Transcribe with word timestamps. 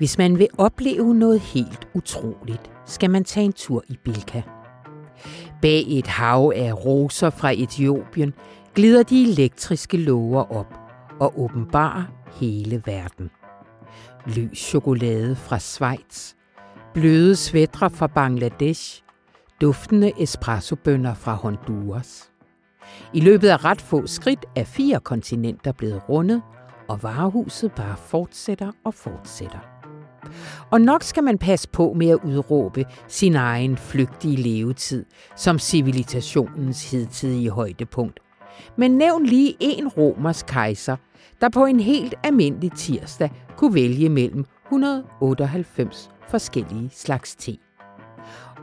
Hvis 0.00 0.18
man 0.18 0.38
vil 0.38 0.48
opleve 0.58 1.14
noget 1.14 1.40
helt 1.40 1.88
utroligt, 1.94 2.70
skal 2.86 3.10
man 3.10 3.24
tage 3.24 3.44
en 3.44 3.52
tur 3.52 3.84
i 3.88 3.98
Bilka. 4.04 4.42
Bag 5.62 5.84
et 5.88 6.06
hav 6.06 6.52
af 6.56 6.84
roser 6.84 7.30
fra 7.30 7.50
Etiopien 7.50 8.34
glider 8.74 9.02
de 9.02 9.22
elektriske 9.22 9.96
låger 9.96 10.52
op 10.52 10.74
og 11.20 11.40
åbenbarer 11.40 12.04
hele 12.32 12.82
verden. 12.86 13.30
Lys 14.26 14.58
chokolade 14.58 15.36
fra 15.36 15.58
Schweiz, 15.58 16.34
bløde 16.94 17.36
svætre 17.36 17.90
fra 17.90 18.06
Bangladesh, 18.06 19.02
duftende 19.60 20.12
espressobønder 20.18 21.14
fra 21.14 21.34
Honduras. 21.34 22.30
I 23.14 23.20
løbet 23.20 23.48
af 23.48 23.64
ret 23.64 23.80
få 23.80 24.06
skridt 24.06 24.46
er 24.56 24.64
fire 24.64 25.00
kontinenter 25.00 25.72
blevet 25.72 26.08
rundet, 26.08 26.42
og 26.88 27.02
varehuset 27.02 27.72
bare 27.72 27.96
fortsætter 27.96 28.72
og 28.84 28.94
fortsætter. 28.94 29.79
Og 30.70 30.80
nok 30.80 31.02
skal 31.02 31.24
man 31.24 31.38
passe 31.38 31.68
på 31.68 31.92
med 31.96 32.08
at 32.08 32.18
udråbe 32.24 32.84
sin 33.08 33.34
egen 33.34 33.76
flygtige 33.76 34.36
levetid 34.36 35.04
som 35.36 35.58
civilisationens 35.58 36.90
hidtidige 36.90 37.50
højdepunkt. 37.50 38.20
Men 38.76 38.90
nævn 38.90 39.26
lige 39.26 39.56
en 39.60 39.88
romers 39.88 40.42
kejser, 40.42 40.96
der 41.40 41.48
på 41.48 41.64
en 41.64 41.80
helt 41.80 42.14
almindelig 42.24 42.72
tirsdag 42.72 43.30
kunne 43.56 43.74
vælge 43.74 44.08
mellem 44.08 44.44
198 44.66 46.10
forskellige 46.28 46.90
slags 46.92 47.36
te. 47.36 47.56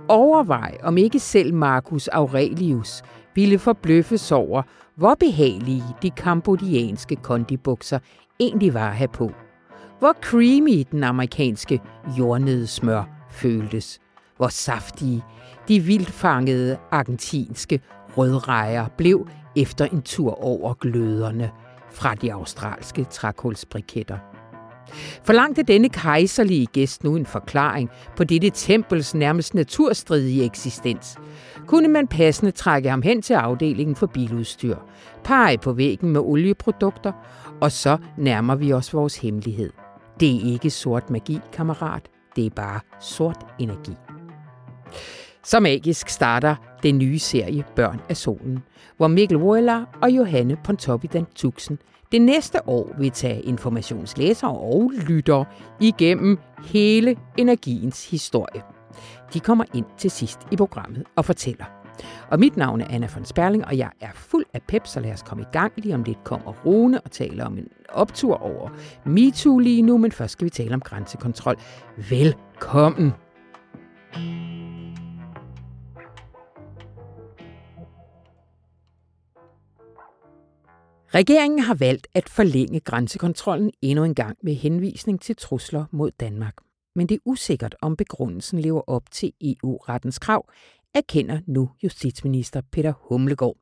Overvej, 0.08 0.78
om 0.84 0.98
ikke 0.98 1.20
selv 1.20 1.54
Marcus 1.54 2.08
Aurelius 2.08 3.04
ville 3.36 3.60
forbløffes 3.60 4.32
over, 4.32 4.62
hvor 4.96 5.16
behagelige 5.20 5.84
de 6.02 6.10
kambodianske 6.10 7.16
kondibukser 7.16 8.00
egentlig 8.40 8.74
var 8.74 8.90
at 8.90 8.96
have 8.96 9.08
på. 9.08 9.32
Hvor 10.00 10.14
creamy 10.22 10.86
den 10.92 11.04
amerikanske 11.04 11.82
jordnødsmør 12.18 13.04
føltes. 13.32 14.00
Hvor 14.38 14.48
saftige 14.48 15.24
de 15.68 15.80
vildfangede 15.80 16.78
argentinske 16.92 17.82
rødrejer 18.18 18.88
blev 18.98 19.28
efter 19.56 19.86
en 19.86 20.02
tur 20.02 20.44
over 20.44 20.74
gløderne 20.74 21.52
fra 21.92 22.16
de 22.16 22.34
australske 22.34 23.04
trækulsbriketter. 23.04 24.18
Forlangte 25.24 25.64
denne 25.64 25.90
kejserlige 25.90 26.66
gæst 26.66 27.04
nu 27.04 27.16
en 27.16 27.26
forklaring 27.26 27.90
på 28.16 28.24
dette 28.24 28.50
tempels 28.50 29.16
nærmest 29.16 29.54
naturstridige 29.54 30.46
eksistens, 30.46 31.18
kunne 31.68 31.88
man 31.88 32.08
passende 32.08 32.52
trække 32.52 32.90
ham 32.90 33.02
hen 33.02 33.22
til 33.22 33.34
afdelingen 33.34 33.96
for 33.96 34.08
biludstyr, 34.08 34.78
pege 35.24 35.58
på 35.58 35.74
væggen 35.74 36.10
med 36.10 36.22
olieprodukter, 36.22 37.12
og 37.62 37.72
så 37.72 37.98
nærmer 38.18 38.56
vi 38.56 38.74
os 38.74 38.94
vores 38.94 39.18
hemmelighed. 39.18 39.87
Det 40.20 40.36
er 40.36 40.52
ikke 40.54 40.70
sort 40.70 41.10
magi, 41.10 41.40
kammerat. 41.54 42.10
Det 42.36 42.46
er 42.46 42.50
bare 42.50 42.80
sort 43.00 43.46
energi. 43.60 43.94
Så 45.44 45.60
magisk 45.60 46.10
starter 46.10 46.56
den 46.84 46.98
nye 46.98 47.20
serie 47.20 47.66
Børn 47.76 48.02
af 48.10 48.18
Solen, 48.18 48.64
hvor 48.98 49.08
Mikkel 49.08 49.38
Wohler 49.38 49.86
og 50.02 50.12
Johanne 50.12 50.58
Pontoppidan 50.64 51.26
Tuxen 51.36 51.80
det 52.12 52.22
næste 52.22 52.70
år 52.70 52.96
vil 53.00 53.12
tage 53.12 53.42
informationslæsere 53.42 54.52
og 54.52 54.92
lyttere 55.08 55.46
igennem 55.80 56.40
hele 56.66 57.16
energiens 57.38 58.10
historie. 58.10 58.62
De 59.34 59.40
kommer 59.40 59.66
ind 59.74 59.86
til 59.98 60.12
sidst 60.12 60.40
i 60.52 60.56
programmet 60.56 61.04
og 61.16 61.26
fortæller. 61.26 61.66
Og 62.32 62.40
mit 62.40 62.58
navn 62.58 62.82
er 62.82 62.88
Anna 62.90 63.08
von 63.16 63.26
Sperling, 63.26 63.66
og 63.66 63.78
jeg 63.78 63.90
er 64.02 64.12
fuld 64.14 64.46
af 64.54 64.62
pep, 64.68 64.88
så 64.88 65.00
lad 65.00 65.14
os 65.14 65.24
komme 65.24 65.44
i 65.44 65.48
gang. 65.52 65.74
Lige 65.76 65.96
om 65.96 66.04
lidt 66.04 66.24
kommer 66.24 66.54
Rune 66.66 67.02
og 67.02 67.12
taler 67.12 67.46
om 67.46 67.58
en 67.58 67.68
optur 67.90 68.36
over 68.36 68.70
MeToo 69.06 69.60
lige 69.60 69.82
nu, 69.82 69.98
men 69.98 70.12
først 70.12 70.34
skal 70.34 70.46
vi 70.46 70.50
tale 70.50 70.74
om 70.74 70.82
grænsekontrol. 70.82 71.56
Velkommen! 72.10 73.12
Regeringen 81.16 81.60
har 81.60 81.76
valgt 81.76 82.08
at 82.14 82.30
forlænge 82.30 82.80
grænsekontrollen 82.80 83.72
endnu 83.82 84.04
en 84.04 84.16
gang 84.16 84.38
med 84.44 84.54
henvisning 84.54 85.22
til 85.22 85.36
trusler 85.36 85.86
mod 85.92 86.12
Danmark. 86.12 86.54
Men 86.96 87.10
det 87.10 87.16
er 87.16 87.20
usikkert, 87.26 87.76
om 87.82 87.96
begrundelsen 87.96 88.60
lever 88.60 88.82
op 88.88 89.12
til 89.12 89.32
EU-rettens 89.42 90.20
krav, 90.20 90.50
erkender 90.96 91.40
nu 91.48 91.70
justitsminister 91.84 92.62
Peter 92.72 92.94
Humlegård. 93.02 93.58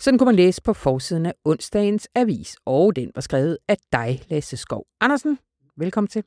Sådan 0.00 0.18
kunne 0.18 0.26
man 0.26 0.34
læse 0.34 0.62
på 0.62 0.72
forsiden 0.72 1.26
af 1.26 1.34
onsdagens 1.44 2.08
avis, 2.14 2.56
og 2.66 2.96
den 2.96 3.10
var 3.14 3.20
skrevet 3.20 3.58
af 3.68 3.76
dig, 3.92 4.22
Lasse 4.28 4.56
Skov 4.56 4.86
Andersen. 5.00 5.38
Velkommen 5.76 6.08
til. 6.08 6.24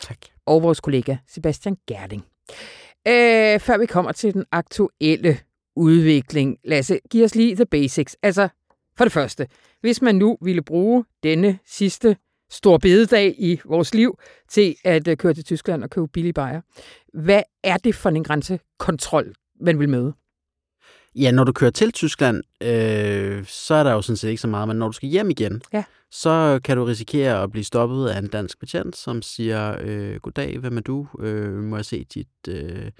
Tak. 0.00 0.18
Og 0.46 0.62
vores 0.62 0.80
kollega 0.80 1.16
Sebastian 1.28 1.76
Gerding. 1.86 2.24
Øh, 3.08 3.60
før 3.60 3.78
vi 3.78 3.86
kommer 3.86 4.12
til 4.12 4.34
den 4.34 4.44
aktuelle 4.52 5.38
udvikling, 5.76 6.58
Lasse, 6.64 7.00
giv 7.10 7.24
os 7.24 7.34
lige 7.34 7.54
the 7.54 7.66
basics. 7.66 8.16
Altså, 8.22 8.48
for 8.96 9.04
det 9.04 9.12
første, 9.12 9.46
hvis 9.80 10.02
man 10.02 10.14
nu 10.14 10.38
ville 10.42 10.62
bruge 10.62 11.04
denne 11.22 11.58
sidste 11.66 12.16
stor 12.50 12.78
bededag 12.78 13.34
i 13.38 13.60
vores 13.64 13.94
liv 13.94 14.18
til 14.48 14.76
at 14.84 15.08
øh, 15.08 15.16
køre 15.16 15.34
til 15.34 15.44
Tyskland 15.44 15.84
og 15.84 15.90
købe 15.90 16.08
billige 16.08 16.32
bajer, 16.32 16.60
hvad 17.12 17.42
er 17.64 17.76
det 17.76 17.94
for 17.94 18.10
en 18.10 18.24
grænsekontrol, 18.24 19.34
man 19.60 19.78
vil 19.78 19.88
møde? 19.88 20.14
Ja, 21.14 21.30
når 21.30 21.44
du 21.44 21.52
kører 21.52 21.70
til 21.70 21.92
Tyskland, 21.92 22.42
øh, 22.60 23.44
så 23.46 23.74
er 23.74 23.82
der 23.82 23.92
jo 23.92 24.02
sådan 24.02 24.16
set 24.16 24.28
ikke 24.28 24.40
så 24.40 24.48
meget, 24.48 24.68
men 24.68 24.76
når 24.76 24.86
du 24.86 24.92
skal 24.92 25.08
hjem 25.08 25.30
igen, 25.30 25.62
ja. 25.72 25.84
så 26.10 26.60
kan 26.64 26.76
du 26.76 26.84
risikere 26.84 27.42
at 27.42 27.50
blive 27.50 27.64
stoppet 27.64 28.08
af 28.08 28.18
en 28.18 28.26
dansk 28.26 28.60
betjent, 28.60 28.96
som 28.96 29.22
siger, 29.22 29.76
øh, 29.80 30.16
goddag, 30.16 30.58
hvem 30.58 30.76
er 30.76 30.80
du? 30.80 31.06
Øh, 31.20 31.52
må 31.54 31.76
jeg 31.76 31.84
se 31.84 32.04
dit 32.04 32.48
øh, 32.48 32.90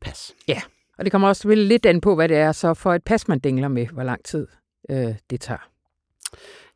pas? 0.00 0.32
Ja, 0.48 0.60
og 0.98 1.04
det 1.04 1.12
kommer 1.12 1.28
også 1.28 1.48
lidt 1.48 1.86
an 1.86 2.00
på, 2.00 2.14
hvad 2.14 2.28
det 2.28 2.36
er 2.36 2.52
så 2.52 2.74
for 2.74 2.94
et 2.94 3.04
pas, 3.04 3.28
man 3.28 3.38
dingler 3.38 3.68
med, 3.68 3.86
hvor 3.86 4.02
lang 4.02 4.24
tid 4.24 4.46
øh, 4.90 5.14
det 5.30 5.40
tager. 5.40 5.68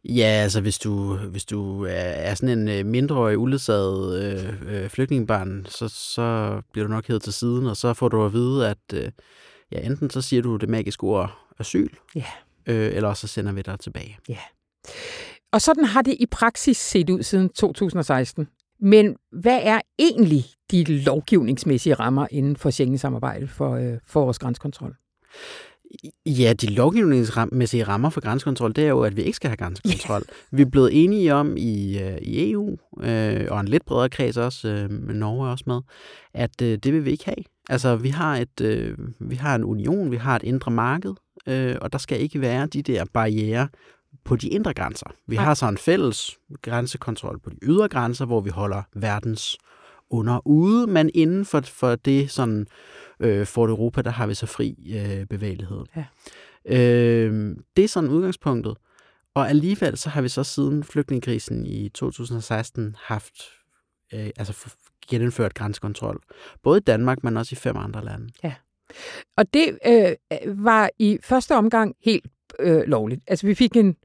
Ja, 0.05 0.25
altså 0.43 0.61
hvis 0.61 0.79
du, 0.79 1.17
hvis 1.17 1.45
du 1.45 1.87
er 1.89 2.35
sådan 2.35 2.59
en 2.59 2.69
øh, 2.69 2.87
mindreårig, 2.87 3.39
uledsaget 3.39 4.23
øh, 4.23 4.63
øh, 4.75 4.91
flygtningebarn, 4.91 5.67
så, 5.69 5.89
så 5.89 6.61
bliver 6.73 6.87
du 6.87 6.93
nok 6.93 7.07
hævet 7.09 7.23
til 7.23 7.33
siden, 7.33 7.67
og 7.67 7.77
så 7.77 7.95
får 7.95 8.09
du 8.09 8.25
at 8.25 8.33
vide, 8.33 8.69
at 8.69 8.79
øh, 8.95 9.11
ja, 9.73 9.81
enten 9.81 10.11
så 10.11 10.23
siger 10.23 10.43
du 10.43 10.57
det 10.57 10.69
magiske 10.69 11.05
ord 11.05 11.39
asyl, 11.59 11.91
ja. 12.15 12.25
øh, 12.67 12.97
eller 12.97 13.15
så 13.15 13.27
sender 13.27 13.53
vi 13.53 13.63
dig 13.63 13.81
tilbage. 13.81 14.19
Ja. 14.29 14.39
Og 15.53 15.61
sådan 15.61 15.85
har 15.85 16.03
det 16.03 16.17
i 16.21 16.27
praksis 16.27 16.77
set 16.77 17.11
ud 17.11 17.23
siden 17.23 17.49
2016. 17.49 18.49
Men 18.81 19.17
hvad 19.33 19.61
er 19.63 19.81
egentlig 19.99 20.45
de 20.71 20.85
lovgivningsmæssige 20.85 21.95
rammer 21.95 22.27
inden 22.31 22.57
for 22.57 22.71
Schengen-samarbejdet 22.71 23.51
for, 23.51 23.75
øh, 23.75 23.99
for 24.07 24.25
vores 24.25 24.39
grænsekontrol? 24.39 24.97
Ja, 26.27 26.53
de 26.53 26.67
lovgivningsmæssige 26.67 27.85
rammer 27.85 28.11
for 28.11 28.21
grænsekontrol, 28.21 28.73
det 28.73 28.85
er 28.85 28.89
jo, 28.89 29.01
at 29.01 29.17
vi 29.17 29.23
ikke 29.23 29.37
skal 29.37 29.51
have 29.51 29.57
grænsekontrol. 29.57 30.23
Vi 30.51 30.63
er 30.63 30.67
blevet 30.67 31.05
enige 31.05 31.35
om 31.35 31.57
i, 31.57 31.99
øh, 31.99 32.19
i 32.23 32.51
EU, 32.51 32.77
øh, 33.01 33.47
og 33.51 33.61
en 33.61 33.69
lidt 33.69 33.85
bredere 33.85 34.09
kreds 34.09 34.37
også, 34.37 34.69
øh, 34.69 34.91
Norge 34.91 35.51
også 35.51 35.65
med, 35.67 35.81
at 36.35 36.63
øh, 36.63 36.79
det 36.79 36.93
vil 36.93 37.05
vi 37.05 37.11
ikke 37.11 37.25
have. 37.25 37.45
Altså, 37.69 37.97
vi 37.97 38.09
har, 38.09 38.37
et, 38.37 38.61
øh, 38.61 38.99
vi 39.21 39.35
har 39.35 39.55
en 39.55 39.65
union, 39.65 40.11
vi 40.11 40.17
har 40.17 40.37
et 40.37 40.43
indre 40.43 40.71
marked, 40.71 41.15
øh, 41.47 41.77
og 41.81 41.93
der 41.93 41.99
skal 41.99 42.21
ikke 42.21 42.41
være 42.41 42.67
de 42.67 42.83
der 42.83 43.05
barriere 43.13 43.69
på 44.25 44.37
de 44.37 44.49
indre 44.49 44.75
grænser. 44.75 45.07
Vi 45.27 45.37
har 45.37 45.55
så 45.55 45.69
en 45.69 45.79
fælles 45.79 46.31
grænsekontrol 46.63 47.39
på 47.39 47.51
de 47.51 47.57
ydre 47.63 47.89
grænser, 47.89 48.25
hvor 48.27 48.41
vi 48.41 48.51
holder 48.51 48.83
verdens 48.97 49.59
under 50.11 50.47
ude, 50.47 50.87
men 50.87 51.11
inden 51.15 51.45
for, 51.45 51.61
for 51.61 51.95
det 51.95 52.31
sådan 52.31 52.67
øh, 53.21 53.47
Fort 53.47 53.71
Europa, 53.71 54.03
der 54.03 54.11
har 54.11 54.27
vi 54.27 54.35
så 54.35 54.47
fri 54.47 54.95
øh, 54.97 55.27
bevægelighed. 55.27 55.85
Ja. 55.97 56.05
Øh, 56.67 57.57
det 57.77 57.85
er 57.85 57.89
sådan 57.89 58.11
udgangspunktet. 58.11 58.77
Og 59.35 59.49
alligevel 59.49 59.99
så 59.99 60.09
har 60.09 60.23
vi 60.23 60.29
så 60.29 60.45
siden 60.45 60.85
flygtningekrisen 60.85 61.67
i 61.67 61.89
2016 61.89 62.97
haft 62.99 63.35
øh, 64.15 64.31
altså 64.37 64.75
genindført 65.09 65.55
grænsekontrol. 65.55 66.23
Både 66.63 66.79
i 66.79 66.81
Danmark, 66.81 67.25
men 67.25 67.37
også 67.37 67.53
i 67.53 67.57
fem 67.57 67.77
andre 67.77 68.05
lande. 68.05 68.29
Ja. 68.43 68.55
Og 69.37 69.55
det 69.55 69.79
øh, 69.87 70.15
var 70.65 70.91
i 70.99 71.19
første 71.23 71.57
omgang 71.57 71.97
helt 72.05 72.27
øh, 72.61 72.83
lovligt. 72.83 73.21
Altså 73.27 73.47
vi 73.47 73.55
fik 73.55 73.77
en 73.77 73.97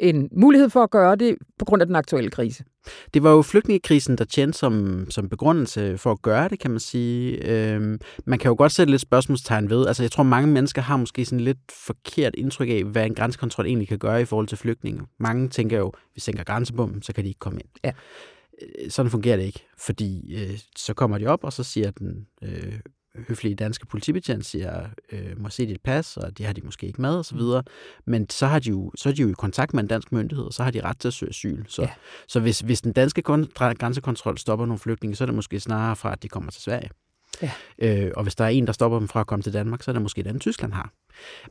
en 0.00 0.28
mulighed 0.32 0.70
for 0.70 0.82
at 0.82 0.90
gøre 0.90 1.16
det 1.16 1.36
på 1.58 1.64
grund 1.64 1.82
af 1.82 1.86
den 1.86 1.96
aktuelle 1.96 2.30
krise. 2.30 2.64
Det 3.14 3.22
var 3.22 3.30
jo 3.30 3.42
flygtningekrisen, 3.42 4.18
der 4.18 4.24
tjente 4.24 4.58
som, 4.58 5.06
som 5.10 5.28
begrundelse 5.28 5.98
for 5.98 6.12
at 6.12 6.22
gøre 6.22 6.48
det, 6.48 6.58
kan 6.58 6.70
man 6.70 6.80
sige. 6.80 7.48
Øhm, 7.50 8.00
man 8.24 8.38
kan 8.38 8.48
jo 8.48 8.54
godt 8.58 8.72
sætte 8.72 8.90
lidt 8.90 9.02
spørgsmålstegn 9.02 9.70
ved. 9.70 9.86
Altså, 9.86 10.02
jeg 10.02 10.10
tror, 10.10 10.22
mange 10.22 10.48
mennesker 10.48 10.82
har 10.82 10.96
måske 10.96 11.24
sådan 11.24 11.40
lidt 11.40 11.58
forkert 11.86 12.34
indtryk 12.34 12.68
af, 12.68 12.84
hvad 12.84 13.06
en 13.06 13.14
grænsekontrol 13.14 13.66
egentlig 13.66 13.88
kan 13.88 13.98
gøre 13.98 14.22
i 14.22 14.24
forhold 14.24 14.46
til 14.46 14.58
flygtninge. 14.58 15.02
Mange 15.18 15.48
tænker 15.48 15.78
jo, 15.78 15.92
hvis 15.94 16.14
vi 16.14 16.20
sænker 16.20 16.44
grænsebommen, 16.44 17.02
så 17.02 17.12
kan 17.12 17.24
de 17.24 17.28
ikke 17.28 17.40
komme 17.40 17.60
ind. 17.60 17.68
Ja. 17.84 17.92
Øh, 18.62 18.90
sådan 18.90 19.10
fungerer 19.10 19.36
det 19.36 19.44
ikke, 19.44 19.66
fordi 19.78 20.34
øh, 20.34 20.58
så 20.76 20.94
kommer 20.94 21.18
de 21.18 21.26
op, 21.26 21.44
og 21.44 21.52
så 21.52 21.62
siger 21.62 21.90
den 21.90 22.26
øh, 22.42 22.78
høflige 23.28 23.54
danske 23.54 23.86
politibetjent 23.86 24.46
siger, 24.46 24.84
øh, 25.12 25.40
må 25.40 25.48
se 25.48 25.66
dit 25.66 25.80
pas, 25.84 26.16
og 26.16 26.38
det 26.38 26.46
har 26.46 26.52
de 26.52 26.60
måske 26.60 26.86
ikke 26.86 27.00
med, 27.02 27.10
osv. 27.18 27.38
Mm. 27.40 27.62
Men 28.04 28.30
så 28.30 28.46
har, 28.46 28.58
de 28.58 28.68
jo, 28.70 28.92
så 28.96 29.08
er 29.08 29.12
de 29.12 29.22
jo 29.22 29.28
i 29.28 29.34
kontakt 29.38 29.74
med 29.74 29.82
en 29.82 29.88
dansk 29.88 30.12
myndighed, 30.12 30.44
og 30.44 30.52
så 30.52 30.62
har 30.62 30.70
de 30.70 30.80
ret 30.80 30.98
til 30.98 31.08
at 31.08 31.14
søge 31.14 31.30
asyl. 31.30 31.64
Så, 31.68 31.82
Ja. 31.82 31.88
så 32.28 32.40
hvis, 32.40 32.60
hvis 32.60 32.80
den 32.80 32.92
danske 32.92 33.22
kon- 33.28 33.74
grænsekontrol 33.74 34.38
stopper 34.38 34.66
nogle 34.66 34.78
flygtninge, 34.78 35.16
så 35.16 35.24
er 35.24 35.26
det 35.26 35.34
måske 35.34 35.60
snarere 35.60 35.96
fra, 35.96 36.12
at 36.12 36.22
de 36.22 36.28
kommer 36.28 36.50
til 36.50 36.62
Sverige. 36.62 36.90
Ja. 37.42 37.50
Øh, 37.78 38.10
og 38.16 38.22
hvis 38.22 38.34
der 38.34 38.44
er 38.44 38.48
en, 38.48 38.66
der 38.66 38.72
stopper 38.72 38.98
dem 38.98 39.08
fra 39.08 39.20
at 39.20 39.26
komme 39.26 39.42
til 39.42 39.52
Danmark, 39.52 39.82
så 39.82 39.90
er 39.90 39.92
det 39.92 40.02
måske 40.02 40.22
den, 40.22 40.40
Tyskland 40.40 40.72
har. 40.72 40.92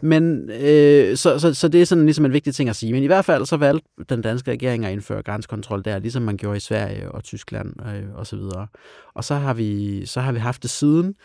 Men 0.02 0.50
øh, 0.50 1.18
så, 1.18 1.40
så, 1.40 1.54
så 1.54 1.68
det 1.68 1.82
er 1.82 1.86
sådan 1.86 2.06
ligesom 2.06 2.26
en 2.26 2.34
vigtig 2.34 2.56
ting 2.56 2.70
at 2.70 2.76
sige. 2.76 2.94
Men 2.94 3.04
i 3.04 3.06
hvert 3.06 3.26
fald 3.26 3.46
så 3.46 3.58
valgte 3.58 3.88
den 4.10 4.22
danske 4.22 4.52
regering 4.52 4.86
at 4.86 4.92
indføre 4.94 5.24
grænsekontrol 5.24 5.84
der, 5.86 6.00
ligesom 6.00 6.24
man 6.24 6.38
gjorde 6.38 6.58
i 6.58 6.60
Sverige 6.60 7.12
og 7.12 7.24
Tyskland 7.24 7.74
øh, 7.88 8.04
og 8.16 8.28
så 8.28 8.36
videre. 8.36 8.68
Og 9.14 9.24
så 9.24 9.36
har 9.36 9.54
vi, 9.54 10.06
så 10.06 10.22
har 10.22 10.32
vi 10.32 10.40
haft 10.40 10.62
det 10.64 10.70
siden 10.72 11.16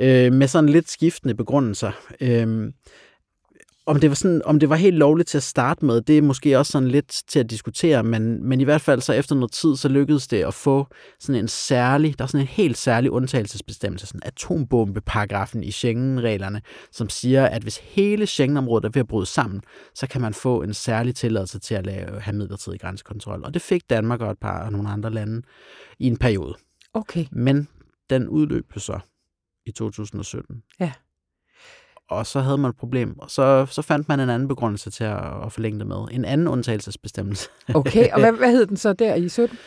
øh, 0.00 0.32
med 0.32 0.48
sådan 0.48 0.68
lidt 0.68 0.90
skiftende 0.90 1.34
begrundelser. 1.34 1.92
Øh, 2.20 2.72
om 3.88 4.00
det, 4.00 4.10
var 4.10 4.14
sådan, 4.14 4.42
om 4.44 4.60
det 4.60 4.68
var 4.68 4.76
helt 4.76 4.96
lovligt 4.96 5.28
til 5.28 5.38
at 5.38 5.42
starte 5.42 5.84
med, 5.84 6.00
det 6.00 6.18
er 6.18 6.22
måske 6.22 6.58
også 6.58 6.72
sådan 6.72 6.88
lidt 6.88 7.22
til 7.28 7.38
at 7.38 7.50
diskutere, 7.50 8.02
men, 8.04 8.48
men 8.48 8.60
i 8.60 8.64
hvert 8.64 8.80
fald 8.80 9.00
så 9.00 9.12
efter 9.12 9.34
noget 9.34 9.52
tid, 9.52 9.76
så 9.76 9.88
lykkedes 9.88 10.28
det 10.28 10.44
at 10.44 10.54
få 10.54 10.86
sådan 11.20 11.40
en 11.40 11.48
særlig, 11.48 12.18
der 12.18 12.24
er 12.24 12.28
sådan 12.28 12.40
en 12.40 12.46
helt 12.46 12.78
særlig 12.78 13.10
undtagelsesbestemmelse, 13.10 14.06
sådan 14.06 14.20
atombombe-paragrafen 14.24 15.62
i 15.62 15.70
Schengen-reglerne, 15.70 16.60
som 16.92 17.08
siger, 17.08 17.46
at 17.46 17.62
hvis 17.62 17.76
hele 17.76 18.26
Schengen-området 18.26 18.84
er 18.84 18.90
ved 18.94 19.00
at 19.00 19.08
bryde 19.08 19.26
sammen, 19.26 19.60
så 19.94 20.06
kan 20.06 20.20
man 20.20 20.34
få 20.34 20.62
en 20.62 20.74
særlig 20.74 21.14
tilladelse 21.14 21.58
til 21.58 21.74
at 21.74 21.86
lave, 21.86 22.20
have 22.20 22.36
midlertidig 22.36 22.80
grænsekontrol. 22.80 23.44
Og 23.44 23.54
det 23.54 23.62
fik 23.62 23.90
Danmark 23.90 24.20
og 24.20 24.30
et 24.30 24.38
par 24.38 24.64
og 24.64 24.72
nogle 24.72 24.88
andre 24.88 25.10
lande 25.10 25.42
i 25.98 26.06
en 26.06 26.16
periode. 26.16 26.54
Okay. 26.94 27.26
Men 27.32 27.68
den 28.10 28.28
udløb 28.28 28.64
så 28.76 29.00
i 29.68 29.72
2017. 29.72 30.62
Ja. 30.80 30.92
Og 32.10 32.26
så 32.26 32.40
havde 32.40 32.58
man 32.58 32.70
et 32.70 32.76
problem, 32.76 33.18
og 33.18 33.30
så, 33.30 33.66
så 33.70 33.82
fandt 33.82 34.08
man 34.08 34.20
en 34.20 34.30
anden 34.30 34.48
begrundelse 34.48 34.90
til 34.90 35.04
at, 35.04 35.44
at 35.44 35.52
forlænge 35.52 35.78
det 35.78 35.86
med. 35.86 35.96
En 36.10 36.24
anden 36.24 36.48
undtagelsesbestemmelse. 36.48 37.48
Okay, 37.74 38.10
og 38.12 38.20
hvad, 38.20 38.32
hvad 38.32 38.50
hed 38.50 38.66
den 38.66 38.76
så 38.76 38.92
der 38.92 39.14
i 39.14 39.28
17? 39.28 39.58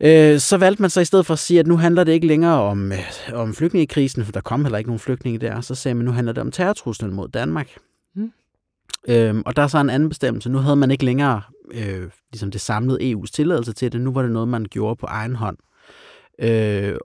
Øh, 0.00 0.38
så 0.38 0.56
valgte 0.56 0.82
man 0.82 0.90
så 0.90 1.00
i 1.00 1.04
stedet 1.04 1.26
for 1.26 1.32
at 1.32 1.38
sige, 1.38 1.60
at 1.60 1.66
nu 1.66 1.76
handler 1.76 2.04
det 2.04 2.12
ikke 2.12 2.26
længere 2.26 2.60
om, 2.60 2.92
øh, 2.92 2.98
om 3.32 3.54
flygtningekrisen, 3.54 4.24
for 4.24 4.32
der 4.32 4.40
kom 4.40 4.64
heller 4.64 4.78
ikke 4.78 4.90
nogen 4.90 5.00
flygtninge 5.00 5.38
der. 5.38 5.60
Så 5.60 5.74
sagde 5.74 5.94
man, 5.94 6.04
nu 6.04 6.10
handler 6.10 6.32
det 6.32 6.40
om 6.40 6.50
terrortruslen 6.50 7.12
mod 7.12 7.28
Danmark. 7.28 7.68
Mm. 8.14 8.32
Øhm, 9.08 9.42
og 9.46 9.56
der 9.56 9.62
er 9.62 9.66
så 9.66 9.78
en 9.78 9.90
anden 9.90 10.08
bestemmelse. 10.08 10.48
Nu 10.50 10.58
havde 10.58 10.76
man 10.76 10.90
ikke 10.90 11.04
længere 11.04 11.42
øh, 11.72 12.10
ligesom 12.32 12.50
det 12.50 12.60
samlede 12.60 13.12
EU's 13.12 13.30
tilladelse 13.32 13.72
til 13.72 13.92
det. 13.92 14.00
Nu 14.00 14.12
var 14.12 14.22
det 14.22 14.30
noget, 14.30 14.48
man 14.48 14.66
gjorde 14.70 14.96
på 14.96 15.06
egen 15.06 15.36
hånd. 15.36 15.56
Øh, 16.38 16.96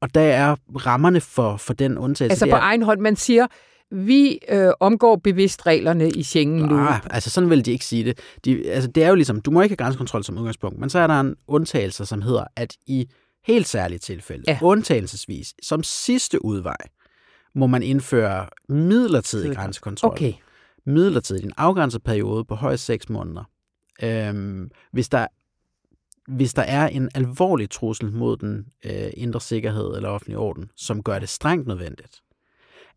og 0.00 0.14
der 0.14 0.20
er 0.20 0.56
rammerne 0.86 1.20
for, 1.20 1.56
for 1.56 1.74
den 1.74 1.98
undtagelse. 1.98 2.32
Altså 2.32 2.46
på 2.46 2.56
er, 2.56 2.60
egen 2.60 2.82
hånd. 2.82 3.00
Man 3.00 3.16
siger, 3.16 3.46
vi 3.90 4.38
øh, 4.48 4.70
omgår 4.80 5.16
bevidst 5.16 5.66
reglerne 5.66 6.10
i 6.10 6.22
Schengen 6.22 6.58
nu. 6.68 6.78
Ah, 6.78 7.00
altså 7.10 7.30
sådan 7.30 7.50
vil 7.50 7.64
de 7.64 7.70
ikke 7.72 7.84
sige 7.84 8.04
det. 8.04 8.18
De, 8.44 8.70
altså 8.70 8.90
det 8.90 9.04
er 9.04 9.08
jo 9.08 9.14
ligesom, 9.14 9.40
du 9.40 9.50
må 9.50 9.62
ikke 9.62 9.72
have 9.72 9.84
grænsekontrol 9.84 10.24
som 10.24 10.38
udgangspunkt, 10.38 10.78
men 10.78 10.90
så 10.90 10.98
er 10.98 11.06
der 11.06 11.20
en 11.20 11.34
undtagelse, 11.46 12.06
som 12.06 12.22
hedder, 12.22 12.44
at 12.56 12.76
i 12.86 13.06
helt 13.46 13.66
særlige 13.68 13.98
tilfælde, 13.98 14.44
Ja. 14.46 14.58
undtagelsesvis, 14.62 15.54
som 15.62 15.82
sidste 15.82 16.44
udvej, 16.44 16.76
må 17.54 17.66
man 17.66 17.82
indføre 17.82 18.46
midlertidig 18.68 18.78
Midlertidig. 18.98 19.56
grænsekontrol. 19.56 20.10
Okay. 20.12 20.32
Midlertidigt, 20.86 21.44
en 21.44 21.52
afgrænset 21.56 22.02
periode 22.02 22.44
på 22.44 22.54
højst 22.54 22.84
6 22.84 23.08
måneder. 23.08 23.44
Øhm, 24.02 24.70
hvis 24.92 25.08
der 25.08 25.26
hvis 26.28 26.54
der 26.54 26.62
er 26.62 26.88
en 26.88 27.10
alvorlig 27.14 27.70
trussel 27.70 28.12
mod 28.12 28.36
den 28.36 28.66
øh, 28.84 29.10
indre 29.16 29.40
sikkerhed 29.40 29.96
eller 29.96 30.08
offentlige 30.08 30.38
orden, 30.38 30.70
som 30.76 31.02
gør 31.02 31.18
det 31.18 31.28
strengt 31.28 31.66
nødvendigt. 31.66 32.16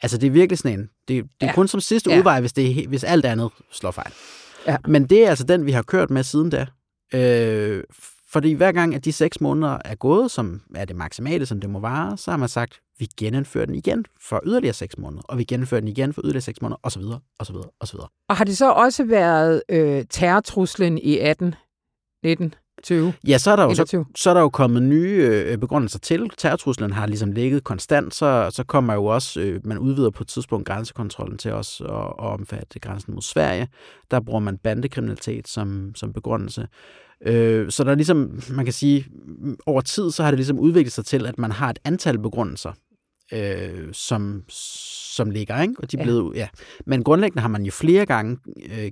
Altså 0.02 0.18
det 0.18 0.28
er 0.28 0.32
virkelig 0.32 0.58
sådan 0.58 0.80
en, 0.80 0.90
det, 1.08 1.24
det 1.24 1.24
er 1.42 1.46
Ja. 1.46 1.54
kun 1.54 1.68
som 1.68 1.80
sidste 1.82 2.10
Ja. 2.12 2.18
udvej, 2.18 2.40
hvis, 2.40 2.54
det 2.54 2.88
hvis 2.88 3.04
alt 3.04 3.26
andet 3.26 3.50
slår 3.72 3.92
fejl. 3.92 4.12
Ja. 4.68 4.78
Men 4.88 5.06
det 5.08 5.26
er 5.26 5.30
altså 5.30 5.44
den, 5.44 5.66
vi 5.66 5.72
har 5.72 5.82
kørt 5.82 6.10
med 6.10 6.24
siden 6.24 6.50
da. 6.50 6.66
Øh, 7.14 7.84
fordi 8.32 8.54
hver 8.54 8.72
gang, 8.72 8.96
at 8.96 9.06
de 9.06 9.12
seks 9.14 9.42
måneder 9.42 9.78
er 9.86 9.96
gået, 9.96 10.32
som 10.32 10.62
er 10.76 10.86
det 10.86 10.96
maksimale, 10.96 11.46
som 11.46 11.62
det 11.62 11.70
må 11.70 11.80
vare, 11.80 12.18
så 12.18 12.32
har 12.32 12.38
man 12.38 12.50
sagt, 12.50 12.80
vi 13.00 13.08
genindfører 13.18 13.66
den 13.66 13.76
igen 13.76 14.06
for 14.22 14.42
yderligere 14.46 14.74
seks 14.74 14.98
måneder, 14.98 15.22
og 15.24 15.38
vi 15.38 15.44
genindfører 15.44 15.82
den 15.82 15.88
igen 15.88 16.14
for 16.14 16.22
yderligere 16.24 16.42
seks 16.42 16.62
måneder, 16.62 16.80
osv., 16.84 17.02
osv., 17.40 17.56
osv. 17.80 18.00
Og 18.30 18.36
har 18.38 18.46
det 18.46 18.58
så 18.58 18.72
også 18.72 19.04
været 19.04 19.64
øh, 19.70 20.06
terrortruslen 20.10 20.98
i 20.98 21.18
18, 21.18 21.56
19, 22.24 22.54
20, 22.84 23.14
Ja, 23.28 23.38
så 23.38 23.52
er 23.52 23.56
der 23.56 23.64
jo, 23.64 23.74
så, 23.74 23.82
21? 23.82 24.06
så 24.16 24.30
er 24.30 24.34
der 24.34 24.42
jo 24.42 24.50
kommet 24.50 24.84
nye 24.84 25.30
øh, 25.48 25.58
begrundelser 25.58 26.00
til. 26.00 26.30
Terrortruslen 26.38 26.92
har 26.94 27.08
ligesom 27.08 27.32
ligget 27.32 27.64
konstant, 27.64 28.16
så, 28.16 28.50
så 28.54 28.64
kommer 28.64 28.94
jo 28.94 29.06
også, 29.06 29.40
øh, 29.42 29.62
man 29.68 29.78
udvider 29.78 30.10
på 30.10 30.24
et 30.24 30.28
tidspunkt 30.28 30.68
grænsekontrollen 30.68 31.38
til 31.38 31.54
også 31.54 31.84
at, 31.84 32.26
at 32.26 32.32
omfatte 32.32 32.80
grænsen 32.80 33.14
mod 33.14 33.22
Sverige. 33.22 33.68
Der 34.12 34.20
bruger 34.20 34.40
man 34.40 34.58
bandekriminalitet 34.58 35.48
som, 35.48 35.92
som 35.96 36.14
begrundelse. 36.14 36.68
Øh, 37.26 37.72
så 37.72 37.84
der 37.84 37.92
er 37.92 37.96
ligesom, 37.96 38.40
man 38.52 38.66
kan 38.66 38.74
sige, 38.74 39.06
over 39.66 39.82
tid, 39.82 40.12
så 40.12 40.24
har 40.24 40.32
det 40.32 40.38
ligesom 40.38 40.60
udviklet 40.60 40.94
sig 40.94 41.06
til, 41.06 41.26
at 41.26 41.38
man 41.38 41.52
har 41.52 41.70
et 41.70 41.80
antal 41.84 42.20
begrundelser, 42.20 42.72
øh, 43.34 43.94
som, 43.94 44.44
som 45.16 45.30
ligger, 45.30 45.62
ikke? 45.62 45.74
Og 45.78 45.92
de 45.92 45.98
er 45.98 46.02
Ja. 46.02 46.04
blevet, 46.06 46.36
ja. 46.36 46.48
Men 46.86 47.04
grundlæggende 47.04 47.42
har 47.42 47.50
man 47.50 47.64
jo 47.64 47.72
flere 47.72 48.06
gange 48.06 48.38
øh, 48.72 48.92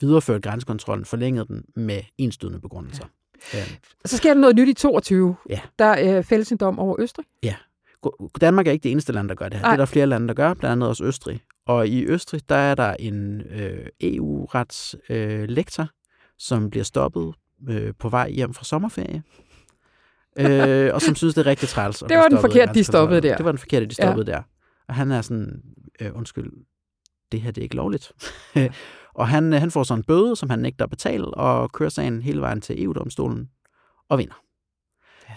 videreført 0.00 0.42
grænsekontrollen, 0.42 1.04
forlænget 1.04 1.48
den 1.48 1.64
med 1.76 2.00
enstødende 2.18 2.60
begrundelser. 2.60 3.04
Ja. 3.04 3.08
Øh, 3.54 3.76
Så 4.04 4.16
sker 4.16 4.34
der 4.34 4.40
noget 4.40 4.56
nyt 4.56 4.68
i 4.68 4.72
22. 4.74 5.36
Ja. 5.50 5.60
Der 5.78 6.16
øh, 6.18 6.24
fælles 6.24 6.52
en 6.52 6.58
dom 6.58 6.78
over 6.78 7.00
Østrig. 7.00 7.26
Gu- 8.06 8.28
Danmark 8.40 8.66
er 8.66 8.72
ikke 8.72 8.82
det 8.82 8.90
eneste 8.92 9.12
land, 9.12 9.28
der 9.28 9.34
gør 9.34 9.48
det 9.48 9.54
her. 9.58 9.62
Nej. 9.62 9.70
Det 9.70 9.80
er 9.80 9.84
der 9.84 9.86
flere 9.92 10.06
lande, 10.06 10.28
der 10.28 10.34
gør, 10.34 10.54
blandt 10.54 10.72
andet 10.72 10.88
også 10.88 11.04
Østrig. 11.04 11.40
Og 11.66 11.88
i 11.88 12.04
Østrig, 12.06 12.48
der 12.48 12.54
er 12.56 12.74
der 12.74 12.94
en 12.98 13.40
øh, 13.40 13.86
EU-rets 14.00 14.96
øh, 15.08 15.48
lektor, 15.48 15.88
som 16.38 16.70
bliver 16.70 16.84
stoppet 16.84 17.34
øh, 17.68 17.92
på 17.98 18.08
vej 18.08 18.30
hjem 18.30 18.54
fra 18.54 18.64
sommerferie. 18.64 19.22
øh, 20.40 20.94
og 20.94 21.02
som 21.02 21.14
synes, 21.14 21.34
det 21.34 21.40
er 21.46 21.50
rigtig 21.50 21.68
træls. 21.68 21.98
Det 22.08 22.16
var 22.16 22.28
den 22.28 22.38
forkerte, 22.38 22.74
de 22.74 22.84
stoppede 22.84 23.20
der. 23.20 23.36
Det 23.36 23.44
var 23.44 23.52
den 23.52 23.58
forkerte, 23.58 23.86
de 23.86 23.94
stoppede 23.94 24.30
ja. 24.30 24.36
der. 24.36 24.42
Og 24.88 24.94
han 24.94 25.10
er 25.10 25.22
sådan, 25.22 25.62
øh, 26.00 26.16
undskyld, 26.16 26.50
det 27.32 27.40
her 27.40 27.50
det 27.50 27.60
er 27.60 27.62
ikke 27.62 27.76
lovligt. 27.76 28.12
og 29.14 29.28
han, 29.28 29.52
øh, 29.52 29.60
han 29.60 29.70
får 29.70 29.82
så 29.82 29.94
en 29.94 30.02
bøde, 30.02 30.36
som 30.36 30.50
han 30.50 30.58
nægter 30.58 30.84
at 30.84 30.90
betale, 30.90 31.26
og 31.26 31.72
kører 31.72 31.88
sagen 31.88 32.22
hele 32.22 32.40
vejen 32.40 32.60
til 32.60 32.84
EU-domstolen 32.84 33.48
og 34.08 34.18
vinder. 34.18 34.34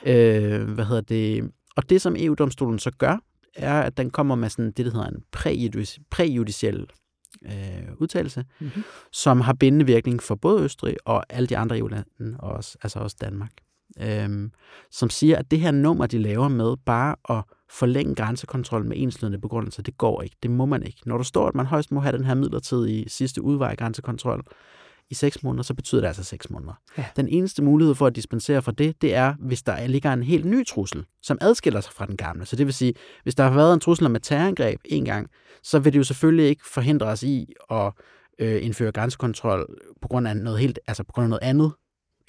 Ja. 0.06 0.40
Øh, 0.60 0.70
hvad 0.70 0.86
hedder 0.86 1.02
det? 1.02 1.52
Og 1.76 1.90
det, 1.90 2.02
som 2.02 2.16
EU-domstolen 2.20 2.80
så 2.80 2.92
gør, 2.92 3.18
er, 3.56 3.82
at 3.82 3.98
den 3.98 4.10
kommer 4.10 4.36
med 4.36 4.50
sådan 4.50 4.72
det, 4.72 4.86
der 4.86 4.92
hedder 4.92 5.08
en 5.08 5.24
præjudici- 5.36 6.04
præjudiciel 6.12 6.86
øh, 7.46 7.94
udtalelse, 7.98 8.46
Mm-hmm. 8.60 8.84
som 9.12 9.42
har 9.42 9.54
bindende 9.54 9.86
virkning 9.86 10.24
for 10.24 10.36
både 10.36 10.64
Østrig 10.64 10.98
og 11.06 11.24
alle 11.30 11.48
de 11.48 11.58
andre 11.58 11.78
EU-lande, 11.78 12.06
og 12.40 12.52
også, 12.52 12.78
altså 12.84 13.00
også 13.00 13.18
Danmark. 13.22 13.52
Øhm, 14.02 14.52
som 14.92 15.10
siger, 15.10 15.38
at 15.38 15.52
det 15.52 15.60
her 15.60 15.72
nummer, 15.72 16.08
de 16.08 16.18
laver 16.18 16.48
med 16.48 16.76
bare 16.86 17.16
at 17.30 17.44
forlænge 17.70 18.16
grænsekontrol 18.16 18.86
med 18.86 18.98
enslydende 18.98 19.38
begrundelser, 19.38 19.84
det 19.84 19.98
går 19.98 20.22
ikke. 20.22 20.36
Det 20.44 20.52
må 20.52 20.66
man 20.66 20.84
ikke. 20.84 21.02
Når 21.06 21.18
der 21.18 21.24
står, 21.24 21.48
at 21.48 21.56
man 21.56 21.66
højst 21.66 21.92
må 21.92 22.00
have 22.00 22.18
den 22.18 22.26
her 22.26 22.34
midlertidige 22.34 23.10
sidste 23.10 23.42
udvej 23.42 23.76
grænsekontrol 23.76 24.44
i 25.10 25.14
6 25.14 25.44
måneder, 25.44 25.64
så 25.64 25.74
betyder 25.74 26.02
det 26.02 26.08
altså 26.08 26.24
6 26.24 26.50
måneder. 26.50 26.74
Ja. 26.98 27.06
Den 27.16 27.28
eneste 27.28 27.64
mulighed 27.64 27.96
for 27.96 28.08
at 28.08 28.16
dispensere 28.16 28.62
fra 28.62 28.72
det, 28.72 29.02
det 29.02 29.16
er, 29.16 29.34
hvis 29.40 29.64
der 29.64 29.88
ligger 29.88 30.14
en 30.14 30.24
helt 30.24 30.46
ny 30.46 30.66
trussel, 30.66 31.06
som 31.22 31.38
adskiller 31.42 31.82
sig 31.82 31.94
fra 31.94 32.06
den 32.06 32.18
gamle. 32.18 32.46
Så 32.46 32.56
det 32.56 32.66
vil 32.66 32.74
sige, 32.74 32.94
hvis 33.24 33.36
der 33.36 33.44
har 33.44 33.54
været 33.54 33.74
en 33.74 33.80
trussel 33.80 34.06
om 34.06 34.16
et 34.16 34.24
terrorangreb 34.24 34.80
en 34.86 35.06
gang, 35.06 35.30
så 35.64 35.80
vil 35.80 35.94
det 35.94 36.00
jo 36.00 36.04
selvfølgelig 36.04 36.48
ikke 36.48 36.62
forhindre 36.74 37.06
os 37.06 37.24
i 37.24 37.54
at 37.72 37.92
øh, 38.40 38.66
indføre 38.66 38.92
grænsekontrol 38.92 39.78
på 40.02 40.08
grund 40.08 40.28
af 40.28 40.38
noget 40.38 40.60
helt, 40.60 40.80
altså 40.88 41.04
på 41.04 41.12
grund 41.12 41.24
af 41.24 41.30
noget 41.30 41.44
andet 41.44 41.72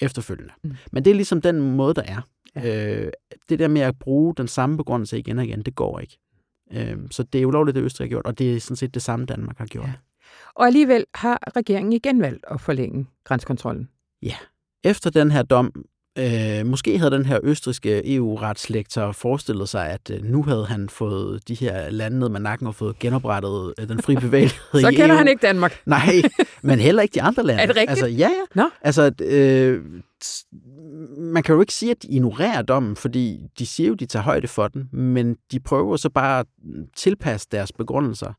efterfølgende. 0.01 0.53
Mm. 0.63 0.77
Men 0.93 1.05
det 1.05 1.11
er 1.11 1.15
ligesom 1.15 1.41
den 1.41 1.77
måde, 1.77 1.95
der 1.95 2.03
er. 2.03 2.21
Ja. 2.57 2.61
Ja. 2.63 2.97
Øh, 2.97 3.13
det 3.49 3.59
der 3.59 3.69
med 3.69 3.81
at 3.81 3.99
bruge 3.99 4.35
den 4.35 4.49
samme 4.49 4.77
begrundelse 4.77 5.19
igen 5.19 5.39
og 5.39 5.45
igen, 5.45 5.63
det 5.63 5.75
går 5.75 6.01
ikke. 6.01 6.19
Øh, 6.73 6.97
så 7.11 7.23
det 7.23 7.43
er 7.43 7.47
ulovligt, 7.47 7.75
det 7.75 7.83
Østrig 7.83 8.05
har 8.05 8.09
gjort, 8.09 8.27
og 8.27 8.39
det 8.39 8.57
er 8.57 8.61
sådan 8.61 8.77
set 8.77 8.95
det 8.95 9.03
samme, 9.03 9.27
Danmark 9.27 9.59
har 9.59 9.67
gjort. 9.67 9.85
Ja. 9.85 9.91
Ja. 9.91 9.97
Og 10.55 10.67
alligevel 10.67 11.05
har 11.15 11.57
regeringen 11.57 11.93
igen 11.93 12.21
valgt 12.21 12.45
at 12.51 12.61
forlænge 12.61 13.07
grænsekontrollen. 13.25 13.89
Efter 14.85 15.11
den 15.11 15.31
her 15.31 15.43
dom, 15.43 15.85
øh, 16.19 16.67
måske 16.67 16.99
havde 16.99 17.11
den 17.11 17.27
her 17.27 17.39
østriske 17.43 18.15
EU-retslektor 18.15 19.13
forestillet 19.13 19.69
sig, 19.69 19.91
at 19.91 20.11
øh, 20.11 20.23
nu 20.25 20.43
havde 20.43 20.67
han 20.67 20.89
fået 20.89 21.49
de 21.49 21.55
her 21.55 21.91
lande 21.91 22.19
ned 22.19 22.29
med 22.29 22.41
nakken 22.41 22.67
og 22.67 22.75
fået 22.75 22.99
genoprettet 22.99 23.75
øh, 23.79 23.89
den 23.89 24.03
frie 24.03 24.21
bevægelighed 24.27 24.81
Så 24.81 24.91
kender 24.91 25.09
EU. 25.11 25.17
han 25.17 25.29
ikke 25.29 25.43
Danmark. 25.43 25.81
Nej, 25.87 26.23
men 26.63 26.79
heller 26.79 27.03
ikke 27.03 27.15
de 27.15 27.23
andre 27.23 27.43
lande. 27.43 27.63
Er 27.63 27.67
det 27.67 27.77
rigtigt? 27.77 27.91
Altså, 27.91 28.07
ja, 28.07 28.29
ja. 28.29 28.63
Nå. 28.63 28.71
Altså, 28.83 29.13
øh, 29.23 29.85
man 31.19 31.43
kan 31.43 31.55
jo 31.55 31.61
ikke 31.61 31.75
sige, 31.75 31.91
at 31.91 32.03
de 32.03 32.09
ignorerer 32.09 32.63
dommen, 32.63 32.97
fordi 32.97 33.41
de 33.59 33.67
siger 33.67 33.87
jo, 33.87 33.93
at 33.93 34.01
de 34.01 34.07
tager 34.07 34.23
højde 34.23 34.49
for 34.49 34.69
den, 34.69 34.89
men 34.93 35.37
de 35.53 35.61
prøver 35.61 35.97
så 35.97 36.11
bare 36.11 36.41
at 36.41 36.47
tilpasse 36.97 37.49
deres 37.53 37.73
begrundelser 37.73 38.33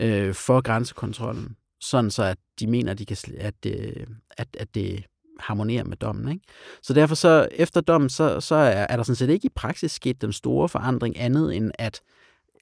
øh, 0.00 0.34
for 0.34 0.60
grænsekontrollen, 0.60 1.56
sådan 1.80 2.10
så 2.10 2.22
at 2.22 2.36
de 2.60 2.66
mener, 2.66 2.90
at, 2.92 2.98
de 2.98 3.06
kan, 3.06 3.16
at, 3.38 3.54
øh, 3.66 4.06
at, 4.30 4.48
at 4.58 4.74
det 4.74 5.04
harmonerer 5.42 5.84
med 5.84 5.96
dommen. 5.96 6.32
Ikke? 6.32 6.44
Så 6.82 6.92
derfor 6.92 7.14
så, 7.14 7.48
efter 7.52 7.80
dommen, 7.80 8.10
så, 8.10 8.40
så 8.40 8.54
er, 8.54 8.86
er 8.88 8.96
der 8.96 9.02
sådan 9.02 9.16
set 9.16 9.30
ikke 9.30 9.46
i 9.46 9.52
praksis 9.54 9.92
sket 9.92 10.22
den 10.22 10.32
store 10.32 10.68
forandring 10.68 11.20
andet 11.20 11.56
end, 11.56 11.70
at 11.78 12.00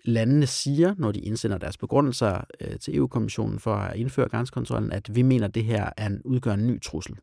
landene 0.05 0.47
siger, 0.47 0.95
når 0.99 1.13
de 1.13 1.21
indsender 1.21 1.59
deres 1.59 1.77
begrundelser 1.77 2.41
øh, 2.61 2.79
til 2.79 2.97
EU-kommissionen 2.97 3.59
for 3.59 3.75
at 3.75 3.97
indføre 3.97 4.29
grænsekontrollen, 4.29 4.93
at 4.93 5.15
vi 5.15 5.23
mener, 5.23 5.47
at 5.47 5.55
det 5.55 5.65
her 5.65 5.91
er 5.97 6.07
en, 6.07 6.23
udgør 6.25 6.53
en 6.53 6.67
ny 6.67 6.83
trussel. 6.83 7.17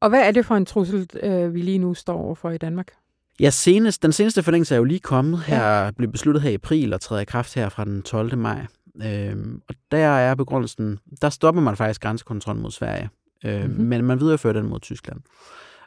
Og 0.00 0.08
hvad 0.08 0.26
er 0.26 0.30
det 0.30 0.46
for 0.46 0.54
en 0.54 0.66
trussel, 0.66 1.08
øh, 1.22 1.54
vi 1.54 1.62
lige 1.62 1.78
nu 1.78 1.94
står 1.94 2.18
overfor 2.18 2.50
i 2.50 2.58
Danmark? 2.58 2.92
Ja, 3.40 3.50
senest, 3.50 4.02
den 4.02 4.12
seneste 4.12 4.42
forlængelse 4.42 4.74
er 4.74 4.78
jo 4.78 4.84
lige 4.84 5.00
kommet 5.00 5.40
her, 5.40 5.84
ja. 5.84 5.90
blev 5.90 6.12
besluttet 6.12 6.42
her 6.42 6.50
i 6.50 6.54
april 6.54 6.92
og 6.92 7.00
træder 7.00 7.22
i 7.22 7.24
kraft 7.24 7.54
her 7.54 7.68
fra 7.68 7.84
den 7.84 8.02
12. 8.02 8.38
maj. 8.38 8.66
Øhm, 9.04 9.62
og 9.68 9.74
der 9.90 9.98
er 9.98 10.34
begrundelsen, 10.34 10.98
der 11.22 11.30
stopper 11.30 11.62
man 11.62 11.76
faktisk 11.76 12.00
grænsekontrollen 12.00 12.62
mod 12.62 12.70
Sverige, 12.70 13.08
øhm, 13.44 13.70
mm-hmm. 13.70 13.84
men 13.84 14.04
man 14.04 14.20
viderefører 14.20 14.52
den 14.52 14.66
mod 14.66 14.80
Tyskland. 14.80 15.20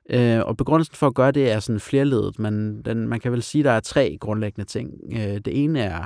Øh, 0.10 0.40
og 0.46 0.58
begrundelsen 0.58 0.96
for 0.96 1.08
at 1.08 1.16
gøre 1.16 1.32
det 1.32 1.52
er 1.52 1.60
sådan 1.60 1.80
flerledet, 1.80 2.40
men 2.40 2.82
den, 2.82 3.08
man 3.08 3.20
kan 3.20 3.32
vel 3.32 3.44
sige, 3.44 3.62
at 3.62 3.66
der 3.66 3.72
er 3.72 3.80
tre 3.80 4.18
grundlæggende 4.22 4.70
ting. 4.70 4.94
Øh, 5.12 5.20
det 5.20 5.64
ene 5.64 5.80
er 5.80 6.06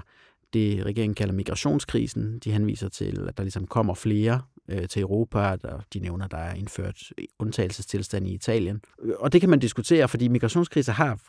det, 0.53 0.85
regeringen 0.85 1.15
kalder 1.15 1.33
migrationskrisen. 1.33 2.39
De 2.39 2.51
henviser 2.51 2.89
til, 2.89 3.25
at 3.27 3.37
der 3.37 3.43
ligesom 3.43 3.67
kommer 3.67 3.93
flere 3.93 4.41
øh, 4.69 4.87
til 4.87 5.01
Europa, 5.01 5.57
og 5.63 5.83
de 5.93 5.99
nævner, 5.99 6.27
der 6.27 6.37
er 6.37 6.53
indført 6.53 6.97
undtagelsestilstand 7.39 8.27
i 8.27 8.33
Italien. 8.33 8.81
Og 9.19 9.33
det 9.33 9.41
kan 9.41 9.49
man 9.49 9.59
diskutere, 9.59 10.07
fordi 10.07 10.27
migrationskriser 10.27 10.93
har 10.93 11.19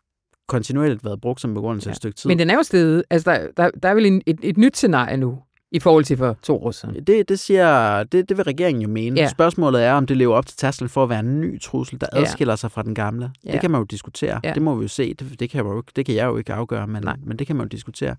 kontinuerligt 0.49 1.05
været 1.05 1.21
brugt 1.21 1.41
som 1.41 1.55
begrundelse 1.55 1.89
ja. 1.89 1.93
et 1.93 1.97
stykke 1.97 2.17
tid. 2.17 2.29
Men 2.29 2.39
den 2.39 2.51
er 2.51 2.55
jo 2.55 2.63
stedet. 2.63 3.05
Altså, 3.11 3.31
der, 3.31 3.49
der, 3.57 3.71
der 3.83 3.89
er 3.89 3.95
vel 3.95 4.07
en, 4.07 4.23
et, 4.27 4.39
et 4.43 4.57
nyt 4.57 4.77
scenarie 4.77 5.17
nu, 5.17 5.39
i 5.75 5.79
forhold 5.81 6.05
til 6.05 6.17
for 6.17 6.37
to 6.43 6.65
år 6.65 6.71
siden. 6.71 7.05
Det, 7.07 7.29
det, 7.29 7.39
siger, 7.39 8.03
det, 8.05 8.29
det 8.29 8.37
vil 8.37 8.45
regeringen 8.45 8.83
jo 8.83 8.89
mene. 8.89 9.21
Ja. 9.21 9.29
Spørgsmålet 9.29 9.85
er, 9.85 9.93
om 9.93 10.07
det 10.07 10.17
lever 10.17 10.35
op 10.35 10.47
til 10.47 10.57
taslen 10.57 10.89
for 10.89 11.03
at 11.03 11.09
være 11.09 11.21
en 11.21 11.41
ny 11.41 11.61
trussel, 11.61 12.01
der 12.01 12.07
adskiller 12.13 12.53
ja. 12.53 12.57
sig 12.57 12.71
fra 12.71 12.83
den 12.83 12.95
gamle. 12.95 13.33
Ja. 13.45 13.53
Det 13.53 13.61
kan 13.61 13.71
man 13.71 13.81
jo 13.81 13.85
diskutere. 13.85 14.41
Ja. 14.45 14.55
Det 14.55 14.63
må 14.63 14.75
vi 14.75 14.83
jo 14.83 14.89
se. 14.89 15.15
Det, 15.15 15.41
det, 15.41 15.51
kan, 15.51 15.59
jeg 15.59 15.65
jo, 15.65 15.83
det 15.97 16.07
kan 16.07 16.15
jeg 16.15 16.27
jo 16.27 16.37
ikke 16.37 16.53
afgøre, 16.53 16.87
men, 16.87 17.05
men 17.25 17.39
det 17.39 17.47
kan 17.47 17.57
man 17.57 17.65
jo 17.65 17.69
diskutere. 17.69 18.17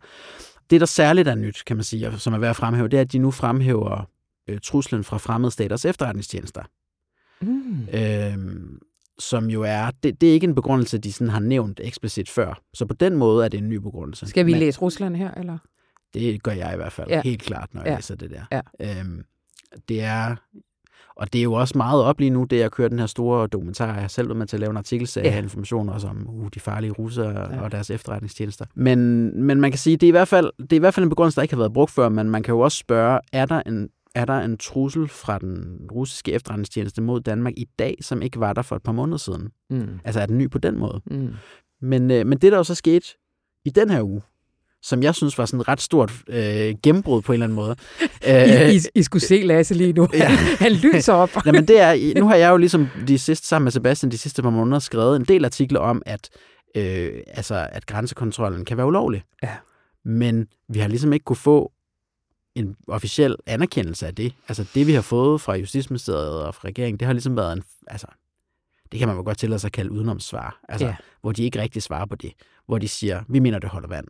Det, 0.70 0.80
der 0.80 0.86
særligt 0.86 1.28
er 1.28 1.36
nyt, 1.36 1.64
kan 1.66 1.78
man 1.78 1.84
sige, 1.84 2.08
og 2.08 2.20
som 2.20 2.34
er 2.34 2.38
værd 2.38 2.50
at 2.50 2.56
fremhæve, 2.56 2.88
det 2.88 2.98
er, 2.98 3.02
at 3.02 3.12
de 3.12 3.18
nu 3.18 3.32
fremhæver 3.32 4.10
øh, 4.50 4.60
truslen 4.64 5.04
fra 5.04 5.18
fremmede 5.18 5.52
staters 5.52 5.86
efterretningstjenester. 5.86 6.62
Mm. 7.42 7.88
Øhm, 7.94 8.80
som 9.20 9.50
jo 9.50 9.62
er, 9.62 9.92
det, 10.04 10.22
det 10.22 10.30
er 10.30 10.34
ikke 10.34 10.48
en 10.48 10.56
begrundelse, 10.56 10.98
de 10.98 11.14
sådan 11.14 11.30
har 11.30 11.40
nævnt 11.40 11.80
eksplicit 11.84 12.30
før. 12.30 12.62
Så 12.74 12.86
på 12.86 12.94
den 12.94 13.16
måde 13.16 13.46
er 13.46 13.50
det 13.50 13.58
en 13.58 13.70
ny 13.70 13.76
begrundelse. 13.76 14.28
Skal 14.28 14.46
vi 14.46 14.52
Men, 14.52 14.60
læse 14.60 14.82
Rusland 14.82 15.16
her, 15.16 15.32
eller? 15.32 15.58
Det 16.14 16.44
gør 16.44 16.52
jeg 16.52 16.74
i 16.74 16.76
hvert 16.76 16.92
fald, 16.92 17.10
ja. 17.10 17.22
helt 17.24 17.42
klart, 17.42 17.74
når 17.74 17.82
jeg 17.82 17.90
ja. 17.90 17.96
læser 17.96 18.16
det 18.16 18.32
der. 18.32 18.62
Ja. 18.80 19.00
Øhm, 19.00 19.24
det 19.90 20.04
er, 20.04 20.36
og 21.16 21.34
det 21.34 21.40
er 21.40 21.44
jo 21.44 21.54
også 21.54 21.78
meget 21.78 22.04
op 22.04 22.20
lige 22.20 22.30
nu, 22.30 22.44
det 22.44 22.60
jeg 22.60 22.72
kører 22.72 22.90
den 22.90 23.00
her 23.00 23.06
store 23.06 23.48
dokumentar. 23.48 23.94
Jeg 23.94 24.02
har 24.02 24.08
selv 24.08 24.28
været 24.28 24.38
med 24.38 24.48
til 24.48 24.56
at 24.56 24.60
lave 24.60 24.70
en 24.70 24.78
artikelserie 24.78 25.32
ja. 25.32 25.38
information 25.38 25.90
også 25.90 26.08
om 26.08 26.30
uh, 26.30 26.48
de 26.54 26.60
farlige 26.60 26.92
russere 26.92 27.54
ja. 27.54 27.62
og 27.62 27.72
deres 27.72 27.90
efterretningstjenester. 27.90 28.66
Men, 28.76 29.32
men 29.44 29.62
man 29.62 29.72
kan 29.72 29.78
sige, 29.78 29.98
det 29.98 30.08
er, 30.08 30.08
i 30.08 30.12
hvert 30.12 30.28
fald, 30.28 30.52
det 30.60 30.74
er 30.74 30.76
i 30.76 30.80
hvert 30.80 30.94
fald 30.94 31.04
en 31.04 31.10
begrundelse, 31.10 31.36
der 31.36 31.42
ikke 31.42 31.54
har 31.54 31.62
været 31.62 31.74
brugt 31.74 31.92
før, 31.92 32.10
men 32.10 32.30
man 32.30 32.44
kan 32.44 32.54
jo 32.54 32.60
også 32.60 32.78
spørge, 32.78 33.20
er 33.34 33.46
der 33.46 33.62
en 33.66 33.90
er 34.16 34.26
der 34.26 34.40
en 34.40 34.58
trussel 34.58 35.08
fra 35.08 35.40
den 35.40 35.88
russiske 35.92 36.32
efterretningstjeneste 36.32 37.02
mod 37.02 37.22
Danmark 37.22 37.54
i 37.58 37.66
dag, 37.80 37.98
som 38.02 38.22
ikke 38.22 38.40
var 38.40 38.54
der 38.54 38.62
for 38.62 38.76
et 38.76 38.84
par 38.84 38.92
måneder 38.92 39.18
siden? 39.18 39.50
Mm. 39.70 40.00
Altså 40.04 40.22
er 40.22 40.26
den 40.26 40.38
ny 40.38 40.50
på 40.50 40.58
den 40.58 40.78
måde? 40.78 41.02
Mm. 41.06 41.34
Men, 41.82 42.12
øh, 42.12 42.26
men 42.28 42.38
det, 42.38 42.52
der 42.52 42.58
jo 42.58 42.64
så 42.64 42.76
skete 42.76 43.08
i 43.66 43.70
den 43.70 43.90
her 43.90 44.02
uge, 44.02 44.22
som 44.86 45.04
jeg 45.04 45.15
synes 45.15 45.38
var 45.38 45.46
sådan 45.46 45.60
et 45.60 45.68
ret 45.68 45.82
stort 45.82 46.13
øh, 46.27 46.75
gennembrud 46.84 47.22
på 47.22 47.32
en 47.32 47.34
eller 47.34 47.46
anden 47.46 47.56
måde. 47.56 47.75
I, 48.72 48.75
I, 48.75 48.80
I 48.96 49.04
skulle 49.04 49.24
se 49.24 49.42
Lasse 49.42 49.74
lige 49.74 49.94
nu. 49.94 50.08
Ja. 50.13 50.30
Han 50.65 50.72
lyser 50.72 51.13
op. 51.13 51.30
Nej, 51.46 51.51
men 51.51 51.68
det 51.68 51.80
er, 51.80 52.20
nu 52.20 52.27
har 52.27 52.36
jeg 52.36 52.50
jo 52.50 52.58
ligesom 52.58 52.88
de 53.08 53.20
sidste, 53.20 53.48
sammen 53.48 53.63
med 53.63 53.72
Sebastian 53.72 54.12
de 54.12 54.18
sidste 54.18 54.42
par 54.42 54.50
måneder 54.50 54.80
skrevet 54.80 55.15
en 55.15 55.25
del 55.25 55.46
artikler 55.46 55.80
om, 55.80 56.01
at, 56.06 56.30
øh, 56.75 57.13
altså, 57.27 57.68
at 57.72 57.86
grænsekontrollen 57.86 58.65
kan 58.65 58.77
være 58.77 58.88
ulovlig. 58.88 59.24
Ja. 59.44 59.56
Men 60.06 60.48
vi 60.70 60.80
har 60.80 60.88
ligesom 60.88 61.13
ikke 61.13 61.24
kunne 61.24 61.36
få 61.36 61.72
en 62.56 62.75
officiel 62.88 63.36
anerkendelse 63.46 64.08
af 64.08 64.15
det. 64.15 64.34
Altså 64.48 64.65
det, 64.75 64.88
vi 64.88 64.94
har 64.94 65.01
fået 65.01 65.42
fra 65.42 65.56
Justitsministeriet 65.56 66.44
og 66.44 66.56
fra 66.56 66.68
regeringen, 66.68 67.00
det 67.00 67.06
har 67.06 67.13
ligesom 67.13 67.38
været 67.38 67.54
en, 67.54 67.63
altså, 67.88 68.08
det 68.92 69.00
kan 69.00 69.08
man 69.08 69.18
jo 69.18 69.24
godt 69.24 69.38
tillade 69.38 69.60
sig 69.60 69.68
at 69.68 69.72
kalde 69.72 69.92
udenomssvar. 69.92 70.60
Altså, 70.70 70.88
ja. 70.88 70.96
hvor 71.22 71.32
de 71.32 71.44
ikke 71.44 71.62
rigtig 71.62 71.82
svarer 71.84 72.06
på 72.06 72.15
det. 72.15 72.34
Hvor 72.68 72.77
de 72.77 72.88
siger, 72.88 73.24
vi 73.30 73.39
mener, 73.39 73.60
det 73.60 73.70
holder 73.70 73.88
vand. 73.88 74.08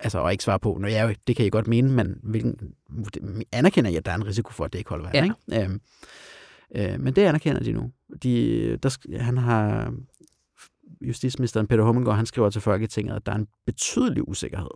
Altså, 0.00 0.18
og 0.18 0.32
ikke 0.32 0.44
svare 0.44 0.58
på, 0.58 0.78
når 0.80 0.88
jeg, 0.88 1.16
det 1.26 1.36
kan 1.36 1.46
I 1.46 1.48
godt 1.48 1.66
mene, 1.66 1.92
men 1.92 2.20
hvilken, 2.22 2.74
anerkender 3.52 3.90
jeg, 3.90 3.98
at 3.98 4.06
der 4.06 4.12
er 4.12 4.16
en 4.16 4.26
risiko 4.26 4.52
for, 4.52 4.64
at 4.64 4.72
det 4.72 4.78
ikke 4.78 4.90
holder 4.90 5.10
vand. 5.10 5.32
Ja. 5.48 5.54
Ikke? 5.54 5.64
Øhm, 5.64 5.80
øh, 6.74 7.00
men 7.00 7.16
det 7.16 7.22
anerkender 7.22 7.62
de 7.62 7.72
nu. 7.72 7.92
De, 8.22 8.76
der, 8.76 9.18
han 9.20 9.36
har, 9.36 9.92
justitsministeren 11.00 11.66
Peter 11.66 11.84
Hummelgaard, 11.84 12.16
han 12.16 12.26
skriver 12.26 12.50
til 12.50 12.60
Folketinget, 12.60 13.16
at 13.16 13.26
der 13.26 13.32
er 13.32 13.36
en 13.36 13.48
betydelig 13.66 14.28
usikkerhed 14.28 14.70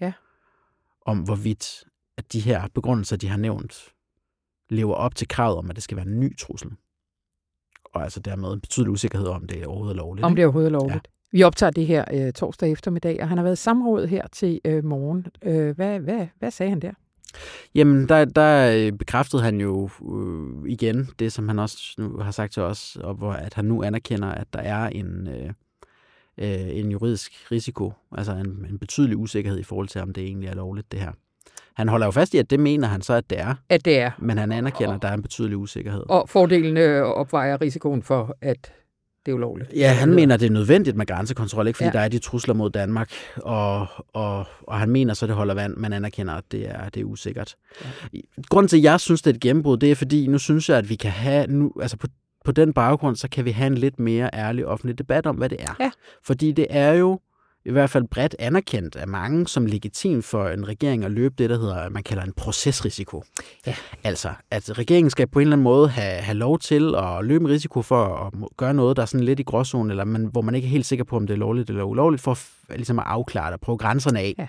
ja. 0.00 0.12
om, 1.06 1.18
hvorvidt 1.18 1.84
at 2.16 2.32
de 2.32 2.40
her 2.40 2.68
begrundelser, 2.74 3.16
de 3.16 3.28
har 3.28 3.36
nævnt, 3.36 3.88
lever 4.70 4.94
op 4.94 5.14
til 5.14 5.28
kravet 5.28 5.58
om, 5.58 5.70
at 5.70 5.76
det 5.76 5.84
skal 5.84 5.96
være 5.96 6.06
en 6.06 6.20
ny 6.20 6.38
trussel. 6.38 6.70
Og 7.84 8.02
altså 8.02 8.20
dermed 8.20 8.52
en 8.52 8.60
betydelig 8.60 8.90
usikkerhed 8.90 9.26
om, 9.28 9.46
det 9.46 9.62
er 9.62 9.66
overhovedet 9.66 9.96
lovligt. 9.96 10.24
Om 10.24 10.34
det 10.36 10.42
er 10.42 10.46
overhovedet 10.46 10.72
lovligt. 10.72 11.08
Vi 11.32 11.42
optager 11.42 11.70
det 11.70 11.86
her 11.86 12.04
øh, 12.14 12.32
torsdag 12.32 12.72
eftermiddag, 12.72 13.22
og 13.22 13.28
han 13.28 13.38
har 13.38 13.44
været 13.44 13.58
samråd 13.58 14.06
her 14.06 14.26
til 14.32 14.60
øh, 14.64 14.84
morgen. 14.84 15.26
Øh, 15.42 15.76
hvad, 15.76 16.00
hvad, 16.00 16.26
hvad 16.38 16.50
sagde 16.50 16.70
han 16.70 16.80
der? 16.80 16.92
Jamen, 17.74 18.08
der, 18.08 18.24
der 18.24 18.72
øh, 18.76 18.92
bekræftede 18.92 19.42
han 19.42 19.60
jo 19.60 19.90
øh, 20.12 20.70
igen 20.70 21.08
det, 21.18 21.32
som 21.32 21.48
han 21.48 21.58
også 21.58 21.94
nu 21.98 22.18
har 22.18 22.30
sagt 22.30 22.52
til 22.52 22.62
os, 22.62 22.96
og 22.96 23.14
hvor, 23.14 23.32
at 23.32 23.54
han 23.54 23.64
nu 23.64 23.82
anerkender, 23.82 24.28
at 24.28 24.46
der 24.52 24.60
er 24.60 24.88
en, 24.88 25.28
øh, 25.28 25.50
øh, 26.38 26.76
en 26.76 26.90
juridisk 26.90 27.32
risiko, 27.52 27.92
altså 28.12 28.32
en, 28.32 28.66
en 28.70 28.78
betydelig 28.78 29.16
usikkerhed 29.16 29.58
i 29.58 29.62
forhold 29.62 29.88
til, 29.88 30.00
om 30.00 30.12
det 30.12 30.24
egentlig 30.24 30.48
er 30.48 30.54
lovligt, 30.54 30.92
det 30.92 31.00
her. 31.00 31.12
Han 31.74 31.88
holder 31.88 32.06
jo 32.06 32.10
fast 32.10 32.34
i, 32.34 32.38
at 32.38 32.50
det 32.50 32.60
mener 32.60 32.88
han 32.88 33.02
så, 33.02 33.14
at 33.14 33.30
det 33.30 33.40
er. 33.40 33.54
At 33.68 33.84
det 33.84 33.98
er. 33.98 34.10
Men 34.18 34.38
han 34.38 34.52
anerkender, 34.52 34.94
at 34.94 35.02
der 35.02 35.08
er 35.08 35.14
en 35.14 35.22
betydelig 35.22 35.56
usikkerhed. 35.56 36.02
Og 36.08 36.28
fordelen 36.28 36.76
øh, 36.76 37.02
opvejer 37.02 37.60
risikoen 37.60 38.02
for, 38.02 38.36
at 38.40 38.72
det 39.30 39.34
er 39.34 39.46
ulovligt. 39.46 39.72
Ja, 39.76 39.92
han 39.92 40.14
mener, 40.14 40.36
det 40.36 40.46
er 40.46 40.50
nødvendigt 40.50 40.96
med 40.96 41.06
grænsekontrol, 41.06 41.66
ikke 41.66 41.76
fordi 41.76 41.86
ja. 41.86 41.92
der 41.92 42.00
er 42.00 42.08
de 42.08 42.18
trusler 42.18 42.54
mod 42.54 42.70
Danmark, 42.70 43.12
og, 43.36 43.86
og, 44.12 44.44
og 44.62 44.78
han 44.78 44.90
mener 44.90 45.14
så, 45.14 45.26
det 45.26 45.34
holder 45.34 45.54
vand, 45.54 45.76
man 45.76 45.92
anerkender, 45.92 46.34
at 46.34 46.44
det 46.52 46.68
er, 46.68 46.88
det 46.88 47.00
er 47.00 47.04
usikkert. 47.04 47.56
Ja. 48.12 48.18
Grunden 48.48 48.68
til, 48.68 48.76
at 48.76 48.82
jeg 48.82 49.00
synes, 49.00 49.22
det 49.22 49.30
er 49.30 49.34
et 49.34 49.40
gennembrud, 49.40 49.76
det 49.76 49.90
er 49.90 49.94
fordi, 49.94 50.26
nu 50.26 50.38
synes 50.38 50.68
jeg, 50.68 50.78
at 50.78 50.88
vi 50.88 50.94
kan 50.94 51.10
have, 51.10 51.46
nu, 51.46 51.72
altså 51.80 51.96
på, 51.96 52.06
på 52.44 52.52
den 52.52 52.72
baggrund, 52.72 53.16
så 53.16 53.28
kan 53.28 53.44
vi 53.44 53.50
have 53.50 53.66
en 53.66 53.74
lidt 53.74 54.00
mere 54.00 54.30
ærlig 54.32 54.66
offentlig 54.66 54.98
debat 54.98 55.26
om, 55.26 55.36
hvad 55.36 55.48
det 55.48 55.58
er. 55.60 55.76
Ja. 55.80 55.90
Fordi 56.24 56.52
det 56.52 56.66
er 56.70 56.92
jo 56.92 57.20
i 57.64 57.70
hvert 57.70 57.90
fald 57.90 58.04
bredt 58.04 58.36
anerkendt 58.38 58.96
af 58.96 59.08
mange 59.08 59.48
som 59.48 59.66
legitim 59.66 60.22
for 60.22 60.48
en 60.48 60.68
regering 60.68 61.04
at 61.04 61.10
løbe 61.10 61.34
det, 61.38 61.50
der 61.50 61.58
hedder, 61.58 61.88
man 61.88 62.02
kalder 62.02 62.22
en 62.22 62.32
procesrisiko. 62.32 63.24
Ja. 63.66 63.74
Altså, 64.04 64.32
at 64.50 64.78
regeringen 64.78 65.10
skal 65.10 65.26
på 65.26 65.38
en 65.38 65.42
eller 65.42 65.52
anden 65.52 65.64
måde 65.64 65.88
have, 65.88 66.22
have 66.22 66.38
lov 66.38 66.58
til 66.58 66.94
at 66.94 67.24
løbe 67.24 67.44
en 67.44 67.50
risiko 67.50 67.82
for 67.82 68.04
at 68.04 68.56
gøre 68.56 68.74
noget, 68.74 68.96
der 68.96 69.02
er 69.02 69.06
sådan 69.06 69.24
lidt 69.24 69.40
i 69.40 69.42
gråzonen, 69.42 69.90
eller 69.90 70.04
man, 70.04 70.24
hvor 70.24 70.40
man 70.40 70.54
ikke 70.54 70.66
er 70.66 70.70
helt 70.70 70.86
sikker 70.86 71.04
på, 71.04 71.16
om 71.16 71.26
det 71.26 71.34
er 71.34 71.38
lovligt 71.38 71.70
eller 71.70 71.82
ulovligt, 71.82 72.22
for 72.22 72.30
at, 72.32 72.76
ligesom 72.76 72.98
at 72.98 73.04
afklare 73.08 73.46
det 73.46 73.54
og 73.54 73.60
prøve 73.60 73.78
grænserne 73.78 74.20
af. 74.20 74.34
Ja. 74.38 74.48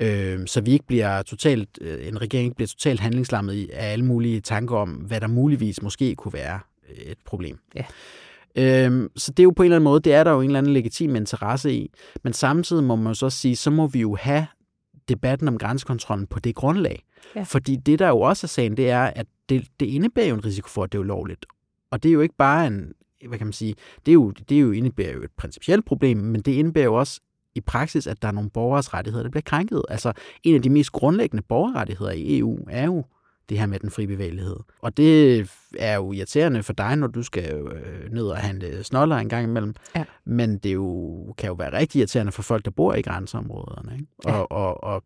Øh, 0.00 0.46
så 0.46 0.60
vi 0.60 0.70
ikke 0.70 0.86
bliver 0.86 1.22
totalt, 1.22 1.68
øh, 1.80 2.08
en 2.08 2.20
regering 2.20 2.44
ikke 2.44 2.56
bliver 2.56 2.68
totalt 2.68 3.00
handlingslammet 3.00 3.70
af 3.72 3.92
alle 3.92 4.04
mulige 4.04 4.40
tanker 4.40 4.76
om, 4.76 4.90
hvad 4.90 5.20
der 5.20 5.26
muligvis 5.26 5.82
måske 5.82 6.14
kunne 6.14 6.32
være 6.32 6.60
et 6.88 7.18
problem. 7.24 7.58
Ja. 7.74 7.84
Øhm, 8.56 9.08
så 9.16 9.30
det 9.30 9.38
er 9.38 9.44
jo 9.44 9.50
på 9.50 9.62
en 9.62 9.64
eller 9.64 9.76
anden 9.76 9.84
måde, 9.84 10.00
det 10.00 10.14
er 10.14 10.24
der 10.24 10.30
jo 10.30 10.40
en 10.40 10.46
eller 10.46 10.58
anden 10.58 10.72
legitim 10.72 11.16
interesse 11.16 11.72
i. 11.72 11.90
Men 12.24 12.32
samtidig 12.32 12.84
må 12.84 12.96
man 12.96 13.06
jo 13.06 13.14
så 13.14 13.30
sige, 13.30 13.56
så 13.56 13.70
må 13.70 13.86
vi 13.86 14.00
jo 14.00 14.16
have 14.20 14.46
debatten 15.08 15.48
om 15.48 15.58
grænsekontrollen 15.58 16.26
på 16.26 16.38
det 16.38 16.54
grundlag. 16.54 17.02
Ja. 17.36 17.42
Fordi 17.42 17.76
det, 17.76 17.98
der 17.98 18.08
jo 18.08 18.20
også 18.20 18.46
er 18.46 18.48
sagen, 18.48 18.76
det 18.76 18.90
er, 18.90 19.02
at 19.02 19.26
det, 19.48 19.66
det 19.80 19.86
indebærer 19.86 20.28
jo 20.28 20.34
en 20.34 20.44
risiko 20.44 20.68
for, 20.68 20.84
at 20.84 20.92
det 20.92 20.98
er 20.98 21.02
ulovligt. 21.02 21.46
Og 21.90 22.02
det 22.02 22.08
er 22.08 22.12
jo 22.12 22.20
ikke 22.20 22.36
bare 22.38 22.66
en, 22.66 22.92
hvad 23.28 23.38
kan 23.38 23.46
man 23.46 23.52
sige, 23.52 23.74
det 24.06 24.12
er 24.12 24.14
jo, 24.14 24.30
det 24.30 24.56
er 24.56 24.60
jo 24.60 24.72
indebærer 24.72 25.12
jo 25.12 25.22
et 25.22 25.30
principielt 25.36 25.84
problem, 25.84 26.16
men 26.16 26.40
det 26.40 26.52
indebærer 26.52 26.84
jo 26.84 26.94
også 26.94 27.20
i 27.54 27.60
praksis, 27.60 28.06
at 28.06 28.22
der 28.22 28.28
er 28.28 28.32
nogle 28.32 28.50
borgers 28.50 28.94
rettigheder, 28.94 29.22
der 29.22 29.30
bliver 29.30 29.42
krænket. 29.42 29.82
Altså, 29.88 30.12
en 30.42 30.54
af 30.54 30.62
de 30.62 30.70
mest 30.70 30.92
grundlæggende 30.92 31.42
borgerrettigheder 31.48 32.10
i 32.10 32.38
EU 32.38 32.58
er 32.70 32.84
jo 32.84 33.04
det 33.48 33.58
her 33.58 33.66
med 33.66 33.78
den 33.78 33.90
frie 33.90 34.06
bevægelighed. 34.06 34.56
Og 34.82 34.96
det 34.96 35.40
er 35.78 35.94
jo 35.94 36.12
irriterende 36.12 36.62
for 36.62 36.72
dig, 36.72 36.96
når 36.96 37.06
du 37.06 37.22
skal 37.22 37.54
øh, 37.54 38.12
ned 38.12 38.24
og 38.24 38.36
handle 38.36 38.84
snoller 38.84 39.16
en 39.16 39.28
gang 39.28 39.44
imellem. 39.44 39.74
Ja. 39.96 40.04
Men 40.24 40.58
det 40.58 40.74
jo, 40.74 41.34
kan 41.38 41.48
jo 41.48 41.54
være 41.54 41.78
rigtig 41.78 41.98
irriterende 41.98 42.32
for 42.32 42.42
folk, 42.42 42.64
der 42.64 42.70
bor 42.70 42.94
i 42.94 43.02
grænseområderne. 43.02 43.92
Ikke? 43.94 44.06
Ja. 44.26 44.32
Og, 44.32 44.52
og, 44.52 44.84
og, 44.84 45.04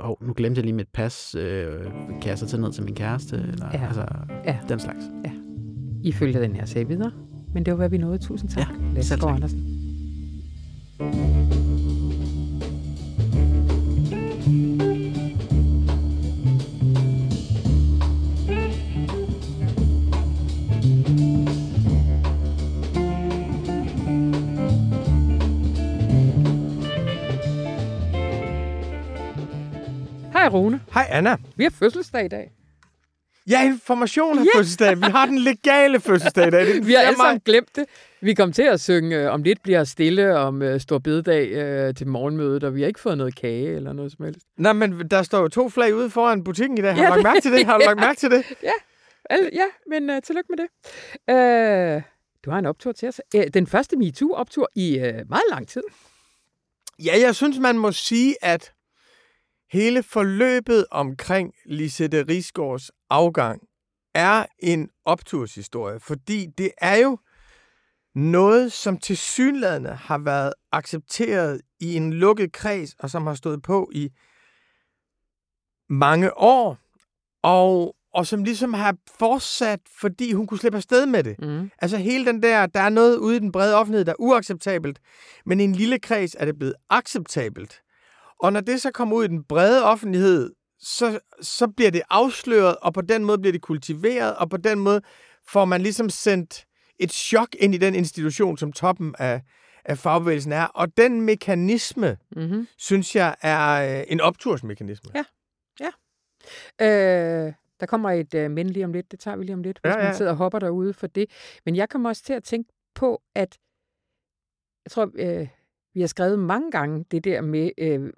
og 0.00 0.18
nu 0.22 0.32
glemte 0.32 0.58
jeg 0.58 0.64
lige 0.64 0.74
mit 0.74 0.88
pas. 0.88 1.34
Øh, 1.34 1.84
kan 2.20 2.30
jeg 2.30 2.38
så 2.38 2.46
tage 2.46 2.60
ned 2.60 2.72
til 2.72 2.84
min 2.84 2.94
kæreste? 2.94 3.36
Eller, 3.36 3.66
ja. 3.72 3.86
Altså, 3.86 4.06
ja. 4.44 4.58
Den 4.68 4.80
slags. 4.80 5.04
Ja. 5.24 5.30
I 6.02 6.12
følger 6.12 6.40
den 6.40 6.56
her 6.56 6.64
sag 6.64 6.88
videre. 6.88 7.12
Men 7.54 7.64
det 7.64 7.72
var, 7.72 7.76
hvad 7.76 7.88
vi 7.88 7.98
nåede. 7.98 8.18
Tusind 8.18 8.50
tak. 8.50 8.68
Ja, 8.68 8.94
Lasse 8.94 9.08
selv 9.08 9.20
tak. 9.20 9.34
Andersen. 9.34 9.78
Hej 30.48 30.58
Rune. 30.58 30.80
Hej 30.94 31.06
Anna. 31.10 31.36
Vi 31.56 31.62
har 31.64 31.70
fødselsdag 31.70 32.24
i 32.24 32.28
dag. 32.28 32.50
Ja, 33.48 33.64
information 33.64 34.38
har 34.38 34.44
ja. 34.44 34.58
fødselsdag. 34.58 34.96
Vi 34.96 35.02
har 35.02 35.26
den 35.26 35.38
legale 35.38 36.00
fødselsdag 36.00 36.46
i 36.48 36.50
dag. 36.50 36.66
Det 36.66 36.86
Vi 36.86 36.92
har 36.92 37.00
4. 37.00 37.06
alle 37.06 37.16
sammen 37.16 37.40
glemt 37.44 37.76
det. 37.76 37.84
Vi 38.20 38.34
kom 38.34 38.52
til 38.52 38.62
at 38.62 38.80
synge, 38.80 39.16
øh, 39.16 39.32
om 39.32 39.42
lidt 39.42 39.62
bliver 39.62 39.84
stille 39.84 40.36
om 40.36 40.62
uh, 40.62 40.78
Stor 40.80 40.98
Bededag 40.98 41.88
uh, 41.88 41.94
til 41.94 42.06
morgenmødet, 42.06 42.64
og 42.64 42.74
vi 42.74 42.80
har 42.80 42.88
ikke 42.88 43.00
fået 43.00 43.18
noget 43.18 43.34
kage 43.34 43.76
eller 43.76 43.92
noget 43.92 44.12
som 44.12 44.24
helst. 44.24 44.40
Nej, 44.56 44.72
men 44.72 45.08
der 45.10 45.22
står 45.22 45.40
jo 45.40 45.48
to 45.48 45.68
flag 45.68 45.94
ude 45.94 46.10
foran 46.10 46.44
butikken 46.44 46.78
i 46.78 46.80
dag. 46.82 46.94
Har 46.94 47.02
Ja, 47.02 47.08
du 47.08 47.14
lagt 47.14 47.22
mærke 47.22 47.40
til 47.40 47.52
det? 47.52 47.66
Har 47.66 47.78
du 47.78 47.82
ja. 47.84 47.88
lagt 47.88 48.00
mærke 48.00 48.18
til 48.18 48.30
det? 48.30 48.44
Alle, 49.30 49.50
ja, 49.52 49.64
men 49.86 50.10
uh, 50.10 50.16
tillykke 50.24 50.52
med 50.56 50.58
det. 50.58 50.68
Uh, 51.96 52.02
du 52.44 52.50
har 52.50 52.58
en 52.58 52.66
optur 52.66 52.92
til 52.92 53.08
os. 53.08 53.20
Uh, 53.36 53.42
den 53.54 53.66
første 53.66 53.96
MeToo-optur 53.96 54.68
i 54.74 54.96
uh, 54.98 55.02
meget 55.04 55.44
lang 55.50 55.68
tid. 55.68 55.82
Ja, 57.04 57.12
jeg 57.20 57.34
synes, 57.34 57.58
man 57.58 57.78
må 57.78 57.92
sige, 57.92 58.34
at 58.42 58.72
hele 59.72 60.02
forløbet 60.02 60.86
omkring 60.90 61.54
Lisette 61.66 62.22
Risgaards 62.22 62.90
afgang 63.10 63.60
er 64.14 64.46
en 64.58 64.90
opturshistorie, 65.04 66.00
fordi 66.00 66.46
det 66.58 66.70
er 66.78 66.96
jo 66.96 67.18
noget, 68.14 68.72
som 68.72 68.98
til 68.98 69.16
synlædende 69.16 69.90
har 69.90 70.18
været 70.18 70.52
accepteret 70.72 71.60
i 71.80 71.94
en 71.96 72.12
lukket 72.12 72.52
kreds, 72.52 72.94
og 72.98 73.10
som 73.10 73.26
har 73.26 73.34
stået 73.34 73.62
på 73.62 73.90
i 73.92 74.10
mange 75.88 76.38
år, 76.38 76.78
og, 77.42 77.96
og 78.14 78.26
som 78.26 78.44
ligesom 78.44 78.74
har 78.74 78.96
fortsat, 79.18 79.80
fordi 80.00 80.32
hun 80.32 80.46
kunne 80.46 80.58
slippe 80.58 80.76
afsted 80.76 81.06
med 81.06 81.24
det. 81.24 81.36
Mm. 81.38 81.70
Altså 81.78 81.96
hele 81.96 82.26
den 82.26 82.42
der, 82.42 82.66
der 82.66 82.80
er 82.80 82.88
noget 82.88 83.16
ude 83.16 83.36
i 83.36 83.38
den 83.38 83.52
brede 83.52 83.76
offentlighed, 83.76 84.04
der 84.04 84.12
er 84.12 84.20
uacceptabelt, 84.20 85.00
men 85.46 85.60
i 85.60 85.64
en 85.64 85.74
lille 85.74 85.98
kreds 85.98 86.36
er 86.38 86.44
det 86.44 86.58
blevet 86.58 86.74
acceptabelt. 86.90 87.82
Og 88.40 88.52
når 88.52 88.60
det 88.60 88.82
så 88.82 88.90
kommer 88.90 89.16
ud 89.16 89.24
i 89.24 89.28
den 89.28 89.44
brede 89.44 89.84
offentlighed, 89.84 90.52
så, 90.80 91.20
så 91.40 91.68
bliver 91.76 91.90
det 91.90 92.02
afsløret, 92.10 92.76
og 92.76 92.94
på 92.94 93.00
den 93.00 93.24
måde 93.24 93.38
bliver 93.38 93.52
det 93.52 93.62
kultiveret, 93.62 94.36
og 94.36 94.50
på 94.50 94.56
den 94.56 94.78
måde 94.78 95.00
får 95.48 95.64
man 95.64 95.80
ligesom 95.80 96.10
sendt 96.10 96.64
et 96.98 97.12
chok 97.12 97.48
ind 97.58 97.74
i 97.74 97.78
den 97.78 97.94
institution, 97.94 98.58
som 98.58 98.72
toppen 98.72 99.14
af, 99.18 99.42
af 99.84 99.98
fagbevægelsen 99.98 100.52
er. 100.52 100.64
Og 100.64 100.96
den 100.96 101.20
mekanisme, 101.22 102.18
Mm-hmm. 102.36 102.68
synes 102.78 103.16
jeg, 103.16 103.36
er 103.42 103.98
øh, 104.00 104.04
en 104.08 104.20
optursmekanisme. 104.20 105.10
Ja. 105.14 105.24
Øh, 106.80 107.52
der 107.80 107.86
kommer 107.86 108.10
et 108.10 108.34
øh, 108.34 108.50
men 108.50 108.70
lige 108.70 108.84
om 108.84 108.92
lidt, 108.92 109.10
det 109.10 109.20
tager 109.20 109.36
vi 109.36 109.44
lige 109.44 109.54
om 109.54 109.62
lidt, 109.62 109.78
hvis 109.82 109.88
Ja, 109.88 109.90
ja, 109.90 109.96
ja. 109.98 110.02
ja. 110.04 110.08
man 110.08 110.16
sidder 110.16 110.30
og 110.30 110.36
hopper 110.36 110.58
derude 110.58 110.92
for 110.92 111.06
det. 111.06 111.30
Men 111.64 111.76
jeg 111.76 111.88
kommer 111.88 112.08
også 112.08 112.22
til 112.24 112.32
at 112.32 112.44
tænke 112.44 112.72
på, 112.94 113.22
at 113.34 113.58
jeg 114.84 114.90
tror, 114.90 115.10
øh, 115.14 115.48
vi 115.98 116.02
har 116.02 116.08
skrevet 116.08 116.38
mange 116.38 116.70
gange 116.70 117.04
det 117.10 117.24
der 117.24 117.40
med, 117.40 117.70
øh, 117.78 118.12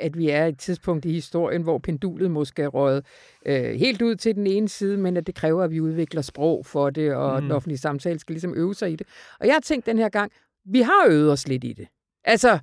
at 0.00 0.18
vi 0.18 0.28
er 0.28 0.46
et 0.46 0.58
tidspunkt 0.58 1.04
i 1.04 1.12
historien, 1.12 1.62
hvor 1.62 1.78
pendulet 1.78 2.30
måske 2.30 2.62
er 2.62 2.68
røget 2.68 3.06
øh, 3.46 3.74
helt 3.74 4.02
ud 4.02 4.16
til 4.16 4.34
den 4.34 4.46
ene 4.46 4.68
side, 4.68 4.96
men 4.96 5.16
at 5.16 5.26
det 5.26 5.34
kræver, 5.34 5.64
at 5.64 5.70
vi 5.70 5.80
udvikler 5.80 6.22
sprog 6.22 6.66
for 6.66 6.90
det, 6.90 7.14
og 7.14 7.36
mm. 7.36 7.42
Den 7.42 7.52
offentlige 7.52 7.78
samtale 7.78 8.18
skal 8.18 8.32
ligesom 8.32 8.54
øve 8.56 8.74
sig 8.74 8.92
i 8.92 8.96
det. 8.96 9.06
Og 9.40 9.46
jeg 9.46 9.54
har 9.54 9.60
tænkt 9.60 9.86
den 9.86 9.98
her 9.98 10.08
gang, 10.08 10.32
vi 10.64 10.80
har 10.80 11.06
øvet 11.08 11.32
os 11.32 11.48
lidt 11.48 11.64
i 11.64 11.72
det. 11.72 11.88
Altså, 12.24 12.58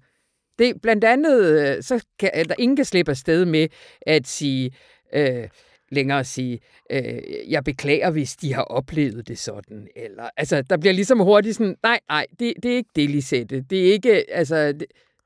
det 0.60 0.82
blandt 0.82 1.04
andet, 1.04 1.62
øh, 1.78 1.84
så 1.84 2.06
kan 2.20 2.32
der 2.50 2.56
ingen 2.60 2.76
kan 2.76 2.86
slippe 2.86 3.10
afsted 3.10 3.46
med 3.46 3.68
at 4.02 4.28
sige, 4.28 4.72
øh, 5.14 5.48
længere 5.96 6.20
at 6.20 6.28
sige, 6.28 6.60
øh, 6.92 7.22
jeg 7.50 7.64
beklager, 7.64 8.10
hvis 8.12 8.36
de 8.36 8.54
har 8.54 8.62
oplevet 8.62 9.28
det 9.28 9.40
sådan. 9.40 9.88
Eller, 9.96 10.30
altså, 10.38 10.62
der 10.62 10.78
bliver 10.78 10.94
ligesom 10.94 11.20
hurtigt 11.20 11.56
sådan, 11.56 11.76
nej, 11.84 12.00
nej, 12.10 12.26
det, 12.40 12.54
det 12.64 12.72
er 12.72 12.76
ikke 12.76 12.90
det, 12.96 13.10
Lisette. 13.10 13.62
Det 13.62 13.88
er 13.88 13.94
ikke, 13.94 14.32
altså, 14.32 14.72
det, 14.72 14.86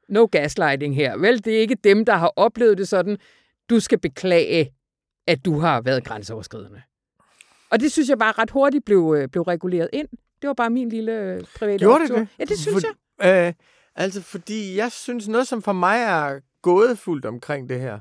no 0.10 0.26
gaslighting 0.26 0.96
her. 0.96 1.18
Vel, 1.18 1.46
det 1.46 1.56
er 1.56 1.60
ikke 1.60 1.76
dem, 1.84 2.06
der 2.06 2.16
har 2.16 2.34
oplevet 2.36 2.78
det 2.78 2.88
sådan. 2.88 3.18
Du 3.70 3.80
skal 3.80 4.00
beklage, 4.00 4.70
at 5.28 5.46
du 5.46 5.60
har 5.60 5.82
været 5.82 6.04
grænseoverskridende. 6.04 6.82
Og 7.72 7.80
det 7.80 7.92
synes 7.92 8.10
jeg 8.10 8.18
bare 8.18 8.32
ret 8.38 8.50
hurtigt 8.52 8.86
blev, 8.86 9.16
øh, 9.18 9.28
blev 9.28 9.42
reguleret 9.44 9.90
ind. 9.94 10.08
Det 10.42 10.48
var 10.48 10.54
bare 10.54 10.70
min 10.70 10.90
lille 10.90 11.12
øh, 11.22 11.42
private 11.60 11.78
Gjorde 11.80 12.00
det 12.04 12.12
optur. 12.12 12.18
det? 12.18 12.28
Ja, 12.40 12.44
det 12.46 12.58
synes 12.60 12.86
For- 12.86 13.26
jeg. 13.28 13.48
Øh, 13.48 13.54
altså, 13.96 14.22
fordi 14.22 14.76
jeg 14.78 14.92
synes, 14.92 15.28
noget, 15.28 15.48
som 15.48 15.62
for 15.62 15.74
mig 15.74 15.98
er 16.00 16.40
gådefuldt 16.62 17.26
omkring 17.26 17.70
det 17.70 17.80
her, 17.80 18.00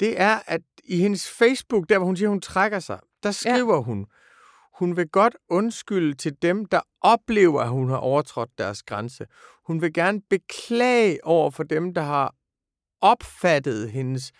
det 0.00 0.20
er, 0.20 0.38
at 0.46 0.60
i 0.84 0.96
hendes 0.96 1.30
Facebook, 1.30 1.88
der 1.88 1.98
hvor 1.98 2.06
hun 2.06 2.16
siger, 2.16 2.28
hun 2.28 2.40
trækker 2.40 2.78
sig, 2.78 2.98
der 3.22 3.30
skriver 3.30 3.74
ja. 3.74 3.82
hun, 3.82 4.06
hun 4.78 4.96
vil 4.96 5.08
godt 5.08 5.36
undskylde 5.50 6.14
til 6.14 6.32
dem, 6.42 6.64
der 6.64 6.80
oplever, 7.00 7.60
at 7.60 7.68
hun 7.68 7.88
har 7.88 7.96
overtrådt 7.96 8.50
deres 8.58 8.82
grænse. 8.82 9.26
Hun 9.66 9.82
vil 9.82 9.92
gerne 9.92 10.20
beklage 10.30 11.18
over 11.24 11.50
for 11.50 11.62
dem, 11.62 11.94
der 11.94 12.02
har 12.02 12.34
opfattet 13.00 13.90
hendes 13.90 14.32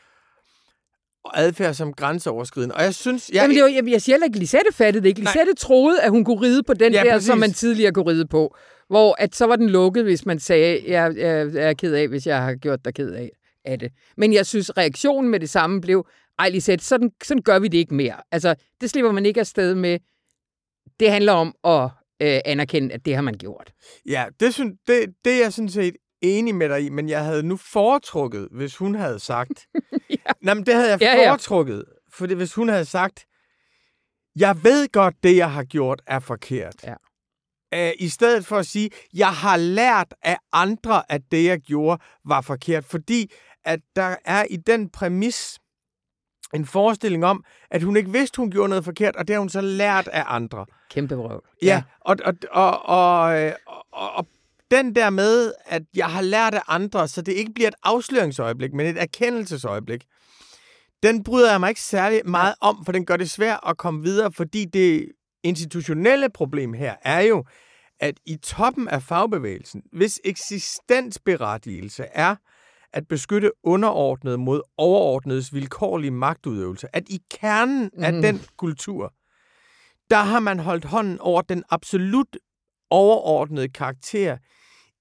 adfærd 1.35 1.75
som 1.75 1.93
grænseoverskridende. 1.93 2.75
Og 2.75 2.83
jeg 2.83 2.95
synes... 2.95 3.31
Jeg, 3.31 3.37
Jamen, 3.37 3.57
det 3.57 3.63
var, 3.63 3.69
jeg, 3.69 3.89
jeg 3.89 4.03
siger 4.03 4.15
heller 4.15 4.27
ikke, 4.27 4.39
Lisette 4.39 4.73
fattede 4.73 5.03
det 5.03 5.09
ikke. 5.09 5.21
Nej. 5.21 5.33
Lisette 5.33 5.55
troede, 5.55 6.03
at 6.03 6.11
hun 6.11 6.25
kunne 6.25 6.41
ride 6.41 6.63
på 6.63 6.75
den 6.75 6.93
Ja, 6.93 6.99
ja, 6.99 7.05
der, 7.05 7.13
præcis. 7.15 7.27
som 7.27 7.39
man 7.39 7.53
tidligere 7.53 7.93
kunne 7.93 8.11
ride 8.11 8.27
på. 8.27 8.57
Hvor 8.89 9.17
at 9.19 9.37
så 9.37 9.47
var 9.47 9.57
den 9.57 9.71
lukket, 9.71 10.05
hvis 10.05 10.27
man 10.27 10.39
sagde, 10.39 10.83
jeg, 10.87 11.17
jeg, 11.17 11.55
jeg 11.55 11.69
er 11.69 11.75
ked 11.75 11.95
af, 11.95 12.09
hvis 12.09 12.27
jeg 12.27 12.43
har 12.43 12.55
gjort 12.55 12.85
dig 12.85 12.95
ked 12.95 13.13
af, 13.13 13.31
af 13.65 13.79
det. 13.79 13.93
Men 14.17 14.33
jeg 14.33 14.47
synes, 14.47 14.77
reaktionen 14.77 15.31
med 15.31 15.41
det 15.41 15.51
samme 15.51 15.81
blev, 15.81 16.07
ej 16.39 16.49
Lisette, 16.49 16.85
sådan, 16.85 17.11
sådan 17.25 17.43
gør 17.43 17.59
vi 17.59 17.69
det 17.69 17.79
ikke 17.79 17.95
mere. 17.95 18.17
Altså, 18.31 18.55
det 18.81 18.91
slipper 18.91 19.13
man 19.13 19.27
ikke 19.27 19.41
afsted 19.41 19.75
med. 19.75 19.99
Det 21.01 21.11
handler 21.11 21.33
om 21.33 21.55
at 21.65 21.91
øh, 22.23 22.41
anerkende, 22.45 22.95
at 22.95 23.05
det 23.05 23.15
har 23.15 23.23
man 23.23 23.35
gjort. 23.35 23.73
Ja, 24.07 24.27
det, 24.41 24.55
synes, 24.55 24.75
det, 24.87 25.15
det 25.25 25.33
er 25.33 25.39
jeg 25.43 25.53
sådan 25.53 25.69
set 25.69 25.97
enig 26.23 26.55
med 26.55 26.69
dig 26.69 26.83
i, 26.85 26.89
men 26.89 27.09
jeg 27.09 27.25
havde 27.25 27.43
nu 27.43 27.57
foretrukket, 27.57 28.49
hvis 28.51 28.77
hun 28.77 28.95
havde 28.95 29.19
sagt... 29.19 29.67
Ja. 30.11 30.33
Nej, 30.43 30.55
men 30.55 30.67
det 30.67 30.75
havde 30.75 30.91
jeg 30.91 31.01
Ja, 31.01 31.17
ja. 31.17 31.31
foretrukket, 31.31 31.85
fordi 32.13 32.35
hvis 32.35 32.55
hun 32.55 32.69
havde 32.69 32.85
sagt, 32.85 33.25
jeg 34.37 34.65
ved 34.65 34.89
godt, 34.93 35.15
det 35.23 35.37
jeg 35.37 35.53
har 35.53 35.65
gjort 35.65 36.03
er 36.07 36.19
forkert. 36.19 36.75
Ja. 36.85 36.95
Æh, 37.73 37.93
I 37.99 38.09
stedet 38.09 38.47
for 38.47 38.57
at 38.57 38.67
sige, 38.67 38.91
jeg 39.15 39.33
har 39.33 39.57
lært 39.57 40.15
af 40.23 40.39
andre, 40.53 41.13
at 41.13 41.23
det, 41.31 41.45
jeg 41.45 41.61
gjorde, 41.61 42.03
var 42.25 42.41
forkert. 42.41 42.85
Fordi 42.85 43.33
at 43.71 43.81
der 43.97 44.17
er 44.25 44.45
i 44.51 44.57
den 44.57 44.89
præmis 44.89 45.59
en 46.55 46.67
forestilling 46.67 47.25
om, 47.25 47.45
at 47.71 47.83
hun 47.83 47.97
ikke 47.97 48.13
vidste, 48.13 48.37
hun 48.37 48.51
gjorde 48.51 48.69
noget 48.69 48.85
forkert, 48.85 49.17
og 49.17 49.29
det 49.29 49.35
har 49.35 49.41
hun 49.41 49.49
så 49.49 49.61
lært 49.61 50.09
af 50.09 50.25
andre. 50.27 50.67
Kæmpe 50.91 51.15
vrøvl. 51.15 51.43
Ja, 51.63 51.83
og, 52.01 52.17
og, 52.25 52.35
og, 52.51 52.87
og, 52.87 53.43
øh, 53.43 53.53
og, 53.93 54.13
og 54.13 54.27
den 54.71 54.95
der 54.95 55.11
med, 55.11 55.53
at 55.67 55.83
jeg 55.97 56.07
har 56.07 56.23
lært 56.23 56.55
af 56.55 56.63
andre, 56.69 57.09
så 57.09 57.23
det 57.23 57.33
ikke 57.33 57.53
bliver 57.55 57.69
et 57.69 57.75
afsløringsøjeblik, 57.83 58.73
men 58.73 58.87
et 58.87 59.03
erkendelsesøjeblik, 59.03 60.05
den 61.03 61.25
bryder 61.25 61.51
jeg 61.51 61.61
mig 61.61 61.69
ikke 61.69 61.81
særlig 61.81 62.23
meget 62.25 62.55
om, 62.61 62.85
for 62.85 62.93
den 62.93 63.07
gør 63.07 63.17
det 63.17 63.31
svært 63.31 63.61
at 63.67 63.77
komme 63.77 64.03
videre, 64.03 64.33
fordi 64.33 64.65
det 64.65 65.07
institutionelle 65.43 66.31
problem 66.31 66.73
her 66.73 66.95
er 67.03 67.21
jo, 67.21 67.45
at 68.01 68.15
i 68.27 68.37
toppen 68.37 68.89
af 68.89 69.03
fagbevægelsen, 69.03 69.83
hvis 69.93 70.21
eksistensberettigelse 70.25 72.05
er 72.05 72.37
at 72.93 73.09
beskytte 73.09 73.53
underordnede 73.63 74.39
mod 74.39 74.63
overordnedes 74.77 75.55
vilkårlige 75.55 76.11
magtudøvelse, 76.11 76.97
at 76.97 77.09
i 77.09 77.21
kernen 77.31 77.91
af 77.99 78.13
Mhm. 78.13 78.23
den 78.23 78.41
kultur, 78.57 79.15
der 80.11 80.17
har 80.23 80.41
man 80.41 80.59
holdt 80.59 80.85
hånden 80.85 81.19
over 81.19 81.43
den 81.43 81.65
absolut 81.71 82.37
overordnede 82.91 83.69
karakter 83.69 84.37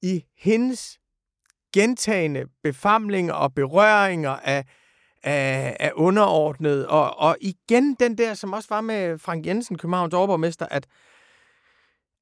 i 0.02 0.24
hendes 0.38 1.00
gentagende 1.74 2.46
befamlinger 2.64 3.34
og 3.34 3.54
berøringer 3.54 4.30
af, 4.32 4.66
af, 5.24 5.78
af 5.80 5.92
underordnet. 5.96 6.88
Og, 6.88 7.20
og 7.20 7.38
igen 7.42 7.94
den 7.94 8.18
der, 8.18 8.34
som 8.34 8.54
også 8.54 8.70
var 8.70 8.82
med 8.82 9.18
Frank 9.18 9.46
Jensen, 9.46 9.78
Københavns 9.78 10.14
overborgmester, 10.14 10.66
at, 10.72 10.88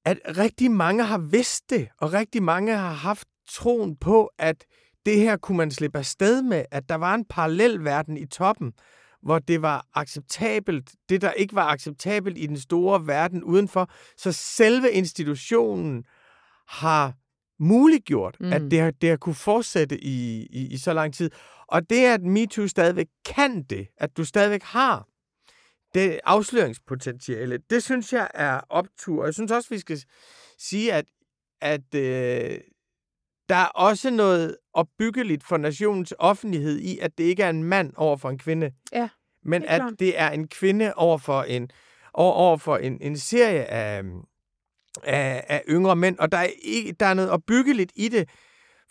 at 0.06 0.20
rigtig 0.38 0.72
mange 0.72 1.04
har 1.04 1.18
vidst 1.18 1.70
det, 1.70 1.88
og 2.02 2.14
rigtig 2.14 2.44
mange 2.44 2.76
har 2.78 2.94
haft 2.94 3.28
troen 3.50 3.96
på, 3.96 4.32
at 4.38 4.66
det 5.08 5.20
her 5.20 5.38
kunne 5.38 5.58
man 5.58 5.72
slippe 5.72 5.98
afsted 5.98 6.42
med, 6.42 6.66
at 6.72 6.90
der 6.90 6.96
var 6.96 7.16
en 7.16 7.26
parallel 7.26 7.84
verden 7.84 8.18
i 8.18 8.26
toppen, 8.26 8.74
hvor 9.22 9.40
det 9.40 9.62
var 9.62 9.86
acceptabelt, 9.94 10.92
det 11.10 11.22
der 11.22 11.32
ikke 11.32 11.56
var 11.56 11.68
acceptabelt 11.68 12.38
i 12.38 12.48
den 12.48 12.60
store 12.60 13.08
verden 13.08 13.44
udenfor. 13.44 13.92
Så 14.18 14.32
selve 14.32 14.92
institutionen 14.92 16.04
har 16.68 17.14
muliggjort, 17.60 18.38
mm. 18.40 18.54
at 18.54 18.62
det 18.62 18.80
har, 18.80 18.92
det 18.92 19.10
har 19.10 19.18
kunne 19.18 19.36
fortsætte 19.36 20.04
i, 20.04 20.48
i, 20.52 20.68
i 20.74 20.78
så 20.78 20.94
lang 20.94 21.14
tid. 21.14 21.30
Og 21.68 21.90
det, 21.90 22.06
at 22.06 22.22
MeToo 22.22 22.68
stadigvæk 22.68 23.08
kan 23.26 23.64
det, 23.64 23.88
at 23.98 24.18
du 24.18 24.26
stadigvæk 24.26 24.64
har 24.64 25.08
det 25.94 26.20
afsløringspotentiale, 26.24 27.58
det 27.70 27.84
synes 27.84 28.14
jeg 28.14 28.28
er 28.34 28.62
optur. 28.70 29.26
Jeg 29.26 29.34
synes 29.34 29.52
også, 29.52 29.70
vi 29.70 29.80
skal 29.80 30.04
sige, 30.58 30.94
at, 30.94 31.06
at 31.62 31.96
øh, 31.96 32.60
der 33.50 33.56
er 33.56 33.66
også 33.66 34.10
noget 34.10 34.58
opbyggeligt 34.74 35.44
for 35.44 35.58
nationens 35.58 36.14
offentlighed 36.20 36.80
i, 36.80 36.98
at 37.00 37.18
det 37.18 37.24
ikke 37.24 37.44
er 37.44 37.50
en 37.50 37.64
mand 37.64 37.94
over 37.96 38.18
for 38.18 38.30
en 38.30 38.38
kvinde, 38.38 38.72
Ja, 38.94 39.10
men 39.46 39.64
at 39.66 39.82
klart. 39.82 39.94
det 40.00 40.20
er 40.20 40.30
en 40.30 40.48
kvinde 40.48 40.94
over 40.96 41.18
for 41.18 41.42
en, 41.44 41.70
over, 42.14 42.34
over 42.34 42.58
for 42.58 42.78
en, 42.78 42.98
en 43.02 43.18
serie 43.18 43.66
af, 43.66 44.04
af, 45.04 45.44
af 45.48 45.62
yngre 45.70 45.96
mænd. 45.96 46.18
Og 46.20 46.32
der 46.32 46.38
er, 46.38 46.48
ikke, 46.62 46.92
der 46.92 47.06
er 47.06 47.14
noget 47.14 47.32
opbyggeligt 47.32 47.92
i 47.96 48.08
det, 48.10 48.30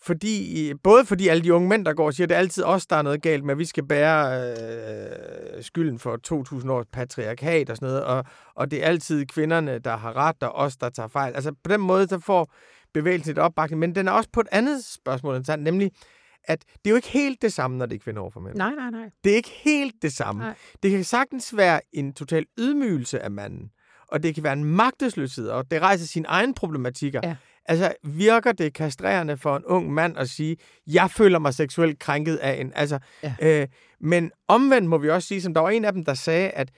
fordi, 0.02 0.72
både 0.82 1.04
fordi 1.04 1.28
alle 1.28 1.42
de 1.44 1.54
unge 1.54 1.68
mænd, 1.68 1.84
der 1.84 1.94
går 1.94 2.06
og 2.06 2.14
siger, 2.14 2.24
at 2.24 2.28
det 2.28 2.34
er 2.34 2.38
altid 2.38 2.64
os, 2.64 2.86
der 2.86 2.96
er 2.96 3.02
noget 3.02 3.22
galt 3.22 3.44
med, 3.44 3.52
at 3.54 3.58
vi 3.58 3.64
skal 3.64 3.86
bære 3.86 4.50
øh, 4.50 5.62
skylden 5.64 5.98
for 5.98 6.18
2.000 6.62 6.70
års 6.70 6.86
patriarkat 6.92 7.70
og 7.70 7.76
sådan 7.76 7.88
noget, 7.88 8.04
og, 8.04 8.24
og 8.54 8.70
det 8.70 8.82
er 8.82 8.86
altid 8.88 9.26
kvinderne, 9.26 9.78
der 9.78 9.96
har 9.96 10.16
ret, 10.16 10.42
og 10.42 10.52
os, 10.54 10.76
der 10.76 10.88
tager 10.90 11.08
fejl. 11.08 11.34
Altså 11.34 11.52
på 11.64 11.68
den 11.72 11.80
måde, 11.80 12.08
så 12.08 12.18
får 12.18 12.52
bevægelsen 13.00 13.32
et 13.32 13.38
opbakning, 13.38 13.78
men 13.80 13.94
den 13.94 14.08
er 14.08 14.12
også 14.12 14.30
på 14.32 14.40
et 14.40 14.48
andet 14.52 14.84
spørgsmål, 14.84 15.44
nemlig, 15.58 15.90
at 16.44 16.58
det 16.60 16.86
er 16.86 16.90
jo 16.90 16.96
ikke 16.96 17.08
helt 17.08 17.42
det 17.42 17.52
samme, 17.52 17.76
når 17.76 17.86
det 17.86 17.94
er 17.94 17.98
kvinder 17.98 18.20
over 18.20 18.30
for 18.30 18.40
mænd. 18.40 18.56
Nej, 18.56 18.70
nej, 18.76 18.90
nej. 18.90 19.10
Det 19.24 19.32
er 19.32 19.36
ikke 19.36 19.52
helt 19.64 19.94
det 20.02 20.12
samme. 20.12 20.42
Nej. 20.42 20.54
Det 20.82 20.90
kan 20.90 21.04
sagtens 21.04 21.56
være 21.56 21.80
en 21.92 22.14
total 22.14 22.46
ydmygelse 22.58 23.20
af 23.22 23.30
manden, 23.30 23.70
og 24.08 24.22
det 24.22 24.34
kan 24.34 24.44
være 24.44 24.52
en 24.52 24.64
magtesløshed, 24.64 25.48
og 25.48 25.70
det 25.70 25.80
rejser 25.82 26.06
sine 26.06 26.28
egne 26.28 26.54
problematikker. 26.54 27.20
Ja. 27.24 27.36
Altså, 27.68 27.92
virker 28.04 28.52
det 28.52 28.74
kastrerende 28.74 29.36
for 29.36 29.56
en 29.56 29.64
ung 29.64 29.92
mand 29.92 30.18
at 30.18 30.28
sige, 30.28 30.56
jeg 30.86 31.10
føler 31.10 31.38
mig 31.38 31.54
seksuelt 31.54 31.98
krænket 31.98 32.36
af 32.36 32.60
en... 32.60 32.72
Altså, 32.74 32.98
Ja. 33.22 33.34
øh, 33.42 33.68
men 34.00 34.30
omvendt 34.48 34.88
må 34.88 34.98
vi 34.98 35.10
også 35.10 35.28
sige, 35.28 35.42
som 35.42 35.54
der 35.54 35.60
var 35.60 35.70
en 35.70 35.84
af 35.84 35.92
dem, 35.92 36.04
der 36.04 36.14
sagde, 36.14 36.50
at 36.50 36.70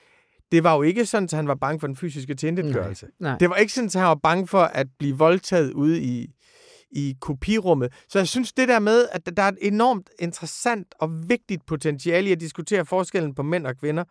det 0.53 0.65
var 0.65 0.75
jo 0.77 0.83
ikke 0.83 1.07
sådan, 1.07 1.25
at 1.25 1.33
han 1.33 1.49
var 1.49 1.55
bange 1.55 1.81
for 1.81 1.87
den 1.87 1.97
fysiske 1.97 2.35
tilintetgørelse. 2.35 3.07
Nej. 3.21 3.39
Det 3.39 3.51
var 3.51 3.57
ikke 3.57 3.73
sådan, 3.73 3.87
at 3.87 3.95
han 3.95 4.05
var 4.05 4.15
bange 4.15 4.47
for 4.47 4.61
at 4.63 4.87
blive 4.99 5.19
voldtaget 5.19 5.73
ude 5.73 6.03
i, 6.03 6.27
i 6.91 7.17
kopirummet. 7.21 7.93
Så 8.09 8.19
jeg 8.19 8.29
synes, 8.29 8.53
det 8.53 8.69
der 8.69 8.79
med, 8.79 9.09
at 9.13 9.37
der 9.37 9.43
er 9.43 9.49
et 9.49 9.59
enormt 9.61 10.11
interessant 10.19 10.95
og 11.01 11.29
vigtigt 11.29 11.67
potentiale 11.67 12.29
i 12.29 12.33
at 12.33 12.41
diskutere 12.41 12.87
forskellen 12.87 13.35
på 13.35 13.43
mænd 13.43 13.67
og 13.67 13.77
kvinder, 13.77 14.05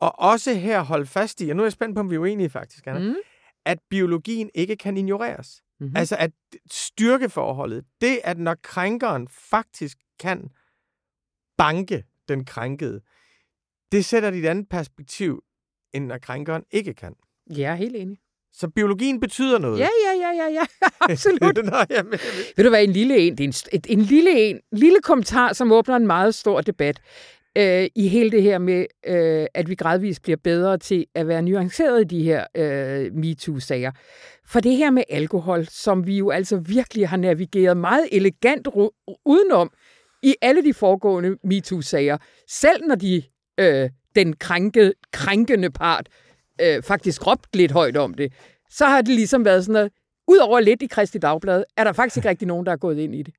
og 0.00 0.18
også 0.18 0.54
her 0.54 0.80
holde 0.82 1.06
fast 1.06 1.40
i, 1.40 1.50
og 1.50 1.56
nu 1.56 1.62
er 1.62 1.66
jeg 1.66 1.72
spændt 1.72 1.94
på, 1.96 2.00
om 2.00 2.10
vi 2.10 2.14
er 2.14 2.18
uenige 2.18 2.50
faktisk, 2.50 2.86
Anna, 2.86 3.08
Mm. 3.08 3.14
at 3.64 3.78
biologien 3.90 4.50
ikke 4.54 4.76
kan 4.76 4.96
ignoreres. 4.96 5.62
Mm-hmm. 5.80 5.90
Mm. 5.90 5.96
Altså 5.96 6.16
at 6.16 6.30
styrkeforholdet, 6.70 7.84
det 8.00 8.20
at 8.24 8.38
når 8.38 8.56
krænkeren 8.62 9.28
faktisk 9.28 9.98
kan 10.20 10.48
banke 11.58 12.04
den 12.28 12.44
krænkede, 12.44 13.00
det 13.92 14.04
sætter 14.04 14.28
et 14.32 14.46
andet 14.46 14.68
perspektiv, 14.68 15.42
end 15.94 16.06
når 16.06 16.18
krænkeren 16.18 16.62
ikke 16.70 16.94
kan. 16.94 17.14
Er 17.58 17.74
helt 17.74 17.96
enig. 17.96 18.18
Så 18.52 18.68
biologien 18.68 19.20
betyder 19.20 19.58
noget. 19.58 19.78
Ja, 19.78 19.88
ja, 20.06 20.12
ja, 20.20 20.44
ja, 20.44 20.52
ja. 20.52 20.62
Absolut. 21.12 21.56
Nå, 21.72 21.76
jamen, 21.90 22.18
Ved 22.56 22.64
du 22.64 22.70
hvad, 22.70 22.84
en 22.84 22.92
lille 22.92 23.18
en, 23.18 23.38
det 23.38 23.44
er 23.44 23.48
en, 23.48 23.78
et, 23.78 23.86
en 23.88 24.00
lille 24.00 24.50
en, 24.50 24.60
lille 24.72 24.98
kommentar, 25.02 25.52
som 25.52 25.72
åbner 25.72 25.96
en 25.96 26.06
meget 26.06 26.34
stor 26.34 26.60
debat 26.60 27.00
øh, 27.58 27.88
i 27.94 28.08
hele 28.08 28.30
det 28.30 28.42
her 28.42 28.58
med, 28.58 28.86
øh, 29.06 29.46
at 29.54 29.68
vi 29.68 29.74
gradvist 29.74 30.22
bliver 30.22 30.36
bedre 30.44 30.78
til 30.78 31.06
at 31.14 31.28
være 31.28 31.42
nuanceret 31.42 32.00
i 32.00 32.04
de 32.04 32.22
her 32.22 32.46
øh, 32.56 33.12
MeToo-sager. 33.14 33.92
For 34.46 34.60
det 34.60 34.76
her 34.76 34.90
med 34.90 35.02
alkohol, 35.08 35.66
som 35.66 36.06
vi 36.06 36.18
jo 36.18 36.30
altså 36.30 36.56
virkelig 36.56 37.08
har 37.08 37.16
navigeret 37.16 37.76
meget 37.76 38.08
elegant 38.12 38.68
udenom 39.26 39.70
i 40.22 40.34
alle 40.42 40.64
de 40.64 40.74
foregående 40.74 41.36
MeToo-sager, 41.44 42.18
selv 42.48 42.86
når 42.86 42.94
de, 42.94 43.22
øh, 43.60 43.90
den 44.16 44.36
krænke, 44.36 44.92
krænkende 45.12 45.70
part 45.70 46.08
øh, 46.60 46.82
faktisk 46.82 47.26
råbt 47.26 47.56
lidt 47.56 47.72
højt 47.72 47.96
om 47.96 48.14
det, 48.14 48.32
så 48.70 48.86
har 48.86 49.02
det 49.02 49.14
ligesom 49.14 49.44
været 49.44 49.64
sådan 49.64 49.72
noget, 49.72 49.90
Udover 50.30 50.60
lidt 50.60 50.82
i 50.82 50.86
Kristi 50.86 51.18
Dagblad, 51.18 51.64
er 51.76 51.84
der 51.84 51.92
faktisk 51.92 52.16
ikke 52.16 52.28
rigtig 52.28 52.48
nogen, 52.48 52.66
der 52.66 52.72
er 52.72 52.76
gået 52.76 52.98
ind 52.98 53.14
i 53.14 53.22
det. 53.22 53.34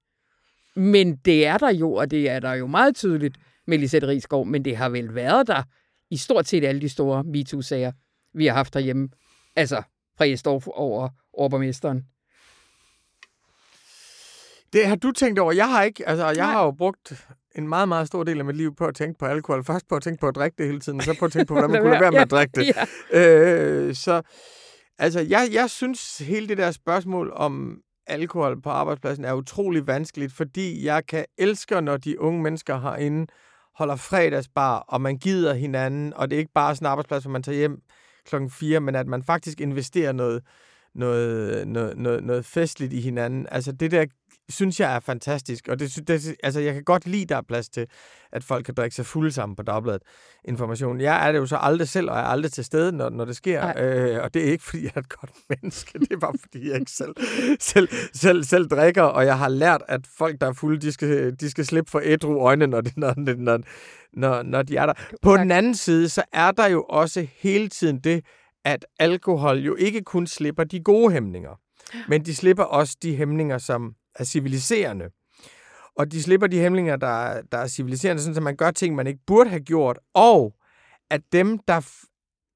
Men 0.76 1.16
det 1.16 1.46
er 1.46 1.58
der 1.58 1.72
jo, 1.72 1.94
og 1.94 2.12
det 2.12 2.30
er 2.30 2.40
der 2.40 2.54
jo 2.54 2.68
meget 2.68 2.96
tydeligt 2.96 3.38
med 3.68 3.78
Lisette 3.78 4.08
Rigsgaard, 4.08 4.48
men 4.48 4.66
det 4.66 4.78
har 4.78 4.90
vel 4.90 5.16
været 5.16 5.48
der 5.48 5.64
i 6.10 6.18
stort 6.18 6.48
set 6.48 6.66
alle 6.66 6.82
de 6.82 6.90
store 6.90 7.24
MeToo-sager, 7.24 7.92
vi 8.34 8.46
har 8.46 8.54
haft 8.54 8.74
derhjemme. 8.74 9.10
Altså, 9.56 9.84
fra 10.18 10.30
Jesdorf 10.30 10.68
over 10.68 11.10
overborgmesteren. 11.34 12.06
Det 14.74 14.88
har 14.88 14.96
du 14.96 15.12
tænkt 15.12 15.40
over. 15.40 15.52
Jeg 15.52 15.70
har 15.70 15.84
ikke. 15.84 16.08
Altså, 16.08 16.26
jeg 16.26 16.36
Nej. 16.36 16.52
har 16.52 16.64
jo 16.64 16.72
brugt 16.72 17.28
en 17.56 17.68
meget, 17.68 17.88
meget 17.88 18.08
stor 18.08 18.24
del 18.24 18.40
af 18.40 18.46
mit 18.46 18.56
liv 18.56 18.76
på 18.76 18.86
at 18.86 18.96
tænke 18.96 19.20
på 19.20 19.26
alkohol. 19.26 19.64
Først 19.64 19.88
på 19.88 19.96
at 19.96 20.04
tænke 20.04 20.20
på 20.20 20.28
at 20.28 20.36
drikke 20.36 20.56
det 20.58 20.66
hele 20.66 20.80
tiden, 20.80 21.00
og 21.00 21.04
så 21.04 21.16
på 21.20 21.26
at 21.26 21.32
tænke 21.32 21.48
på, 21.48 21.54
hvordan 21.54 21.72
man 21.72 21.82
kunne 21.82 21.92
lade 21.92 22.02
være 22.02 22.12
med 22.12 22.20
at 22.20 22.32
drikke 22.32 22.52
det. 22.56 22.76
Ja. 23.14 23.20
Øh, 23.20 23.96
så 23.96 24.22
altså, 24.98 25.20
jeg, 25.20 25.50
jeg 25.52 25.70
synes, 25.70 26.18
hele 26.18 26.48
det 26.48 26.58
der 26.58 26.72
spørgsmål 26.72 27.32
om 27.36 27.82
alkohol 28.08 28.62
på 28.62 28.70
arbejdspladsen 28.70 29.26
er 29.26 29.34
utrolig 29.34 29.88
vanskeligt, 29.88 30.34
fordi 30.34 30.86
jeg 30.86 31.06
kan 31.06 31.26
elske, 31.38 31.82
når 31.82 31.98
de 31.98 32.22
unge 32.22 32.44
mennesker 32.44 32.80
herinde 32.80 33.28
holder 33.76 33.96
fredagsbar, 33.96 34.78
og 34.88 35.02
man 35.02 35.18
gider 35.18 35.54
hinanden, 35.54 36.14
og 36.14 36.30
det 36.30 36.36
er 36.36 36.40
ikke 36.40 36.54
bare 36.54 36.76
sådan 36.76 36.86
en 36.86 36.92
arbejdsplads, 36.92 37.24
hvor 37.24 37.32
man 37.32 37.44
tager 37.44 37.58
hjem 37.58 37.82
klokken 38.26 38.50
4, 38.50 38.80
men 38.80 38.96
at 38.96 39.08
man 39.08 39.24
faktisk 39.24 39.62
investerer 39.62 40.12
noget, 40.12 40.44
noget, 40.96 41.68
noget, 41.68 41.98
noget, 41.98 42.24
noget 42.24 42.46
festligt 42.46 42.94
i 42.94 43.02
hinanden. 43.02 43.48
Altså 43.52 43.72
det 43.72 43.92
der 43.92 44.06
synes 44.52 44.80
jeg 44.80 44.96
er 44.96 45.00
fantastisk, 45.00 45.68
og 45.68 45.80
det, 45.80 46.08
det, 46.08 46.36
altså 46.44 46.60
jeg 46.60 46.74
kan 46.74 46.84
godt 46.84 47.08
lide, 47.08 47.26
der 47.26 47.38
er 47.38 47.42
plads 47.42 47.70
til, 47.70 47.88
at 48.32 48.44
folk 48.44 48.66
kan 48.66 48.74
drikke 48.74 48.96
sig 48.96 49.06
fulde 49.06 49.32
sammen 49.32 49.56
på 49.56 49.64
dagbladet 49.64 50.02
information. 50.46 51.02
Jeg 51.02 51.28
er 51.28 51.32
det 51.32 51.40
jo 51.40 51.46
så 51.46 51.58
aldrig 51.62 51.90
selv, 51.90 52.10
og 52.10 52.18
er 52.18 52.22
aldrig 52.22 52.52
til 52.52 52.64
stede, 52.66 52.92
når, 52.92 53.10
når 53.10 53.26
det 53.26 53.36
sker, 53.36 53.74
øh, 53.78 54.24
og 54.24 54.34
det 54.34 54.48
er 54.48 54.52
ikke, 54.52 54.64
fordi 54.70 54.84
jeg 54.84 54.92
er 54.96 55.00
et 55.00 55.10
godt 55.10 55.32
menneske, 55.50 56.00
det 56.00 56.12
er 56.12 56.18
bare, 56.18 56.34
fordi 56.40 56.70
jeg 56.70 56.80
ikke 56.80 56.92
selv, 56.92 57.16
selv, 57.60 57.90
selv, 58.14 58.44
selv 58.44 58.68
drikker, 58.68 59.04
og 59.04 59.26
jeg 59.26 59.38
har 59.38 59.50
lært, 59.50 59.82
at 59.88 60.02
folk, 60.18 60.42
der 60.42 60.48
er 60.48 60.54
fulde, 60.54 60.82
de 60.82 60.92
skal, 60.92 61.36
de 61.40 61.50
skal 61.50 61.66
slippe 61.66 61.92
for 61.92 62.02
ædru 62.04 62.40
øjne, 62.40 62.68
når, 62.68 62.82
det, 62.82 62.98
når, 62.98 63.14
når, 63.18 63.60
når, 64.14 64.44
når 64.44 64.62
de 64.62 64.78
er 64.78 64.86
der. 64.86 64.94
På 65.22 65.32
Tak. 65.32 65.40
den 65.40 65.52
anden 65.52 65.76
side, 65.76 66.10
så 66.10 66.24
er 66.34 66.52
der 66.52 66.68
jo 66.68 66.84
også 66.84 67.28
hele 67.36 67.70
tiden 67.70 68.00
det, 68.00 68.26
at 68.66 68.86
alkohol 69.00 69.58
jo 69.58 69.76
ikke 69.76 70.02
kun 70.02 70.28
slipper 70.28 70.64
de 70.64 70.80
gode 70.80 71.12
hæmninger, 71.14 71.60
men 72.08 72.26
de 72.26 72.36
slipper 72.36 72.64
også 72.64 72.98
de 73.04 73.16
hæmninger, 73.16 73.58
som 73.58 73.94
er 74.16 74.24
civiliserende. 74.24 75.06
Og 75.96 76.12
de 76.12 76.24
slipper 76.24 76.48
de 76.48 76.60
hæmninger, 76.60 76.96
der, 76.96 77.08
er- 77.26 77.42
der 77.52 77.58
er 77.58 77.68
civiliserende, 77.68 78.22
sådan 78.22 78.38
at 78.38 78.44
man 78.44 78.56
gør 78.56 78.72
ting, 78.72 78.96
man 78.96 79.08
ikke 79.08 79.20
burde 79.28 79.50
have 79.50 79.60
gjort, 79.64 80.00
og 80.14 80.54
at 81.10 81.22
dem, 81.32 81.60
der 81.68 81.82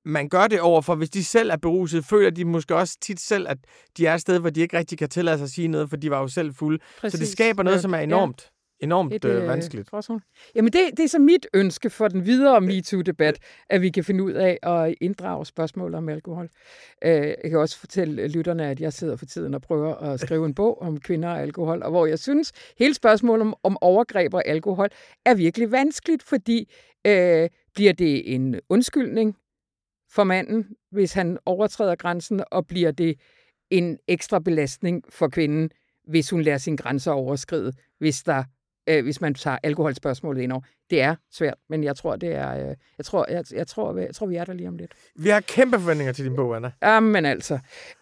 man 0.08 0.30
gør 0.30 0.48
det 0.48 0.60
overfor, 0.62 0.96
hvis 0.96 1.10
de 1.10 1.24
selv 1.24 1.50
er 1.50 1.58
beruset, 1.58 2.06
føler 2.06 2.30
de 2.30 2.46
måske 2.46 2.76
også 2.76 2.98
tit 3.02 3.20
selv, 3.20 3.48
at 3.50 3.58
de 3.98 4.06
er 4.08 4.14
et 4.14 4.22
sted, 4.22 4.40
hvor 4.40 4.50
de 4.50 4.60
ikke 4.62 4.78
rigtig 4.78 4.98
kan 4.98 5.10
tillade 5.10 5.38
sig 5.38 5.44
at 5.44 5.50
sige 5.50 5.68
noget, 5.68 5.90
for 5.90 5.98
de 5.98 6.10
var 6.12 6.20
jo 6.20 6.28
selv 6.28 6.54
fulde. 6.56 6.80
Så 7.12 7.18
det 7.18 7.28
skaber 7.28 7.64
noget, 7.64 7.82
som 7.82 7.94
er 7.94 7.98
enormt, 8.00 8.50
enormt 8.80 9.14
Et, 9.14 9.26
øh, 9.26 9.42
øh, 9.42 9.48
vanskeligt. 9.48 9.90
gråzone. 9.90 10.22
Jamen, 10.56 10.74
det, 10.74 10.82
det 10.98 11.04
er 11.04 11.08
så 11.08 11.20
mit 11.20 11.48
ønske 11.54 11.90
for 11.90 12.08
den 12.08 12.26
videre 12.26 12.62
MeToo-debat, 12.62 13.40
at 13.70 13.82
vi 13.82 13.90
kan 13.90 14.04
finde 14.04 14.24
ud 14.24 14.32
af 14.32 14.60
at 14.64 14.96
inddrage 15.02 15.46
spørgsmål 15.46 15.96
om 15.96 16.10
alkohol. 16.10 16.50
Øh, 17.04 17.12
jeg 17.12 17.50
kan 17.50 17.60
også 17.60 17.80
fortælle 17.80 18.28
lytterne, 18.28 18.70
at 18.70 18.80
jeg 18.80 18.94
sidder 18.94 19.16
for 19.16 19.26
tiden 19.26 19.54
og 19.54 19.62
prøver 19.62 19.96
at 19.96 20.20
skrive 20.20 20.46
en 20.46 20.54
bog 20.54 20.82
om 20.82 21.00
kvinder 21.00 21.30
og 21.30 21.42
alkohol, 21.42 21.84
og 21.84 21.92
hvor 21.92 22.06
jeg 22.06 22.20
synes, 22.20 22.52
hele 22.80 22.94
spørgsmålet 22.94 23.42
om, 23.42 23.56
om 23.64 23.78
overgreb 23.82 24.34
og 24.34 24.48
alkohol 24.48 24.90
er 25.26 25.36
virkelig 25.36 25.72
vanskeligt, 25.72 26.24
fordi 26.24 26.74
øh, 27.08 27.50
bliver 27.76 27.94
det 27.94 28.34
en 28.36 28.60
undskyldning 28.70 29.38
for 30.12 30.24
manden, 30.24 30.68
hvis 30.92 31.14
han 31.14 31.38
overtræder 31.46 31.96
grænsen, 31.96 32.44
og 32.52 32.68
bliver 32.68 32.92
det 32.92 33.20
en 33.70 33.98
ekstra 34.08 34.40
belastning 34.40 35.04
for 35.10 35.28
kvinden, 35.28 35.70
hvis 36.08 36.30
hun 36.30 36.42
lader 36.42 36.58
sine 36.58 36.78
grænser 36.78 37.12
overskride, 37.12 37.74
hvis 38.00 38.24
der 38.24 38.44
øh, 38.88 39.04
hvis 39.04 39.22
man 39.22 39.34
tager 39.34 39.58
alkoholspørgsmålet 39.64 40.42
ind 40.42 40.52
over. 40.52 40.62
Det 40.90 41.02
er 41.02 41.16
svært, 41.32 41.54
men 41.70 41.84
jeg 41.84 41.96
tror, 41.96 42.16
det 42.16 42.36
er, 42.36 42.70
øh, 42.70 42.76
jeg 42.98 43.06
tror, 43.06 43.26
jeg, 43.30 43.44
jeg, 43.54 43.68
tror, 43.68 43.98
jeg 43.98 44.16
tror, 44.16 44.26
vi 44.28 44.36
er 44.36 44.46
der 44.46 44.54
lige 44.54 44.68
om 44.68 44.78
lidt. 44.78 44.92
Vi 45.16 45.30
har 45.30 45.40
kæmpe 45.40 45.80
forventninger 45.80 46.14
til 46.14 46.26
din 46.26 46.36
bog, 46.36 46.56
Anna. 46.56 46.72
Jamen 46.84 47.26
altså. 47.26 47.54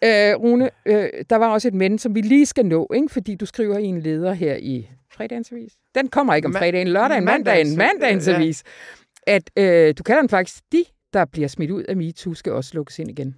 Øh, 0.04 0.34
Rune, 0.34 0.70
øh, 0.86 1.08
der 1.30 1.36
var 1.36 1.48
også 1.48 1.68
et 1.68 1.74
men, 1.74 1.98
som 1.98 2.14
vi 2.14 2.20
lige 2.20 2.46
skal 2.46 2.66
nå, 2.66 2.88
ikke? 2.94 3.08
fordi 3.08 3.34
du 3.34 3.46
skriver 3.46 3.78
i 3.78 3.84
en 3.84 4.00
leder 4.00 4.32
her 4.32 4.56
i 4.56 4.88
fredagens 5.12 5.52
avis. 5.52 5.72
Den 5.94 6.08
kommer 6.08 6.34
ikke 6.34 6.46
om 6.46 6.54
fredagen, 6.54 6.88
lørdagen, 6.88 7.24
mandagen, 7.24 7.80
mandagens- 7.80 8.28
avis. 8.30 8.62
At 9.26 9.50
øh, 9.58 9.94
du 9.98 10.02
kalder 10.02 10.20
den 10.22 10.28
faktisk, 10.28 10.62
de, 10.72 10.84
der 11.12 11.24
bliver 11.24 11.48
smidt 11.48 11.70
ud 11.70 11.82
af 11.82 11.96
MeToo, 11.96 12.34
skal 12.34 12.52
også 12.52 12.70
lukkes 12.74 12.98
ind 12.98 13.10
igen. 13.10 13.34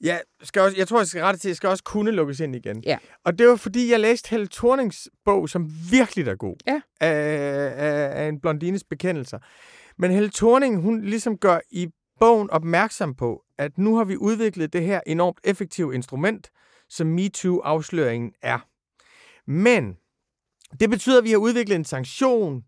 Ja, 0.00 0.18
skal 0.42 0.62
også, 0.62 0.76
jeg 0.76 0.88
tror, 0.88 0.98
jeg 0.98 1.06
skal 1.06 1.22
rette 1.22 1.40
til, 1.40 1.48
at 1.48 1.50
jeg 1.50 1.56
skal 1.56 1.68
også 1.68 1.84
kunne 1.84 2.10
lukkes 2.10 2.40
ind 2.40 2.56
igen. 2.56 2.82
Ja. 2.86 2.98
Og 3.24 3.38
det 3.38 3.48
var, 3.48 3.56
fordi 3.56 3.90
jeg 3.90 4.00
læste 4.00 4.30
Helle 4.30 4.48
Thornings 4.48 5.08
bog, 5.24 5.48
som 5.48 5.70
virkelig 5.90 6.28
er 6.28 6.34
god. 6.34 6.56
Ja. 6.66 6.80
Af, 7.00 7.72
af, 7.76 8.24
af 8.24 8.28
en 8.28 8.40
blondines 8.40 8.84
bekendelser. 8.84 9.38
Men 9.98 10.10
Helle 10.10 10.30
Thorning, 10.30 10.80
hun 10.80 11.04
ligesom 11.04 11.38
gør 11.38 11.60
i 11.70 11.88
bogen 12.20 12.50
opmærksom 12.50 13.14
på, 13.14 13.42
at 13.58 13.78
nu 13.78 13.96
har 13.96 14.04
vi 14.04 14.16
udviklet 14.16 14.72
det 14.72 14.82
her 14.82 15.00
enormt 15.06 15.38
effektive 15.44 15.94
instrument, 15.94 16.50
som 16.88 17.06
MeToo-afsløringen 17.06 18.32
er. 18.42 18.58
Men 19.50 19.96
det 20.80 20.90
betyder, 20.90 21.18
at 21.18 21.24
vi 21.24 21.30
har 21.30 21.38
udviklet 21.38 21.76
en 21.76 21.84
sanktion 21.84 22.62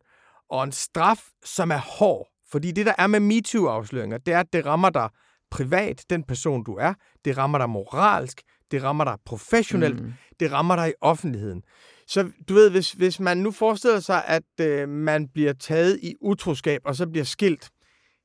og 0.50 0.64
en 0.64 0.72
straf, 0.72 1.28
som 1.44 1.70
er 1.70 1.78
hård. 1.98 2.28
Fordi 2.50 2.72
det, 2.72 2.86
der 2.86 2.94
er 2.98 3.06
med 3.06 3.20
MeToo-afsløringer, 3.20 4.18
det 4.18 4.34
er, 4.34 4.40
at 4.40 4.52
det 4.52 4.66
rammer 4.66 4.90
dig 4.90 5.08
privat, 5.50 6.04
den 6.10 6.22
person 6.22 6.64
du 6.64 6.74
er. 6.74 6.94
Det 7.24 7.38
rammer 7.38 7.58
dig 7.58 7.70
moralsk. 7.70 8.42
Det 8.70 8.82
rammer 8.82 9.04
dig 9.04 9.16
professionelt. 9.26 10.02
Mm. 10.02 10.12
Det 10.40 10.52
rammer 10.52 10.76
dig 10.76 10.88
i 10.88 10.92
offentligheden. 11.00 11.62
Så 12.08 12.30
du 12.48 12.54
ved, 12.54 12.70
hvis, 12.70 12.92
hvis 12.92 13.20
man 13.20 13.36
nu 13.38 13.50
forestiller 13.50 14.00
sig, 14.00 14.24
at 14.26 14.42
øh, 14.60 14.88
man 14.88 15.28
bliver 15.28 15.52
taget 15.52 15.98
i 16.02 16.14
utroskab, 16.20 16.80
og 16.84 16.96
så 16.96 17.06
bliver 17.06 17.24
skilt, 17.24 17.68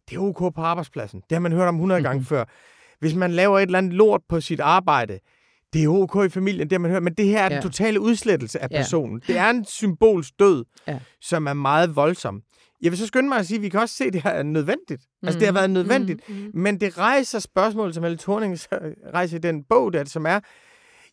det 0.10 0.16
er 0.16 0.20
ok 0.20 0.56
på 0.56 0.62
arbejdspladsen. 0.62 1.20
Det 1.22 1.36
har 1.36 1.40
man 1.40 1.52
hørt 1.52 1.68
om 1.68 1.76
100 1.76 2.02
gange 2.04 2.26
før. 2.32 2.46
Hvis 3.00 3.16
man 3.16 3.32
laver 3.32 3.60
et 3.60 3.64
eller 3.64 3.78
andet 3.78 3.94
lort 3.94 4.22
på 4.30 4.42
sit 4.42 4.60
arbejde, 4.60 5.20
det 5.74 5.84
er 5.84 5.88
ok 5.88 6.26
i 6.26 6.30
familien, 6.30 6.70
det 6.70 6.72
har 6.72 6.80
man 6.80 6.92
hørt, 6.92 7.04
men 7.04 7.14
det 7.14 7.26
her 7.26 7.40
er 7.40 7.44
ja. 7.50 7.54
den 7.54 7.62
totale 7.64 8.00
udslettelse 8.00 8.60
af 8.64 8.68
Ja. 8.72 8.78
personen. 8.78 9.22
Det 9.28 9.38
er 9.38 9.50
en 9.50 9.66
symbolsk 9.66 10.34
død, 10.40 10.66
Ja. 10.88 11.00
som 11.22 11.48
er 11.48 11.54
meget 11.54 11.96
voldsom. 11.96 12.42
Jeg 12.82 12.92
vil 12.92 12.98
så 12.98 13.08
skynde 13.08 13.30
mig 13.30 13.38
at 13.38 13.48
sige, 13.48 13.56
at 13.56 13.62
vi 13.62 13.70
kan 13.70 13.80
også 13.80 13.96
se, 13.96 14.04
at 14.04 14.14
det 14.14 14.24
her 14.24 14.32
er 14.32 14.44
nødvendigt. 14.44 15.02
Mm. 15.22 15.28
Altså, 15.28 15.40
det 15.40 15.48
har 15.48 15.54
været 15.54 15.70
nødvendigt. 15.70 16.30
Mm, 16.30 16.36
mm. 16.36 16.52
Men 16.54 16.80
det 16.80 16.98
rejser 16.98 17.40
spørgsmål, 17.40 17.94
som 17.94 18.04
Helle 18.04 18.18
Thorning 18.18 18.58
rejser 19.14 19.38
i 19.38 19.40
den 19.40 19.64
bog, 19.64 19.94
der, 19.94 20.06
som 20.06 20.26
er, 20.26 20.40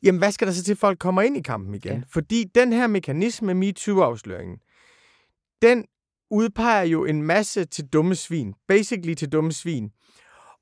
jamen, 0.02 0.18
hvad 0.18 0.32
skal 0.32 0.46
der 0.46 0.52
så 0.52 0.64
til, 0.64 0.72
at 0.72 0.78
folk 0.78 0.98
kommer 0.98 1.22
ind 1.22 1.36
i 1.36 1.42
kampen 1.42 1.74
igen? 1.74 1.96
Ja. 1.96 2.02
Fordi 2.10 2.44
den 2.54 2.72
her 2.72 2.86
mekanisme, 2.86 3.54
MeToo-afsløringen, 3.54 4.58
den 5.62 5.84
udpeger 6.30 6.82
jo 6.82 7.04
en 7.04 7.22
masse 7.22 7.64
til 7.64 7.84
dumme 7.86 8.14
svin. 8.14 8.54
Basically 8.68 9.14
til 9.14 9.28
dumme 9.32 9.52
svin. 9.52 9.90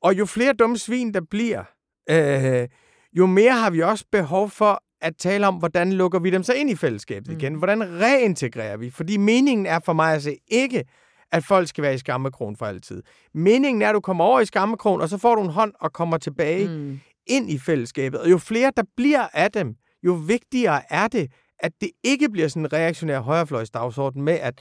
Og 0.03 0.19
jo 0.19 0.27
flere 0.27 0.53
dumme 0.53 0.79
svin, 0.79 1.14
der 1.14 1.21
bliver, 1.31 1.64
øh, 2.11 2.69
jo 3.12 3.27
mere 3.27 3.53
har 3.53 3.71
vi 3.71 3.83
også 3.83 4.05
behov 4.12 4.51
for 4.51 4.83
at 5.00 5.16
tale 5.16 5.46
om, 5.46 5.54
hvordan 5.54 5.92
lukker 5.92 6.18
vi 6.18 6.30
dem 6.30 6.42
så 6.42 6.52
ind 6.52 6.70
i 6.70 6.74
fællesskabet 6.74 7.32
igen? 7.32 7.52
Mm. 7.52 7.59
Hvordan 7.59 8.00
reintegrerer 8.00 8.76
vi? 8.76 8.90
Fordi 8.90 9.16
meningen 9.16 9.66
er 9.66 9.78
for 9.85 9.92
mig 9.92 10.14
at 10.14 10.22
se 10.22 10.37
ikke, 10.48 10.85
at 11.32 11.44
folk 11.44 11.68
skal 11.68 11.82
være 11.82 11.94
i 11.94 11.98
skammekrogen 11.98 12.56
for 12.56 12.66
altid. 12.66 13.02
Meningen 13.35 13.82
er, 13.82 13.88
at 13.88 13.94
du 13.94 14.00
kommer 14.00 14.24
over 14.24 14.40
i 14.40 14.46
skammekrogen, 14.46 15.00
og 15.00 15.09
så 15.09 15.18
får 15.18 15.35
du 15.35 15.42
en 15.42 15.50
hånd 15.50 15.72
og 15.80 15.92
kommer 15.92 16.18
tilbage 16.18 16.68
mm. 16.68 17.00
Ind 17.26 17.50
i 17.50 17.59
fællesskabet. 17.59 18.20
Og 18.20 18.30
jo 18.30 18.38
flere, 18.38 18.72
der 18.76 18.82
bliver 18.96 19.26
af 19.32 19.52
dem, 19.52 19.74
jo 20.02 20.12
vigtigere 20.12 20.92
er 20.92 21.09
det, 21.09 21.32
at 21.59 21.72
det 21.80 21.90
ikke 22.04 22.28
bliver 22.28 22.48
sådan 22.48 22.62
en 22.62 22.72
reaktionær 22.72 23.20
højrefløjsdagsorden 23.20 24.22
med, 24.22 24.32
at 24.32 24.61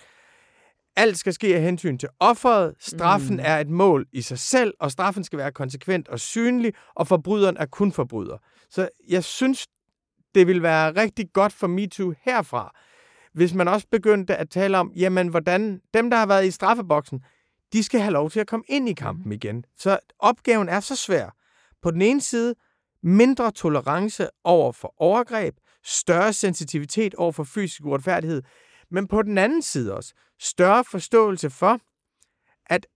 alt 0.95 1.17
skal 1.17 1.33
ske 1.33 1.55
af 1.55 1.61
hensyn 1.61 1.97
til 1.97 2.09
offeret, 2.19 2.73
straffen 2.79 3.35
mm. 3.35 3.43
er 3.43 3.57
et 3.57 3.69
mål 3.69 4.05
i 4.13 4.21
sig 4.21 4.39
selv, 4.39 4.73
og 4.79 4.91
straffen 4.91 5.23
skal 5.23 5.39
være 5.39 5.51
konsekvent 5.51 6.07
og 6.07 6.19
synlig, 6.19 6.73
og 6.95 7.07
forbryderen 7.07 7.57
er 7.57 7.65
kun 7.65 7.91
forbryder. 7.91 8.37
Så 8.69 8.89
jeg 9.09 9.23
synes, 9.23 9.67
det 10.35 10.47
vil 10.47 10.61
være 10.61 10.91
rigtig 10.91 11.33
godt 11.33 11.53
for 11.53 11.67
MeToo 11.67 12.13
herfra, 12.21 12.75
hvis 13.33 13.53
man 13.53 13.67
også 13.67 13.87
begyndte 13.91 14.35
at 14.35 14.49
tale 14.49 14.77
om, 14.77 14.91
jamen, 14.95 15.27
hvordan 15.27 15.81
dem, 15.93 16.09
der 16.09 16.17
har 16.17 16.25
været 16.25 16.45
i 16.45 16.51
straffeboksen, 16.51 17.23
de 17.73 17.83
skal 17.83 17.99
have 17.99 18.13
lov 18.13 18.29
til 18.29 18.39
at 18.39 18.47
komme 18.47 18.65
ind 18.67 18.89
i 18.89 18.93
kampen 18.93 19.31
igen. 19.31 19.65
Så 19.77 19.99
opgaven 20.19 20.69
er 20.69 20.79
så 20.79 20.95
svær. 20.95 21.35
På 21.81 21.91
den 21.91 22.01
ene 22.01 22.21
side, 22.21 22.55
mindre 23.03 23.51
tolerance 23.51 24.27
over 24.43 24.71
for 24.71 24.93
overgreb, 24.97 25.55
større 25.83 26.33
sensitivitet 26.33 27.15
over 27.15 27.31
for 27.31 27.43
fysisk 27.43 27.85
uretfærdighed, 27.85 28.43
men 28.91 29.07
på 29.07 29.21
den 29.21 29.37
anden 29.37 29.61
side 29.61 29.95
også, 29.95 30.13
større 30.39 30.83
forståelse 30.83 31.49
for, 31.49 31.79
at 32.65 32.87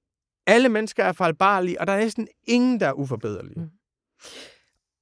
alle 0.47 0.69
mennesker 0.69 1.04
er 1.04 1.13
fejlbarlige, 1.13 1.82
og 1.82 1.88
der 1.88 1.93
er 1.93 1.99
næsten 1.99 2.28
ingen, 2.43 2.80
der 2.80 2.88
er 2.88 2.93
uforbederlige. 2.93 3.60
Mm. 3.60 3.69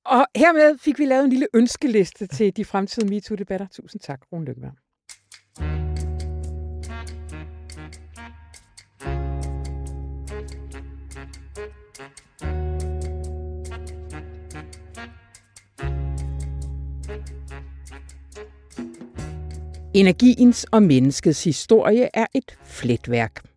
Og 0.08 0.26
hermed 0.36 0.78
fik 0.78 1.00
vi 1.00 1.06
lavet 1.06 1.24
en 1.24 1.30
lille 1.30 1.48
ønskeliste 1.54 2.28
til 2.28 2.58
de 2.58 2.65
fremtidige 2.65 3.10
MeToo-debatter. 3.10 3.67
Tusind 3.72 4.02
tak, 4.02 4.20
Rune 4.32 4.46
Lykkeberg. 4.46 4.74
Energiens 19.93 20.63
og 20.72 20.84
menneskets 20.84 21.43
historie 21.43 22.10
er 22.13 22.26
et 22.34 22.58
fletværk. 22.65 23.57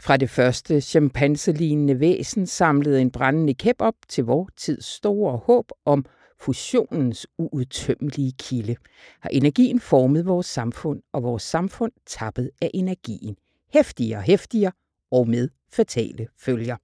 Fra 0.00 0.16
det 0.16 0.30
første 0.30 0.80
chimpanselignende 0.80 2.00
væsen 2.00 2.46
samlede 2.46 3.00
en 3.00 3.10
brændende 3.10 3.54
kæp 3.54 3.76
op 3.78 3.94
til 4.08 4.24
vor 4.24 4.48
tids 4.56 4.84
store 4.84 5.36
håb 5.36 5.72
om 5.84 6.04
fusionens 6.40 7.26
uudtømmelige 7.38 8.32
kilde, 8.38 8.76
har 9.20 9.30
energien 9.30 9.80
formet 9.80 10.26
vores 10.26 10.46
samfund, 10.46 11.02
og 11.12 11.22
vores 11.22 11.42
samfund 11.42 11.92
tappet 12.06 12.50
af 12.62 12.70
energien. 12.74 13.36
Hæftigere 13.72 14.18
og 14.18 14.22
hæftigere, 14.22 14.72
og 15.10 15.28
med 15.28 15.48
fatale 15.72 16.28
følger. 16.38 16.76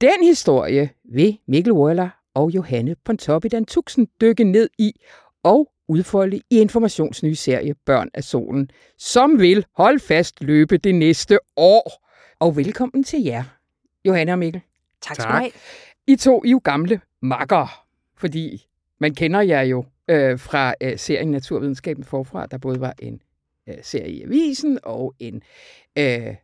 Den 0.00 0.24
historie 0.24 0.90
vil 1.04 1.38
Mikkel 1.48 1.72
Wøller 1.72 2.08
og 2.34 2.50
Johanne 2.50 2.96
Pontoppidan 3.04 3.64
Tuxen 3.64 4.08
dykke 4.20 4.44
ned 4.44 4.68
i 4.78 4.92
og 5.42 5.72
udfolde 5.88 6.36
i 6.36 6.60
Informations 6.60 7.22
nye 7.22 7.34
serie 7.34 7.74
Børn 7.74 8.08
af 8.14 8.24
Solen, 8.24 8.70
som 8.98 9.40
vil, 9.40 9.66
hold 9.76 10.00
fast, 10.00 10.40
løbe 10.40 10.78
det 10.78 10.94
næste 10.94 11.38
år. 11.56 12.06
Og 12.40 12.56
velkommen 12.56 13.04
til 13.04 13.22
jer, 13.22 13.44
Johanne 14.04 14.32
og 14.32 14.38
Mikkel. 14.38 14.60
Tak 15.02 15.16
Tak. 15.16 15.22
skal 15.22 15.32
du 15.32 15.38
have. 15.38 15.50
I 16.06 16.16
to 16.16 16.44
I 16.44 16.48
er 16.48 16.50
jo 16.50 16.60
gamle 16.64 17.00
makker, 17.22 17.84
fordi 18.16 18.66
man 19.00 19.14
kender 19.14 19.40
jer 19.40 19.62
jo 19.62 19.84
øh, 20.08 20.38
fra 20.38 20.74
øh, 20.80 20.98
serien 20.98 21.30
Naturvidenskaben 21.30 22.04
forfra, 22.04 22.46
der 22.46 22.58
både 22.58 22.80
var 22.80 22.94
en 22.98 23.20
øh, 23.68 23.74
serie 23.82 24.12
i 24.12 24.22
avisen 24.22 24.78
og 24.82 25.14
en 25.18 25.42
øh, 25.98 26.34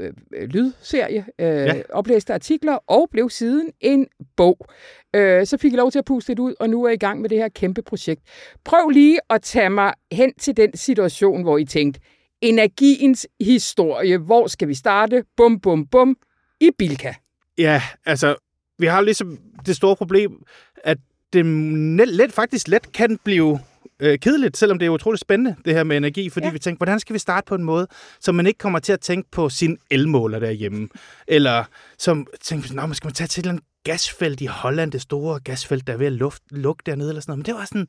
øh, 0.00 0.48
lydserie, 0.48 1.26
øh, 1.38 1.46
ja. 1.46 1.82
Oplæste 1.92 2.34
artikler, 2.34 2.78
og 2.86 3.08
blev 3.10 3.30
siden 3.30 3.70
en 3.80 4.06
bog. 4.36 4.66
Øh, 5.14 5.46
så 5.46 5.56
fik 5.56 5.72
I 5.72 5.76
lov 5.76 5.90
til 5.90 5.98
at 5.98 6.04
puste 6.04 6.30
lidt 6.30 6.38
ud, 6.38 6.54
og 6.60 6.70
nu 6.70 6.84
er 6.84 6.90
I 6.90 6.94
i 6.94 6.96
gang 6.96 7.20
med 7.20 7.28
det 7.28 7.38
her 7.38 7.48
kæmpe 7.48 7.82
projekt. 7.82 8.22
Prøv 8.64 8.88
lige 8.88 9.20
at 9.30 9.42
tage 9.42 9.70
mig 9.70 9.92
hen 10.12 10.34
til 10.34 10.56
den 10.56 10.76
situation, 10.76 11.42
hvor 11.42 11.58
I 11.58 11.64
tænkte, 11.64 12.00
energiens 12.40 13.26
historie, 13.40 14.18
hvor 14.18 14.46
skal 14.46 14.68
vi 14.68 14.74
starte? 14.74 15.24
Bum, 15.36 15.60
bum, 15.60 15.86
bum, 15.86 16.16
i 16.60 16.70
Bilka. 16.78 17.14
Ja, 17.58 17.82
altså, 18.06 18.36
vi 18.78 18.86
har 18.86 19.00
ligesom 19.00 19.38
det 19.66 19.76
store 19.76 19.96
problem, 19.96 20.42
at 20.84 20.98
det 21.32 21.46
net, 21.46 22.08
let, 22.08 22.32
faktisk 22.32 22.68
let 22.68 22.92
kan 22.92 23.18
blive 23.24 23.58
øh, 24.00 24.18
kedeligt, 24.18 24.56
selvom 24.56 24.78
det 24.78 24.86
er 24.86 24.90
utroligt 24.90 25.20
spændende, 25.20 25.56
det 25.64 25.74
her 25.74 25.84
med 25.84 25.96
energi, 25.96 26.30
fordi 26.30 26.46
Ja. 26.46 26.52
vi 26.52 26.58
tænker, 26.58 26.78
hvordan 26.78 27.00
skal 27.00 27.14
vi 27.14 27.18
starte 27.18 27.44
på 27.46 27.54
en 27.54 27.64
måde, 27.64 27.86
så 28.20 28.32
man 28.32 28.46
ikke 28.46 28.58
kommer 28.58 28.78
til 28.78 28.92
at 28.92 29.00
tænke 29.00 29.30
på 29.30 29.48
sin 29.48 29.78
elmåler 29.90 30.38
derhjemme, 30.38 30.88
eller 31.28 31.64
som 31.98 32.26
tænker, 32.42 32.74
Nå, 32.74 32.86
men 32.86 32.94
skal 32.94 33.06
man 33.06 33.14
tage 33.14 33.28
til 33.28 33.40
et 33.40 33.44
eller 33.44 33.52
andet 33.52 33.64
gasfelt 33.84 34.40
i 34.40 34.46
Holland, 34.46 34.92
det 34.92 35.00
store 35.02 35.40
gasfelt, 35.40 35.86
der 35.86 35.92
er 35.92 35.96
ved 35.96 36.06
at 36.06 36.12
luft, 36.12 36.42
lukke 36.50 36.82
dernede, 36.86 37.08
eller 37.08 37.20
sådan 37.20 37.30
noget, 37.30 37.38
men 37.38 37.44
det 37.46 37.54
var 37.54 37.64
sådan, 37.64 37.86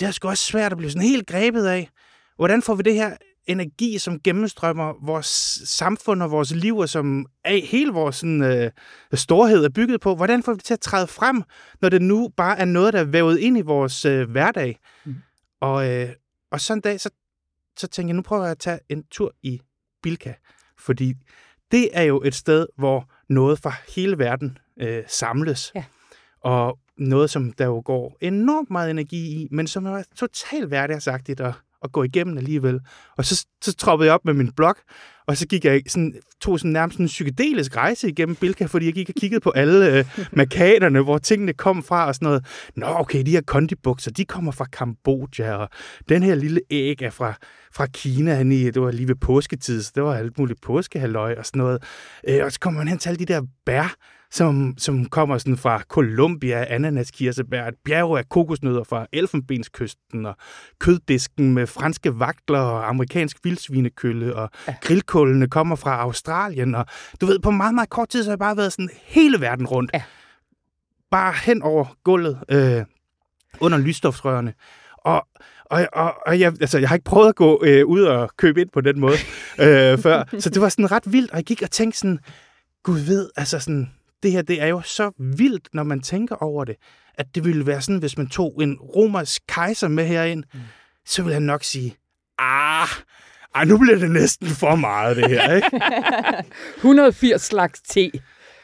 det 0.00 0.06
er 0.06 0.10
sgu 0.10 0.28
også 0.28 0.44
svært 0.44 0.72
at 0.72 0.78
blive 0.78 0.90
sådan 0.90 1.08
helt 1.08 1.26
grebet 1.26 1.66
af. 1.66 1.90
Hvordan 2.36 2.62
får 2.62 2.74
vi 2.74 2.82
det 2.82 2.94
her 2.94 3.16
energi, 3.46 3.98
som 3.98 4.20
gennemstrømmer 4.20 4.94
vores 5.02 5.26
samfund 5.64 6.22
og 6.22 6.30
vores 6.30 6.54
liv, 6.54 6.76
og 6.76 6.88
som 6.88 7.26
er, 7.44 7.66
hele 7.66 7.92
vores 7.92 8.16
sådan, 8.16 8.42
øh, 8.42 8.70
storhed 9.14 9.64
er 9.64 9.68
bygget 9.68 10.00
på, 10.00 10.14
hvordan 10.14 10.42
får 10.42 10.52
vi 10.52 10.56
det 10.56 10.64
til 10.64 10.74
at 10.74 10.80
træde 10.80 11.06
frem, 11.06 11.42
når 11.80 11.88
det 11.88 12.02
nu 12.02 12.30
bare 12.36 12.58
er 12.58 12.64
noget, 12.64 12.92
der 12.92 13.00
er 13.00 13.04
vævet 13.04 13.38
ind 13.38 13.58
i 13.58 13.60
vores 13.60 14.04
øh, 14.04 14.30
hverdag? 14.30 14.78
Mm. 15.04 15.14
Og, 15.60 15.90
øh, 15.90 16.08
og 16.50 16.60
sådan 16.60 16.78
en 16.78 16.82
dag, 16.82 17.00
så, 17.00 17.10
så 17.78 17.86
tænker 17.86 18.08
jeg, 18.08 18.16
nu 18.16 18.22
prøver 18.22 18.42
jeg 18.42 18.50
at 18.50 18.58
tage 18.58 18.78
en 18.88 19.04
tur 19.10 19.32
i 19.42 19.60
Bilka, 20.02 20.32
fordi 20.78 21.14
det 21.70 21.88
er 21.92 22.02
jo 22.02 22.22
et 22.22 22.34
sted, 22.34 22.66
hvor 22.78 23.10
noget 23.28 23.58
fra 23.58 23.72
hele 23.96 24.18
verden 24.18 24.58
øh, 24.80 25.02
samles. 25.08 25.72
Ja. 25.74 25.84
Og 26.40 26.78
noget, 26.98 27.30
som 27.30 27.52
der 27.52 27.64
jo 27.64 27.82
går 27.84 28.16
enormt 28.20 28.70
meget 28.70 28.90
energi 28.90 29.16
i, 29.16 29.48
men 29.50 29.66
som 29.66 29.86
er 29.86 30.02
totalt 30.16 30.68
hverdagsagtigt 30.68 31.40
at, 31.40 31.54
at 31.86 31.92
gå 31.92 32.02
igennem 32.02 32.38
alligevel. 32.38 32.80
Og 33.18 33.24
så, 33.24 33.46
så 33.62 33.74
troppede 33.74 34.06
jeg 34.06 34.14
op 34.14 34.24
med 34.24 34.34
min 34.34 34.52
blog, 34.52 34.76
og 35.26 35.36
så 35.36 35.46
gik 35.46 35.64
jeg 35.64 35.82
sådan, 35.88 36.14
tog 36.40 36.58
sådan 36.58 36.70
nærmest 36.70 36.98
en 36.98 37.06
psykedelisk 37.06 37.76
rejse 37.76 38.08
igennem 38.08 38.36
Bilka, 38.36 38.64
fordi 38.64 38.86
jeg 38.86 38.94
gik 38.94 39.08
og 39.08 39.14
kiggede 39.14 39.40
på 39.40 39.50
alle 39.50 39.98
øh, 39.98 40.04
markaderne, 40.32 41.00
hvor 41.00 41.18
tingene 41.18 41.52
kom 41.52 41.82
fra 41.82 42.06
og 42.06 42.14
sådan 42.14 42.26
noget. 42.26 42.46
Nå, 42.76 42.86
okay, 42.86 43.22
de 43.26 43.30
her 43.30 43.40
kondibukser, 43.46 44.10
de 44.10 44.24
kommer 44.24 44.52
fra 44.52 44.64
Kambodja, 44.64 45.56
og 45.56 45.68
den 46.08 46.22
her 46.22 46.34
lille 46.34 46.60
æg 46.70 47.02
er 47.02 47.10
fra, 47.10 47.34
fra 47.74 47.86
Kina, 47.86 48.34
han 48.34 48.52
i, 48.52 48.64
det 48.70 48.82
var 48.82 48.90
lige 48.90 49.08
ved 49.08 49.14
påsketid, 49.14 49.82
så 49.82 49.92
det 49.94 50.02
var 50.02 50.14
alt 50.14 50.38
muligt 50.38 50.60
påskehalløj 50.62 51.34
og 51.38 51.46
sådan 51.46 51.58
noget. 51.58 51.82
Øh, 52.28 52.44
og 52.44 52.52
så 52.52 52.60
kommer 52.60 52.80
man 52.80 52.88
hen 52.88 52.98
til 52.98 53.08
alle 53.08 53.18
de 53.18 53.32
der 53.32 53.42
bær, 53.66 53.94
som, 54.36 54.74
som 54.78 55.04
kommer 55.04 55.38
sådan 55.38 55.56
fra 55.56 55.82
Colombia, 55.88 56.64
ananaskirsebær, 56.74 57.66
et 57.68 57.74
bjerg 57.84 58.18
af 58.18 58.28
kokosnødder 58.28 58.84
fra 58.84 59.06
Elfenbenskysten, 59.12 60.26
og 60.26 60.36
køddisken 60.78 61.54
med 61.54 61.66
franske 61.66 62.18
vagtler 62.18 62.58
og 62.58 62.88
amerikansk 62.88 63.36
vildsvinekølle, 63.44 64.34
og 64.36 64.50
Ja. 64.68 64.74
grillkålene 64.82 65.48
kommer 65.48 65.76
fra 65.76 66.00
Australien, 66.00 66.74
og 66.74 66.86
du 67.20 67.26
ved, 67.26 67.38
på 67.38 67.50
meget, 67.50 67.74
meget 67.74 67.90
kort 67.90 68.08
tid, 68.08 68.22
så 68.24 68.30
har 68.30 68.32
jeg 68.32 68.38
bare 68.38 68.56
været 68.56 68.72
sådan 68.72 68.90
hele 69.04 69.40
verden 69.40 69.66
rundt. 69.66 69.90
Ja. 69.94 70.02
Bare 71.10 71.34
hen 71.44 71.62
over 71.62 71.84
gulvet, 72.04 72.38
øh, 72.48 72.84
under 73.60 73.78
lysstofsrørene. 73.78 74.52
Og, 74.98 75.26
og, 75.64 75.86
og, 75.92 76.14
og 76.26 76.40
jeg, 76.40 76.52
altså, 76.60 76.78
jeg 76.78 76.88
har 76.88 76.96
ikke 76.96 77.04
prøvet 77.04 77.28
at 77.28 77.34
gå 77.36 77.62
øh, 77.64 77.86
ud 77.86 78.02
og 78.02 78.30
købe 78.36 78.60
ind 78.60 78.68
på 78.72 78.80
den 78.80 79.00
måde 79.00 79.16
øh, 79.60 79.98
før, 79.98 80.24
så 80.42 80.50
det 80.50 80.62
var 80.62 80.68
sådan 80.68 80.90
ret 80.90 81.12
vildt, 81.12 81.30
og 81.30 81.36
jeg 81.36 81.44
gik 81.44 81.62
og 81.62 81.70
tænkte 81.70 81.98
sådan, 81.98 82.18
Gud 82.82 82.98
ved, 82.98 83.30
altså 83.36 83.58
sådan, 83.60 83.90
det 84.22 84.32
her, 84.32 84.42
det 84.42 84.62
er 84.62 84.66
jo 84.66 84.82
så 84.84 85.10
vildt, 85.18 85.68
når 85.72 85.82
man 85.82 86.00
tænker 86.00 86.36
over 86.36 86.64
det, 86.64 86.76
at 87.14 87.26
det 87.34 87.44
ville 87.44 87.66
være 87.66 87.80
sådan, 87.82 87.98
hvis 87.98 88.18
man 88.18 88.28
tog 88.28 88.62
en 88.62 88.78
romersk 88.80 89.42
kejser 89.48 89.88
med 89.88 90.06
herind, 90.06 90.44
mm. 90.54 90.60
så 91.06 91.22
ville 91.22 91.34
han 91.34 91.42
nok 91.42 91.64
sige, 91.64 91.96
ah, 92.38 92.88
ej, 93.54 93.64
nu 93.64 93.78
bliver 93.78 93.98
det 93.98 94.10
næsten 94.10 94.48
for 94.48 94.74
meget, 94.74 95.16
det 95.16 95.30
her, 95.30 95.54
ikke? 95.54 95.80
180 96.76 97.42
slags 97.42 97.82
te. 97.82 98.10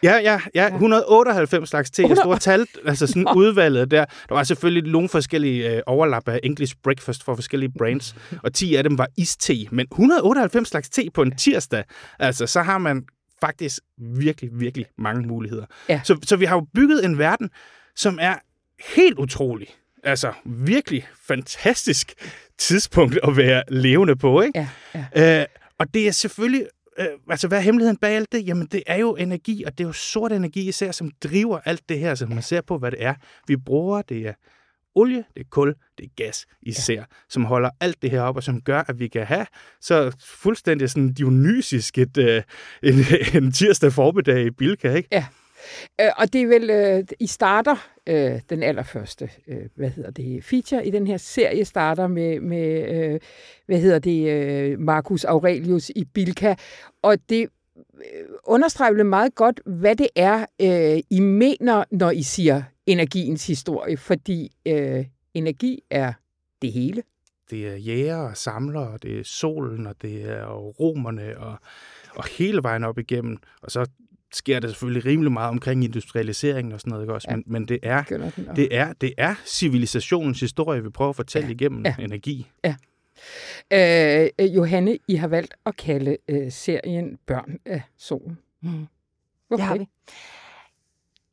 Ja, 0.03 0.17
ja, 0.17 0.41
ja. 0.55 0.67
198 0.67 1.69
slags 1.69 1.91
te. 1.91 2.03
Jeg 2.09 2.17
stod 2.17 2.33
og 2.33 2.41
talte, 2.41 2.73
altså 2.87 3.07
sådan 3.07 3.29
udvalget 3.37 3.91
der. 3.91 4.05
Der 4.29 4.35
var 4.35 4.43
selvfølgelig 4.43 4.93
nogle 4.93 5.09
forskellige 5.09 5.71
øh, 5.71 5.83
overlap 5.87 6.29
af 6.29 6.41
English 6.43 6.75
breakfast 6.83 7.25
for 7.25 7.35
forskellige 7.35 7.73
brands, 7.79 8.17
og 8.45 8.55
10 8.55 8.75
af 8.75 8.83
dem 8.83 8.99
var 8.99 9.09
iste. 9.17 9.55
Men 9.71 9.87
198 9.93 10.69
slags 10.69 10.89
te 10.89 11.09
på 11.15 11.23
en 11.23 11.37
tirsdag, 11.37 11.85
altså 12.19 12.47
så 12.47 12.63
har 12.63 12.79
man 12.79 13.05
faktisk 13.43 13.81
virkelig, 13.99 14.51
virkelig 14.53 14.87
mange 14.99 15.27
muligheder. 15.27 15.67
Ja. 15.89 16.01
Så, 16.05 16.19
så 16.23 16.37
vi 16.37 16.45
har 16.45 16.57
jo 16.57 16.67
bygget 16.75 17.05
en 17.05 17.19
verden, 17.19 17.51
som 17.97 18.19
er 18.21 18.35
helt 18.97 19.19
utrolig. 19.19 19.69
Altså 20.05 20.33
virkelig 20.45 21.09
fantastisk 21.27 22.13
tidspunkt 22.59 23.19
at 23.23 23.37
være 23.37 23.63
levende 23.69 24.17
på, 24.17 24.41
ikke? 24.41 24.69
Ja, 24.95 25.05
ja. 25.15 25.41
Øh, 25.41 25.47
og 25.79 25.95
det 25.95 26.09
er 26.09 26.13
selvfølgelig, 26.13 26.67
øh, 26.99 27.07
altså 27.31 27.49
hvad 27.49 27.59
er 27.59 27.63
hemmeligheden 27.63 27.97
bag 27.97 28.17
alt 28.17 28.33
det? 28.33 28.47
Jamen 28.47 28.67
det 28.67 28.83
er 28.87 28.97
jo 28.97 29.17
energi, 29.17 29.65
og 29.65 29.79
det 29.79 29.85
er 29.85 29.89
jo 29.89 29.93
sort 29.93 30.33
energi 30.33 30.69
især, 30.69 30.93
som 30.93 31.11
driver 31.23 31.61
alt 31.65 31.89
det 31.89 31.99
her, 31.99 32.15
som 32.15 32.29
man 32.29 32.43
ser 32.43 32.61
på, 32.61 32.79
hvad 32.79 32.91
det 32.91 33.05
er. 33.05 33.15
Vi 33.47 33.57
bruger, 33.57 34.03
det 34.03 34.27
er 34.27 34.33
olie, 34.95 35.25
det 35.35 35.41
er 35.41 35.49
kul, 35.51 35.75
det 35.99 36.05
er 36.05 36.09
gas 36.17 36.47
især, 36.63 36.95
ja. 36.95 37.05
som 37.29 37.45
holder 37.45 37.71
alt 37.81 38.03
det 38.03 38.11
her 38.11 38.21
op, 38.21 38.37
og 38.37 38.43
som 38.43 38.61
gør, 38.61 38.85
at 38.89 38.99
vi 38.99 39.09
kan 39.09 39.27
have 39.27 39.47
så 39.81 40.17
fuldstændig 40.21 40.91
sådan 40.91 41.13
dionysisk 41.13 41.99
et, 41.99 42.17
øh, 42.17 42.43
en, 42.83 42.95
en 43.43 43.53
tirsdag 43.53 43.93
formiddag 43.93 44.47
i 44.47 44.51
Bilka, 44.51 44.95
ikke? 44.95 45.09
Ja. 45.13 45.27
Øh, 46.01 46.11
og 46.17 46.33
det 46.33 46.43
er 46.43 46.47
vel, 46.47 46.71
øh, 46.71 47.05
I 47.21 47.27
starter 47.27 47.77
øh, 48.07 48.41
den 48.51 48.63
allerførste, 48.63 49.31
øh, 49.49 49.67
hvad 49.75 49.91
hedder 49.91 50.11
det, 50.11 50.45
feature 50.45 50.87
i 50.87 50.91
den 50.91 51.07
her 51.07 51.17
serie 51.17 51.65
starter 51.65 52.07
med, 52.07 52.41
med 52.41 52.95
øh, 52.95 53.21
hvad 53.67 53.79
hedder 53.79 53.99
det, 53.99 54.31
øh, 54.31 54.79
Marcus 54.79 55.25
Aurelius 55.25 55.91
i 55.97 56.05
Bilka, 56.05 56.55
og 57.03 57.17
det 57.29 57.49
understreger 58.45 58.93
vel 58.93 59.07
meget 59.07 59.35
godt, 59.35 59.61
hvad 59.67 59.97
det 59.97 60.09
er, 60.17 60.47
øh, 60.61 61.03
I 61.11 61.21
mener, 61.21 61.85
når 61.91 62.11
I 62.11 62.23
siger 62.23 62.63
energiens 62.87 63.47
historie, 63.47 63.97
fordi 63.97 64.51
øh, 64.67 65.05
energi 65.35 65.83
er 65.91 66.13
det 66.63 66.73
hele. 66.73 67.03
Det 67.51 67.69
er 67.69 67.77
jæger 67.77 68.17
og 68.17 68.37
samlere, 68.37 68.89
og 68.89 69.03
det 69.03 69.19
er 69.19 69.25
solen, 69.25 69.87
og 69.87 69.95
det 70.03 70.23
er 70.31 70.47
romerne, 70.55 71.39
og, 71.39 71.57
og 72.17 72.25
hele 72.39 72.63
vejen 72.63 72.85
op 72.85 72.99
igennem. 72.99 73.37
Og 73.63 73.71
så 73.71 73.87
sker 74.35 74.61
der 74.61 74.69
selvfølgelig 74.69 75.05
rimelig 75.05 75.33
meget 75.33 75.51
omkring 75.51 75.85
industrialiseringen 75.85 76.73
og 76.73 76.81
sådan 76.81 76.91
noget, 76.91 77.05
ikke 77.05 77.15
også? 77.15 77.29
Ja. 77.31 77.37
Men, 77.37 77.45
men 77.47 77.69
det 77.69 77.79
er 77.83 78.03
det 78.57 78.69
er, 78.77 78.93
det 78.93 79.13
er 79.19 79.35
civilisationens 79.47 80.41
historie, 80.41 80.83
vi 80.83 80.89
prøver 80.91 81.09
at 81.11 81.17
fortælle 81.17 81.49
ja. 81.49 81.55
igennem 81.55 81.85
Ja. 81.85 81.95
ja. 81.99 82.05
energi. 82.05 82.47
Øh, 82.67 82.75
øh, 83.73 84.55
Johanne, 84.57 84.99
I 85.09 85.15
har 85.15 85.29
valgt 85.29 85.55
at 85.67 85.77
kalde 85.77 86.17
øh, 86.29 86.53
serien 86.53 87.19
Børn 87.27 87.59
af 87.65 87.83
solen. 87.97 88.39
Mm. 88.61 88.87
Hvorfor 89.49 89.57
Det 89.57 89.65
har 89.65 89.79
vi. 89.79 89.87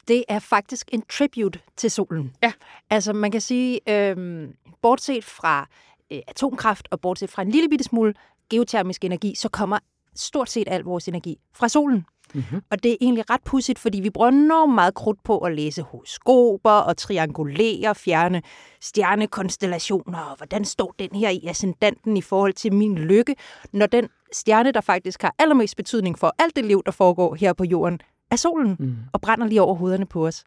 Det 0.07 0.23
er 0.27 0.39
faktisk 0.39 0.89
en 0.91 1.01
tribute 1.01 1.59
til 1.77 1.91
solen. 1.91 2.35
Ja. 2.43 2.53
Altså 2.89 3.13
man 3.13 3.31
kan 3.31 3.41
sige, 3.41 3.79
øhm, 3.89 4.53
bortset 4.81 5.23
fra 5.23 5.67
øh, 6.11 6.19
atomkraft 6.27 6.87
og 6.91 7.01
bortset 7.01 7.29
fra 7.29 7.41
en 7.41 7.49
lille 7.49 7.69
bitte 7.69 7.83
smule 7.83 8.13
geotermisk 8.49 9.03
energi, 9.03 9.35
så 9.35 9.49
kommer 9.49 9.79
stort 10.15 10.49
set 10.49 10.67
al 10.67 10.81
vores 10.81 11.07
energi 11.07 11.37
fra 11.53 11.69
solen. 11.69 12.05
Mm-hmm. 12.33 12.61
Og 12.71 12.83
det 12.83 12.91
er 12.91 12.95
egentlig 13.01 13.29
ret 13.29 13.41
pudsigt, 13.45 13.79
fordi 13.79 13.99
vi 13.99 14.09
bruger 14.09 14.29
enormt 14.29 14.75
meget 14.75 14.93
krudt 14.93 15.23
på 15.23 15.37
at 15.37 15.55
læse 15.55 15.81
horoskoper 15.81 16.69
og 16.71 16.97
triangulere, 16.97 17.95
fjerne 17.95 18.41
stjernekonstellationer, 18.81 20.19
og 20.19 20.37
hvordan 20.37 20.65
står 20.65 20.95
den 20.99 21.09
her 21.15 21.29
i 21.29 21.45
ascendanten 21.47 22.17
i 22.17 22.21
forhold 22.21 22.53
til 22.53 22.73
min 22.73 22.95
lykke, 22.95 23.35
når 23.73 23.85
den 23.85 24.07
stjerne, 24.33 24.71
der 24.71 24.81
faktisk 24.81 25.21
har 25.21 25.35
allermest 25.39 25.75
betydning 25.75 26.19
for 26.19 26.35
alt 26.39 26.55
det 26.55 26.65
liv, 26.65 26.81
der 26.85 26.91
foregår 26.91 27.35
her 27.35 27.53
på 27.53 27.63
jorden, 27.63 27.99
er 28.31 28.35
solen, 28.35 28.75
Mm. 28.79 28.95
og 29.13 29.21
brænder 29.21 29.47
lige 29.47 29.61
over 29.61 29.75
hovederne 29.75 30.05
på 30.05 30.27
os. 30.27 30.43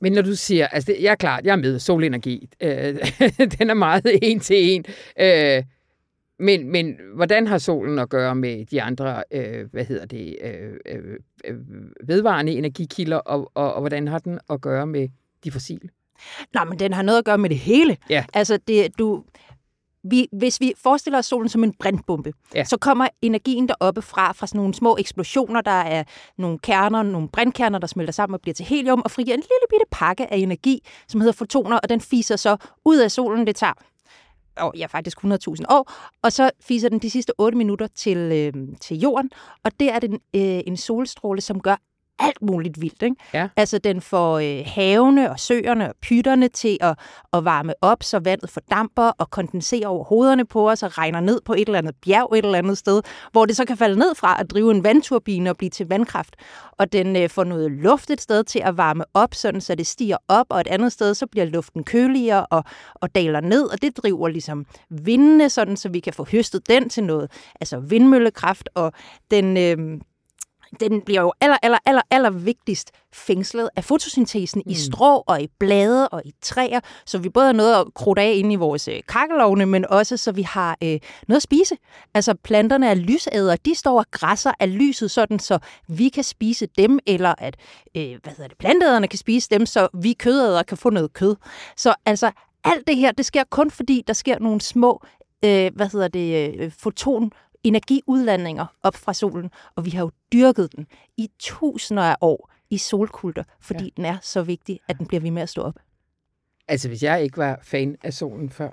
Men 0.00 0.12
når 0.12 0.22
du 0.22 0.34
siger, 0.36 0.66
altså 0.66 0.92
det, 0.92 1.02
jeg 1.02 1.10
er 1.10 1.14
klart, 1.14 1.44
jeg 1.44 1.52
er 1.52 1.56
med, 1.56 1.78
solenergi, 1.78 2.48
øh, 2.62 2.70
den 3.58 3.70
er 3.70 3.74
meget 3.74 4.18
en 4.22 4.40
til 4.40 4.56
en. 4.74 4.84
Øh, 5.20 5.62
men, 6.38 6.70
men 6.70 6.96
hvordan 7.14 7.46
har 7.46 7.58
solen 7.58 7.98
at 7.98 8.08
gøre 8.08 8.34
med 8.34 8.66
de 8.66 8.82
andre, 8.82 9.24
øh, 9.32 9.66
hvad 9.72 9.84
hedder 9.84 10.06
det, 10.06 10.36
øh, 10.44 10.72
øh, 10.86 11.16
øh, 11.44 11.56
vedvarende 12.04 12.52
energikilder, 12.52 13.16
og, 13.16 13.50
og, 13.54 13.74
og 13.74 13.80
hvordan 13.80 14.08
har 14.08 14.18
den 14.18 14.38
at 14.50 14.60
gøre 14.60 14.86
med 14.86 15.08
de 15.44 15.50
fossile? 15.50 15.88
Nå, 16.54 16.64
men 16.64 16.78
den 16.78 16.92
har 16.92 17.02
noget 17.02 17.18
at 17.18 17.24
gøre 17.24 17.38
med 17.38 17.50
det 17.50 17.58
hele. 17.58 17.96
Ja. 18.10 18.24
Altså, 18.34 18.58
det, 18.68 18.98
du, 18.98 19.24
vi, 20.04 20.28
hvis 20.32 20.60
vi 20.60 20.72
forestiller 20.76 21.18
os 21.18 21.26
solen 21.26 21.48
som 21.48 21.64
en 21.64 21.74
brandbombe, 21.80 22.32
Ja. 22.54 22.64
så 22.64 22.76
kommer 22.76 23.08
energien 23.22 23.68
deroppe 23.68 24.02
fra, 24.02 24.32
fra 24.32 24.46
sådan 24.46 24.58
nogle 24.58 24.74
små 24.74 24.96
eksplosioner, 25.00 25.60
der 25.60 25.70
er 25.70 26.04
nogle 26.38 26.58
kerner, 26.58 27.02
nogle 27.02 27.28
brandkerner, 27.28 27.78
der 27.78 27.86
smelter 27.86 28.12
sammen 28.12 28.34
og 28.34 28.40
bliver 28.40 28.54
til 28.54 28.64
helium, 28.66 29.02
og 29.04 29.10
frigiver 29.10 29.34
en 29.34 29.40
lille 29.40 29.66
bitte 29.70 29.84
pakke 29.90 30.32
af 30.32 30.36
energi, 30.36 30.86
som 31.08 31.20
hedder 31.20 31.32
fotoner, 31.32 31.76
og 31.78 31.88
den 31.88 32.00
fiser 32.00 32.36
så 32.36 32.56
ud 32.84 32.98
af 32.98 33.10
solen. 33.10 33.46
Det 33.46 33.56
tager 33.56 33.72
og 34.58 34.74
ja, 34.76 34.86
faktisk 34.86 35.18
100.000 35.24 35.30
år, 35.68 35.92
og 36.22 36.32
så 36.32 36.50
fiser 36.60 36.88
den 36.88 36.98
de 36.98 37.10
sidste 37.10 37.32
8 37.38 37.58
minutter 37.58 37.86
til, 37.86 38.18
øh, 38.18 38.76
til 38.80 38.98
jorden, 38.98 39.30
og 39.64 39.72
det 39.80 39.92
er 39.92 39.98
den, 39.98 40.12
øh, 40.12 40.60
en 40.66 40.76
solstråle, 40.76 41.40
som 41.40 41.60
gør 41.60 41.76
alt 42.18 42.42
muligt 42.42 42.80
vildt. 42.80 43.02
Ikke? 43.02 43.16
Ja. 43.34 43.48
Altså, 43.56 43.78
den 43.78 44.00
får 44.00 44.38
øh, 44.38 44.64
havene 44.66 45.30
og 45.30 45.40
søerne 45.40 45.88
og 45.88 45.94
pytterne 46.02 46.48
til 46.48 46.78
at, 46.80 46.98
at 47.32 47.44
varme 47.44 47.74
op, 47.80 48.02
så 48.02 48.18
vandet 48.18 48.50
fordamper 48.50 49.12
og 49.18 49.30
kondenserer 49.30 49.88
over 49.88 50.04
hovederne 50.04 50.44
på 50.44 50.70
os 50.70 50.82
og 50.82 50.98
regner 50.98 51.20
ned 51.20 51.40
på 51.44 51.52
et 51.52 51.66
eller 51.66 51.78
andet 51.78 51.94
bjerg 52.04 52.32
et 52.32 52.44
eller 52.44 52.58
andet 52.58 52.78
sted, 52.78 53.02
hvor 53.32 53.46
det 53.46 53.56
så 53.56 53.64
kan 53.64 53.76
falde 53.76 53.98
ned 53.98 54.14
fra 54.14 54.36
at 54.40 54.50
drive 54.50 54.70
en 54.70 54.84
vandturbine 54.84 55.50
og 55.50 55.56
blive 55.56 55.70
til 55.70 55.88
vandkraft. 55.88 56.36
Og 56.78 56.92
den 56.92 57.16
øh, 57.16 57.28
får 57.28 57.44
noget 57.44 57.70
luft 57.70 58.10
et 58.10 58.20
sted 58.20 58.44
til 58.44 58.58
at 58.64 58.76
varme 58.76 59.04
op, 59.14 59.34
sådan 59.34 59.60
så 59.60 59.74
det 59.74 59.86
stiger 59.86 60.16
op, 60.28 60.46
og 60.48 60.60
et 60.60 60.66
andet 60.66 60.92
sted, 60.92 61.14
så 61.14 61.26
bliver 61.26 61.46
luften 61.46 61.84
køligere 61.84 62.46
og, 62.46 62.64
og 62.94 63.14
daler 63.14 63.40
ned, 63.40 63.62
og 63.62 63.82
det 63.82 63.96
driver 63.96 64.28
ligesom 64.28 64.66
vindene, 64.90 65.50
sådan 65.50 65.76
så 65.76 65.88
vi 65.88 66.00
kan 66.00 66.12
få 66.12 66.26
høstet 66.32 66.68
den 66.68 66.88
til 66.88 67.04
noget, 67.04 67.30
altså 67.60 67.80
vindmøllekraft, 67.80 68.68
og 68.74 68.92
den... 69.30 69.56
Øh, 69.56 70.00
den 70.80 71.00
bliver 71.00 71.20
jo 71.20 71.32
aller, 71.40 71.56
aller, 71.62 71.78
aller, 71.86 72.02
aller 72.10 72.30
vigtigst 72.30 72.90
fængslet 73.12 73.70
af 73.76 73.84
fotosyntesen 73.84 74.62
mm. 74.66 74.70
i 74.70 74.74
strå 74.74 75.24
og 75.26 75.42
i 75.42 75.48
blade 75.58 76.08
og 76.08 76.22
i 76.24 76.34
træer, 76.42 76.80
så 77.06 77.18
vi 77.18 77.28
både 77.28 77.46
har 77.46 77.52
noget 77.52 77.74
at 77.80 77.94
krudte 77.94 78.22
af 78.22 78.32
inde 78.36 78.52
i 78.52 78.56
vores 78.56 78.88
øh, 78.88 79.00
kakkelovne, 79.08 79.66
men 79.66 79.84
også 79.84 80.16
så 80.16 80.32
vi 80.32 80.42
har 80.42 80.76
øh, 80.82 81.00
noget 81.28 81.36
at 81.36 81.42
spise. 81.42 81.76
Altså 82.14 82.34
planterne 82.34 82.88
er 82.88 82.94
lysæder, 82.94 83.56
de 83.56 83.74
står 83.74 83.98
og 83.98 84.06
græsser 84.10 84.52
af 84.60 84.78
lyset, 84.78 85.10
sådan 85.10 85.38
så 85.38 85.58
vi 85.88 86.08
kan 86.08 86.24
spise 86.24 86.66
dem, 86.78 86.98
eller 87.06 87.34
at 87.38 87.56
øh, 87.96 88.16
hvad 88.22 88.32
hedder 88.32 88.48
det, 88.48 88.58
planteæderne 88.58 89.08
kan 89.08 89.18
spise 89.18 89.50
dem, 89.50 89.66
så 89.66 89.88
vi 89.94 90.12
kødædere 90.12 90.64
kan 90.64 90.76
få 90.76 90.90
noget 90.90 91.12
kød. 91.12 91.36
Så 91.76 91.94
altså 92.06 92.30
alt 92.64 92.86
det 92.86 92.96
her, 92.96 93.12
det 93.12 93.26
sker 93.26 93.44
kun 93.50 93.70
fordi, 93.70 94.02
der 94.06 94.12
sker 94.12 94.38
nogle 94.38 94.60
små, 94.60 95.02
øh, 95.44 95.70
hvad 95.76 95.92
hedder 95.92 96.08
det, 96.08 96.54
øh, 96.58 96.72
foton 96.78 97.32
energiudlandinger 97.64 98.66
op 98.82 98.94
fra 98.94 99.14
solen, 99.14 99.50
og 99.74 99.84
vi 99.84 99.90
har 99.90 100.02
jo 100.02 100.10
dyrket 100.32 100.76
den 100.76 100.86
i 101.16 101.30
tusinder 101.38 102.02
af 102.02 102.16
år 102.20 102.50
i 102.70 102.78
solkulter, 102.78 103.42
fordi 103.60 103.84
ja. 103.84 103.90
den 103.96 104.04
er 104.04 104.16
så 104.22 104.42
vigtig, 104.42 104.80
at 104.88 104.98
den 104.98 105.06
bliver 105.06 105.20
ved 105.20 105.30
med 105.30 105.42
at 105.42 105.48
stå 105.48 105.62
op. 105.62 105.78
Altså, 106.68 106.88
hvis 106.88 107.02
jeg 107.02 107.22
ikke 107.22 107.36
var 107.36 107.58
fan 107.62 107.96
af 108.02 108.14
solen 108.14 108.50
før. 108.50 108.70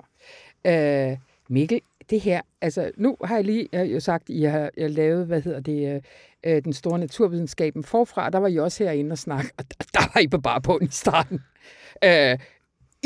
Øh, 0.66 1.18
Mikkel, 1.48 1.80
det 2.10 2.20
her, 2.20 2.40
altså 2.60 2.90
nu 2.96 3.16
har 3.24 3.36
jeg 3.36 3.44
lige 3.44 3.68
jeg 3.72 3.80
har 3.80 3.86
jo 3.86 4.00
sagt, 4.00 4.28
I 4.28 4.42
har 4.42 4.70
jeg 4.76 4.90
lavet, 4.90 5.26
hvad 5.26 5.42
hedder 5.42 5.60
det, 5.60 6.02
øh, 6.44 6.62
den 6.64 6.72
store 6.72 6.98
naturvidenskaben 6.98 7.84
forfra, 7.84 8.30
der 8.30 8.38
var 8.38 8.48
I 8.48 8.56
også 8.56 8.84
herinde 8.84 9.12
og 9.12 9.18
snakke, 9.18 9.50
og 9.58 9.64
der, 9.70 9.84
der 9.94 10.10
var 10.14 10.20
I 10.20 10.28
på 10.28 10.38
bare 10.38 10.60
på 10.60 10.78
i 10.82 10.88
starten. 10.90 11.40
Øh, 12.04 12.38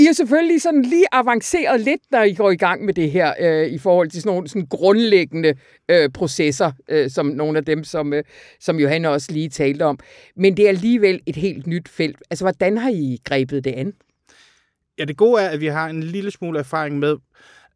I 0.00 0.06
er 0.06 0.12
selvfølgelig 0.12 0.62
sådan 0.62 0.82
lige 0.82 1.06
avanceret 1.12 1.80
lidt, 1.80 2.00
når 2.10 2.22
I 2.22 2.34
går 2.34 2.50
i 2.50 2.56
gang 2.56 2.84
med 2.84 2.94
det 2.94 3.10
her, 3.10 3.34
øh, 3.40 3.66
i 3.66 3.78
forhold 3.78 4.10
til 4.10 4.22
sådan 4.22 4.34
nogle 4.34 4.48
sådan 4.48 4.66
grundlæggende 4.66 5.54
øh, 5.88 6.10
processer, 6.10 6.72
øh, 6.88 7.10
som 7.10 7.26
nogle 7.26 7.58
af 7.58 7.64
dem, 7.64 7.84
som, 7.84 8.12
øh, 8.12 8.24
som 8.60 8.80
Johanne 8.80 9.08
også 9.08 9.32
lige 9.32 9.48
talte 9.48 9.82
om. 9.82 9.98
Men 10.36 10.56
det 10.56 10.64
er 10.64 10.68
alligevel 10.68 11.20
et 11.26 11.36
helt 11.36 11.66
nyt 11.66 11.88
felt. 11.88 12.16
Altså, 12.30 12.44
hvordan 12.44 12.78
har 12.78 12.90
I 12.90 13.18
grebet 13.24 13.64
det 13.64 13.72
an? 13.72 13.92
Ja, 14.98 15.04
det 15.04 15.16
gode 15.16 15.42
er, 15.42 15.48
at 15.48 15.60
vi 15.60 15.66
har 15.66 15.88
en 15.88 16.02
lille 16.02 16.30
smule 16.30 16.58
erfaring 16.58 16.98
med 16.98 17.16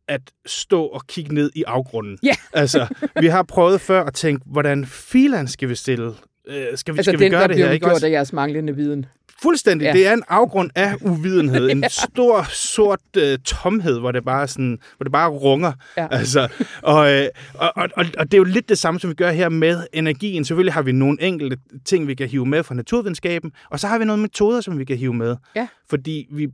at 0.08 0.20
stå 0.46 0.84
og 0.84 1.06
kigge 1.06 1.34
ned 1.34 1.50
i 1.54 1.64
afgrunden. 1.66 2.18
Ja. 2.22 2.34
Altså, 2.52 2.86
vi 3.20 3.26
har 3.26 3.42
prøvet 3.42 3.80
før 3.80 4.04
at 4.04 4.14
tænke, 4.14 4.44
hvordan 4.46 4.86
filan 4.86 5.48
skal 5.48 5.68
vi 5.68 5.74
stille? 5.74 6.12
Øh, 6.48 6.54
skal 6.74 6.94
vi, 6.94 6.98
Altså 6.98 7.10
skal 7.10 7.18
den, 7.18 7.24
vi 7.24 7.30
gøre 7.30 7.40
der 7.40 7.46
det 7.46 7.56
her? 7.56 7.70
Ikke 7.70 7.86
gjort 7.86 8.04
af 8.04 8.10
jeres 8.10 8.32
manglende 8.32 8.76
viden. 8.76 9.06
Fuldstændig. 9.42 9.84
Ja. 9.84 9.90
Ja. 9.90 9.98
Det 9.98 10.06
er 10.06 10.12
en 10.12 10.22
afgrund 10.28 10.70
af 10.74 10.94
uvidenhed. 11.00 11.70
En 11.70 11.84
stor, 12.04 12.42
sort 12.52 13.00
øh, 13.16 13.38
tomhed, 13.38 14.00
hvor 14.00 14.12
det 14.12 14.24
bare 14.24 14.48
sådan, 14.48 14.78
hvor 14.96 15.04
det 15.04 15.12
bare 15.12 15.30
runger. 15.30 15.72
Ja. 15.96 16.06
Altså, 16.10 16.48
og, 16.82 17.12
øh, 17.12 17.26
og, 17.54 17.72
og, 17.76 18.04
og 18.18 18.24
det 18.24 18.34
er 18.34 18.38
jo 18.38 18.44
lidt 18.44 18.68
det 18.68 18.78
samme, 18.78 19.00
som 19.00 19.10
vi 19.10 19.14
gør 19.14 19.30
her 19.30 19.48
med 19.48 19.86
energien. 19.92 20.44
Selvfølgelig 20.44 20.72
har 20.72 20.82
vi 20.82 20.92
nogle 20.92 21.22
enkelte 21.22 21.56
ting, 21.84 22.08
vi 22.08 22.14
kan 22.14 22.28
hive 22.28 22.46
med 22.46 22.62
fra 22.62 22.74
naturvidenskaben, 22.74 23.52
og 23.70 23.80
så 23.80 23.88
har 23.88 23.98
vi 23.98 24.04
nogle 24.04 24.22
metoder, 24.22 24.60
som 24.60 24.78
vi 24.78 24.84
kan 24.84 24.96
hive 24.96 25.14
med. 25.14 25.36
Ja. 25.56 25.68
Fordi 25.90 26.26
vi 26.32 26.48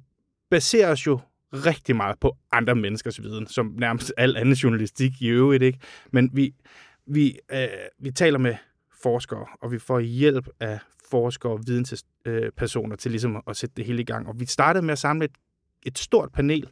baserer 0.51 0.93
os 0.93 1.07
jo 1.07 1.21
rigtig 1.53 1.97
meget 1.97 2.17
på 2.21 2.37
andre 2.53 2.75
menneskers 2.75 3.23
viden, 3.23 3.47
som 3.47 3.75
nærmest 3.79 4.13
al 4.17 4.37
anden 4.37 4.55
journalistik 4.55 5.13
i 5.21 5.29
øvrigt, 5.29 5.63
ikke? 5.63 5.79
Men 6.13 6.31
vi, 6.33 6.55
vi, 7.07 7.39
øh, 7.53 7.69
vi 8.01 8.11
taler 8.11 8.39
med 8.39 8.55
forskere, 9.03 9.47
og 9.63 9.73
vi 9.73 9.79
får 9.79 10.01
hjælp 10.01 10.49
af 10.61 10.79
forskere 11.11 11.53
og 11.53 11.61
videnspersoner 11.67 12.97
til 12.97 13.11
ligesom 13.11 13.43
at 13.47 13.57
sætte 13.57 13.75
det 13.77 13.85
hele 13.85 14.03
i 14.03 14.05
gang. 14.05 14.29
Og 14.29 14.41
vi 14.41 14.47
startede 14.47 14.85
med 14.85 14.93
at 14.93 14.99
samle 14.99 15.25
et, 15.25 15.31
et 15.87 15.99
stort 15.99 16.33
panel, 16.33 16.71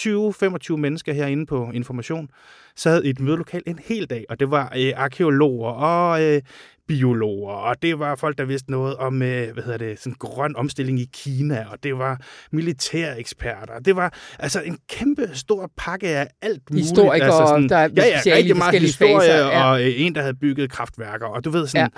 20-25 0.00 0.76
mennesker 0.76 1.12
herinde 1.12 1.46
på 1.46 1.70
Information, 1.70 2.30
sad 2.76 3.04
i 3.04 3.10
et 3.10 3.20
mødelokal 3.20 3.62
en 3.66 3.78
hel 3.78 4.06
dag, 4.06 4.24
og 4.28 4.40
det 4.40 4.50
var 4.50 4.72
øh, 4.76 4.92
arkeologer 4.96 5.70
og 5.70 6.22
øh, 6.22 6.42
biologer, 6.88 7.52
og 7.52 7.82
det 7.82 7.98
var 7.98 8.16
folk, 8.16 8.38
der 8.38 8.44
vidste 8.44 8.70
noget 8.70 8.96
om 8.96 9.22
øh, 9.22 9.52
hvad 9.52 9.62
hedder 9.62 9.78
det, 9.78 10.00
sådan 10.00 10.16
grøn 10.18 10.56
omstilling 10.56 11.00
i 11.00 11.08
Kina, 11.12 11.66
og 11.70 11.82
det 11.82 11.98
var 11.98 12.20
militæreksperter. 12.52 13.78
Det 13.84 13.96
var 13.96 14.14
altså 14.38 14.60
en 14.60 14.78
kæmpe 14.88 15.30
stor 15.32 15.70
pakke 15.76 16.08
af 16.08 16.28
alt 16.42 16.70
muligt. 16.70 16.86
Historikere, 16.86 17.26
altså 17.26 17.46
sådan, 17.46 17.68
der 17.68 17.76
er 17.76 17.88
ja, 17.96 18.04
ja, 18.26 18.36
rigtig 18.36 18.56
meget 18.56 18.80
historie, 18.80 19.20
faser, 19.20 19.46
ja. 19.46 19.70
og 19.70 19.82
øh, 19.82 19.92
en, 19.96 20.14
der 20.14 20.20
havde 20.20 20.34
bygget 20.34 20.70
kraftværker, 20.70 21.26
og 21.26 21.44
du 21.44 21.50
ved 21.50 21.66
sådan, 21.66 21.90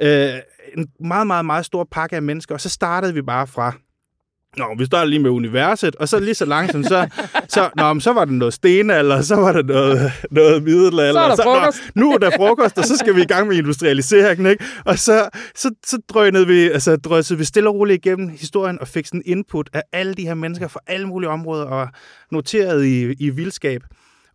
ja. 0.00 0.34
øh, 0.34 0.40
en 0.76 0.88
meget, 1.00 1.26
meget, 1.26 1.44
meget 1.44 1.66
stor 1.66 1.88
pakke 1.92 2.16
af 2.16 2.22
mennesker, 2.22 2.54
og 2.54 2.60
så 2.60 2.68
startede 2.68 3.14
vi 3.14 3.22
bare 3.22 3.46
fra 3.46 3.72
Nå, 4.56 4.74
vi 4.78 4.84
starter 4.84 5.04
lige 5.04 5.18
med 5.18 5.30
universet, 5.30 5.96
og 5.96 6.08
så 6.08 6.20
lige 6.20 6.34
så 6.34 6.44
langsomt, 6.44 6.86
så, 6.86 7.08
så, 7.48 7.70
nå, 7.76 8.00
så 8.00 8.12
var 8.12 8.24
der 8.24 8.32
noget 8.32 8.54
stenalder, 8.54 9.20
så 9.20 9.36
var 9.36 9.52
der 9.52 9.62
noget, 9.62 10.12
noget 10.30 10.62
middelalder. 10.62 11.12
Så 11.12 11.18
er 11.20 11.28
der 11.28 11.36
så, 11.36 11.42
frokost. 11.42 11.78
Nå, 11.94 12.02
nu 12.02 12.12
er 12.12 12.18
der 12.18 12.30
frokost, 12.36 12.78
og 12.78 12.84
så 12.84 12.96
skal 12.96 13.16
vi 13.16 13.22
i 13.22 13.26
gang 13.26 13.48
med 13.48 13.56
industrialiseringen, 13.56 14.46
ikke? 14.46 14.64
Og 14.84 14.98
så, 14.98 15.28
så, 15.54 15.70
så 15.86 15.98
drønede 16.08 16.46
vi, 16.46 16.70
altså, 16.70 16.96
drøsede 16.96 17.38
vi 17.38 17.44
stille 17.44 17.68
og 17.68 17.74
roligt 17.74 18.06
igennem 18.06 18.28
historien, 18.28 18.80
og 18.80 18.88
fik 18.88 19.06
sådan 19.06 19.22
input 19.24 19.70
af 19.72 19.82
alle 19.92 20.14
de 20.14 20.26
her 20.26 20.34
mennesker 20.34 20.68
fra 20.68 20.80
alle 20.86 21.06
mulige 21.06 21.30
områder, 21.30 21.64
og 21.64 21.88
noteret 22.30 22.84
i, 22.84 23.12
i 23.12 23.30
vildskab. 23.30 23.82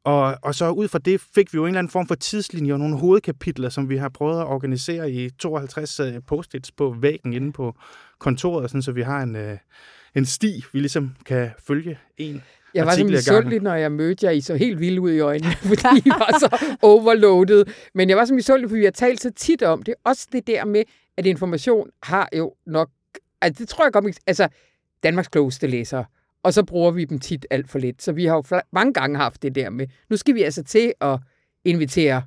Og, 0.04 0.38
og 0.42 0.56
så 0.56 0.70
ud 0.70 0.88
fra 0.88 1.00
det 1.00 1.22
fik 1.36 1.54
vi 1.54 1.58
jo 1.58 1.64
en 1.64 1.68
eller 1.68 1.80
anden 1.80 1.92
form 1.92 2.08
for 2.08 2.16
tidslinje 2.16 2.74
og 2.74 2.80
nogle 2.80 2.98
hovedkapitler, 2.98 3.70
som 3.70 3.90
vi 3.90 3.98
har 3.98 4.10
prøvet 4.10 4.40
at 4.40 4.48
organisere 4.48 5.12
i 5.12 5.30
52 5.30 6.00
uh, 6.00 6.08
post-its 6.28 6.72
på 6.72 6.96
væggen 7.02 7.34
inde 7.34 7.52
på 7.52 7.76
kontoret, 8.20 8.70
sådan, 8.70 8.82
så 8.82 8.92
vi 8.92 9.02
har 9.02 9.22
en, 9.22 9.36
uh, 9.36 9.58
en 10.18 10.26
sti, 10.26 10.64
vi 10.74 10.80
ligesom 10.80 11.16
kan 11.26 11.50
følge 11.60 12.00
en 12.18 12.44
Jeg 12.74 12.86
var 12.86 12.96
så 12.96 13.04
misundelig, 13.04 13.62
når 13.62 13.76
jeg 13.76 13.92
mødte 13.92 14.26
jer. 14.26 14.32
I 14.32 14.42
så 14.42 14.56
helt 14.56 14.80
vilde 14.80 15.02
ud 15.02 15.12
i 15.12 15.20
øjnene, 15.20 15.54
fordi 15.70 15.98
I 16.06 16.10
var 16.10 16.40
så 16.40 16.78
overloaded. 16.82 17.66
Men 17.94 18.10
jeg 18.10 18.18
var 18.18 18.26
så 18.26 18.34
misundelig, 18.34 18.70
fordi 18.70 18.80
vi 18.80 18.86
har 18.86 18.92
talt 18.92 19.22
så 19.22 19.32
tit 19.32 19.64
om 19.64 19.84
det. 19.84 19.94
Også 20.04 20.28
det 20.32 20.48
der 20.48 20.66
med, 20.66 20.84
at 21.18 21.26
information 21.26 21.90
har 22.04 22.30
jo 22.38 22.54
nok... 22.66 22.90
Altså, 23.42 23.64
det 23.64 23.70
tror 23.70 23.86
jeg 23.86 23.94
godt, 23.94 24.20
altså 24.28 24.48
Danmarks 25.04 25.28
klogeste 25.28 25.68
læsere. 25.68 26.06
Og 26.44 26.54
så 26.54 26.64
bruger 26.64 26.92
vi 26.92 27.06
dem 27.06 27.20
tit 27.20 27.46
alt 27.50 27.70
for 27.70 27.80
lidt. 27.80 28.04
Så 28.04 28.12
vi 28.12 28.26
har 28.26 28.36
jo 28.36 28.62
mange 28.72 28.94
gange 28.94 29.18
haft 29.18 29.44
det 29.44 29.56
der 29.56 29.70
med, 29.70 29.88
nu 30.10 30.18
skal 30.18 30.36
vi 30.36 30.42
altså 30.42 30.64
til 30.64 30.94
at 31.02 31.20
invitere 31.66 32.24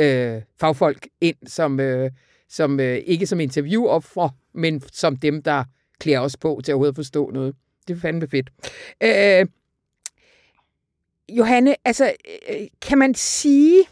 øh, 0.00 0.42
fagfolk 0.60 1.08
ind, 1.20 1.36
som, 1.46 1.80
øh, 1.80 2.10
som 2.48 2.80
øh, 2.80 2.96
ikke 2.96 3.26
som 3.26 3.40
interviewoffer, 3.40 4.28
men 4.54 4.82
som 4.92 5.16
dem, 5.16 5.42
der 5.42 5.64
klæder 6.00 6.20
os 6.20 6.36
på 6.36 6.60
til 6.64 6.72
at 6.72 6.74
overhovedet 6.74 6.96
forstå 6.96 7.30
noget. 7.30 7.54
Det 7.88 7.96
er 7.96 8.00
fandme 8.00 8.28
fedt. 8.28 8.50
Øh, 9.02 9.46
Johanne, 11.28 11.76
altså, 11.84 12.12
øh, 12.48 12.66
kan 12.82 12.98
man 12.98 13.14
sige, 13.14 13.84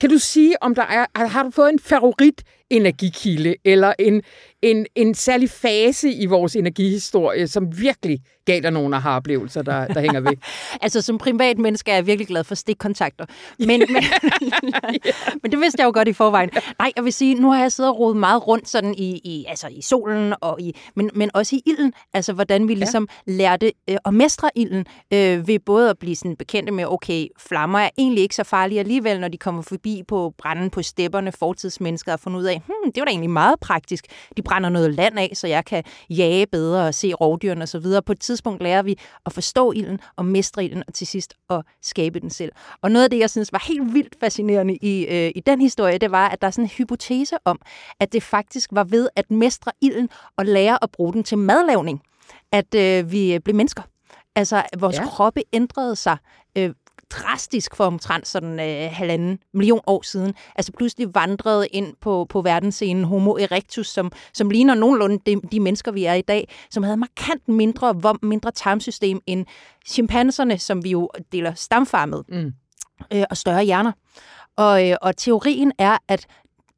kan 0.00 0.10
du 0.10 0.18
sige, 0.18 0.62
om 0.62 0.74
der 0.74 0.82
er, 0.82 1.26
har 1.26 1.42
du 1.42 1.50
fået 1.50 1.70
en 1.70 1.78
favorit 1.78 2.42
energikilde, 2.70 3.54
eller 3.64 3.92
en, 3.98 4.22
en, 4.62 4.86
en 4.94 5.14
særlig 5.14 5.50
fase 5.50 6.12
i 6.12 6.26
vores 6.26 6.56
energihistorie, 6.56 7.48
som 7.48 7.78
virkelig 7.78 8.20
gav 8.44 8.60
dig 8.60 8.70
nogle 8.70 8.96
af 8.96 9.16
oplevelser, 9.16 9.62
der, 9.62 9.86
der 9.86 10.00
hænger 10.00 10.20
ved? 10.20 10.32
Altså, 10.82 11.02
som 11.02 11.18
privat 11.18 11.58
menneske 11.58 11.90
er 11.90 11.94
jeg 11.94 12.06
virkelig 12.06 12.26
glad 12.26 12.44
for 12.44 12.54
stikkontakter. 12.54 13.26
Men, 13.58 13.68
men, 13.68 13.80
men 15.42 15.52
det 15.52 15.60
vidste 15.60 15.80
jeg 15.80 15.86
jo 15.86 15.90
godt 15.94 16.08
i 16.08 16.12
forvejen. 16.12 16.50
Nej, 16.78 16.92
jeg 16.96 17.04
vil 17.04 17.12
sige, 17.12 17.34
nu 17.34 17.50
har 17.50 17.60
jeg 17.60 17.72
siddet 17.72 17.92
og 17.92 17.98
rodet 17.98 18.16
meget 18.16 18.46
rundt 18.46 18.68
sådan 18.68 18.94
i, 18.94 19.20
i, 19.24 19.44
altså 19.48 19.68
i 19.70 19.82
solen, 19.82 20.34
og 20.40 20.60
i, 20.60 20.76
men, 20.96 21.10
men 21.14 21.30
også 21.34 21.56
i 21.56 21.62
ilden. 21.66 21.92
Altså, 22.14 22.32
hvordan 22.32 22.68
vi 22.68 22.74
ligesom 22.74 23.08
ja. 23.26 23.32
lærte 23.32 23.72
øh, 23.90 23.96
at 24.04 24.14
mestre 24.14 24.50
ilden, 24.54 24.86
øh, 25.12 25.48
ved 25.48 25.58
både 25.58 25.90
at 25.90 25.98
blive 25.98 26.16
sådan 26.16 26.36
bekendte 26.36 26.72
med, 26.72 26.84
okay, 26.88 27.26
flammer 27.38 27.78
er 27.78 27.90
egentlig 27.98 28.22
ikke 28.22 28.34
så 28.34 28.44
farlige 28.44 28.80
alligevel, 28.80 29.20
når 29.20 29.28
de 29.28 29.38
kommer 29.38 29.62
forbi 29.62 30.02
på 30.08 30.34
branden 30.38 30.70
på 30.70 30.82
stepperne, 30.82 31.32
fortidsmennesker, 31.32 32.12
og 32.12 32.20
fundet 32.20 32.38
ud 32.38 32.44
af, 32.44 32.57
hmm, 32.66 32.92
det 32.92 33.00
var 33.00 33.04
da 33.04 33.10
egentlig 33.10 33.30
meget 33.30 33.60
praktisk. 33.60 34.06
De 34.36 34.42
brænder 34.42 34.68
noget 34.68 34.94
land 34.94 35.18
af, 35.18 35.30
så 35.34 35.46
jeg 35.46 35.64
kan 35.64 35.84
jage 36.10 36.46
bedre 36.46 36.86
og 36.86 36.94
se 36.94 37.12
rovdyrene 37.12 37.62
osv. 37.62 37.84
På 38.06 38.12
et 38.12 38.20
tidspunkt 38.20 38.62
lærer 38.62 38.82
vi 38.82 38.98
at 39.26 39.32
forstå 39.32 39.72
ilden 39.72 40.00
og 40.16 40.24
mestre 40.24 40.64
ilden, 40.64 40.82
og 40.86 40.94
til 40.94 41.06
sidst 41.06 41.34
at 41.50 41.62
skabe 41.82 42.20
den 42.20 42.30
selv. 42.30 42.52
Og 42.82 42.90
noget 42.90 43.04
af 43.04 43.10
det, 43.10 43.18
jeg 43.18 43.30
synes 43.30 43.52
var 43.52 43.64
helt 43.68 43.94
vildt 43.94 44.16
fascinerende 44.20 44.76
i, 44.76 45.06
øh, 45.06 45.32
i 45.34 45.40
den 45.46 45.60
historie, 45.60 45.98
det 45.98 46.10
var, 46.10 46.28
at 46.28 46.40
der 46.40 46.46
er 46.46 46.50
sådan 46.50 46.64
en 46.64 46.70
hypotese 46.70 47.36
om, 47.44 47.60
at 48.00 48.12
det 48.12 48.22
faktisk 48.22 48.70
var 48.72 48.84
ved 48.84 49.08
at 49.16 49.30
mestre 49.30 49.72
ilden 49.80 50.08
og 50.36 50.46
lære 50.46 50.84
at 50.84 50.90
bruge 50.90 51.12
den 51.12 51.24
til 51.24 51.38
madlavning, 51.38 52.02
at 52.52 52.74
øh, 52.74 53.12
vi 53.12 53.38
blev 53.38 53.56
mennesker. 53.56 53.82
Altså, 54.34 54.62
vores 54.78 54.96
ja. 54.96 55.06
kroppe 55.06 55.42
ændrede 55.52 55.96
sig 55.96 56.16
øh, 56.58 56.70
drastisk 57.10 57.76
for 57.76 57.84
omtrent 57.84 58.26
sådan 58.26 58.60
øh, 58.60 58.90
halvanden 58.92 59.38
million 59.54 59.80
år 59.86 60.02
siden. 60.02 60.34
Altså 60.56 60.72
pludselig 60.72 61.14
vandrede 61.14 61.66
ind 61.68 61.94
på, 62.00 62.26
på 62.28 62.42
verdensscenen 62.42 63.04
Homo 63.04 63.36
erectus, 63.36 63.86
som, 63.86 64.12
som 64.34 64.50
ligner 64.50 64.74
nogenlunde 64.74 65.18
de, 65.26 65.40
de 65.52 65.60
mennesker, 65.60 65.92
vi 65.92 66.04
er 66.04 66.14
i 66.14 66.20
dag, 66.22 66.48
som 66.70 66.82
havde 66.82 66.96
markant 66.96 67.48
mindre 67.48 68.02
vom, 68.02 68.18
mindre 68.22 68.50
tarmsystem 68.50 69.20
end 69.26 69.46
chimpanserne, 69.86 70.58
som 70.58 70.84
vi 70.84 70.90
jo 70.90 71.10
deler 71.32 71.54
stamfar 71.54 72.06
med, 72.06 72.22
Mm. 72.28 72.52
øh, 73.12 73.24
og 73.30 73.36
større 73.36 73.64
hjerner. 73.64 73.92
Og, 74.56 74.88
øh, 74.90 74.96
og 75.02 75.16
teorien 75.16 75.72
er, 75.78 75.98
at 76.08 76.26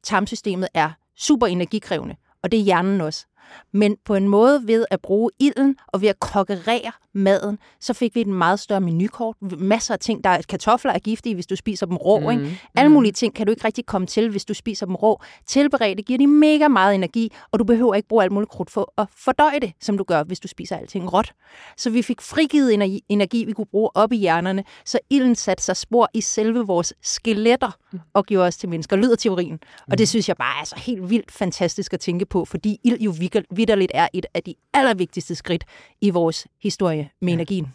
tarmsystemet 0.03 0.67
er 0.73 0.89
super 1.17 1.47
energikrævende, 1.47 2.15
og 2.43 2.51
det 2.51 2.59
er 2.59 2.63
hjernen 2.63 3.01
også. 3.01 3.25
Men 3.73 3.97
på 4.05 4.15
en 4.15 4.27
måde 4.27 4.67
ved 4.67 4.85
at 4.91 5.01
bruge 5.01 5.31
ilden 5.39 5.75
og 5.87 6.01
ved 6.01 6.07
at 6.09 6.19
kokkerere 6.19 6.91
maden, 7.13 7.57
så 7.79 7.93
fik 7.93 8.15
vi 8.15 8.21
et 8.21 8.27
meget 8.27 8.59
større 8.59 8.81
menukort. 8.81 9.35
Masser 9.41 9.93
af 9.93 9.99
ting. 9.99 10.23
Der 10.23 10.29
er 10.29 10.41
kartofler 10.49 10.91
er 10.91 10.99
giftige, 10.99 11.35
hvis 11.35 11.47
du 11.47 11.55
spiser 11.55 11.85
dem 11.85 11.97
rå. 11.97 12.19
Mm. 12.19 12.29
Ikke? 12.29 12.61
Alle 12.75 12.91
mulige 12.91 13.11
ting 13.11 13.35
kan 13.35 13.45
du 13.45 13.51
ikke 13.51 13.65
rigtig 13.65 13.85
komme 13.85 14.07
til, 14.07 14.29
hvis 14.29 14.45
du 14.45 14.53
spiser 14.53 14.85
dem 14.85 14.95
rå. 14.95 15.21
Tilberedte 15.47 16.03
giver 16.03 16.17
de 16.17 16.27
mega 16.27 16.67
meget 16.67 16.95
energi, 16.95 17.31
og 17.51 17.59
du 17.59 17.63
behøver 17.63 17.95
ikke 17.95 18.07
bruge 18.07 18.23
alt 18.23 18.31
muligt 18.31 18.51
krudt 18.51 18.71
for 18.71 18.93
at 18.97 19.07
fordøje 19.17 19.59
det, 19.59 19.73
som 19.81 19.97
du 19.97 20.03
gør, 20.03 20.23
hvis 20.23 20.39
du 20.39 20.47
spiser 20.47 20.77
alting 20.77 21.13
råt. 21.13 21.33
Så 21.77 21.89
vi 21.89 22.01
fik 22.01 22.21
frigivet 22.21 22.73
energi, 22.73 23.03
energi 23.09 23.43
vi 23.45 23.53
kunne 23.53 23.65
bruge 23.65 23.89
op 23.95 24.11
i 24.11 24.17
hjernerne, 24.17 24.63
så 24.85 24.99
ilden 25.09 25.35
satte 25.35 25.63
sig 25.63 25.77
spor 25.77 26.09
i 26.13 26.21
selve 26.21 26.67
vores 26.67 26.93
skeletter 27.01 27.71
og 28.13 28.25
gjorde 28.25 28.47
os 28.47 28.57
til 28.57 28.69
mennesker, 28.69 28.95
lyder 28.95 29.15
teorien. 29.15 29.59
Og 29.91 29.97
det 29.97 30.09
synes 30.09 30.27
jeg 30.29 30.37
bare 30.37 30.61
er 30.61 30.65
så 30.65 30.75
helt 30.77 31.09
vildt 31.09 31.31
fantastisk 31.31 31.93
at 31.93 31.99
tænke 31.99 32.25
på, 32.25 32.45
fordi 32.45 32.79
ild 32.83 32.99
jo 32.99 33.13
vitterligt 33.51 33.91
er 33.95 34.07
et 34.13 34.25
af 34.33 34.43
de 34.43 34.55
allervigtigste 34.73 35.35
skridt 35.35 35.63
i 36.01 36.09
vores 36.09 36.47
historie 36.61 37.00
med 37.21 37.33
energien. 37.33 37.67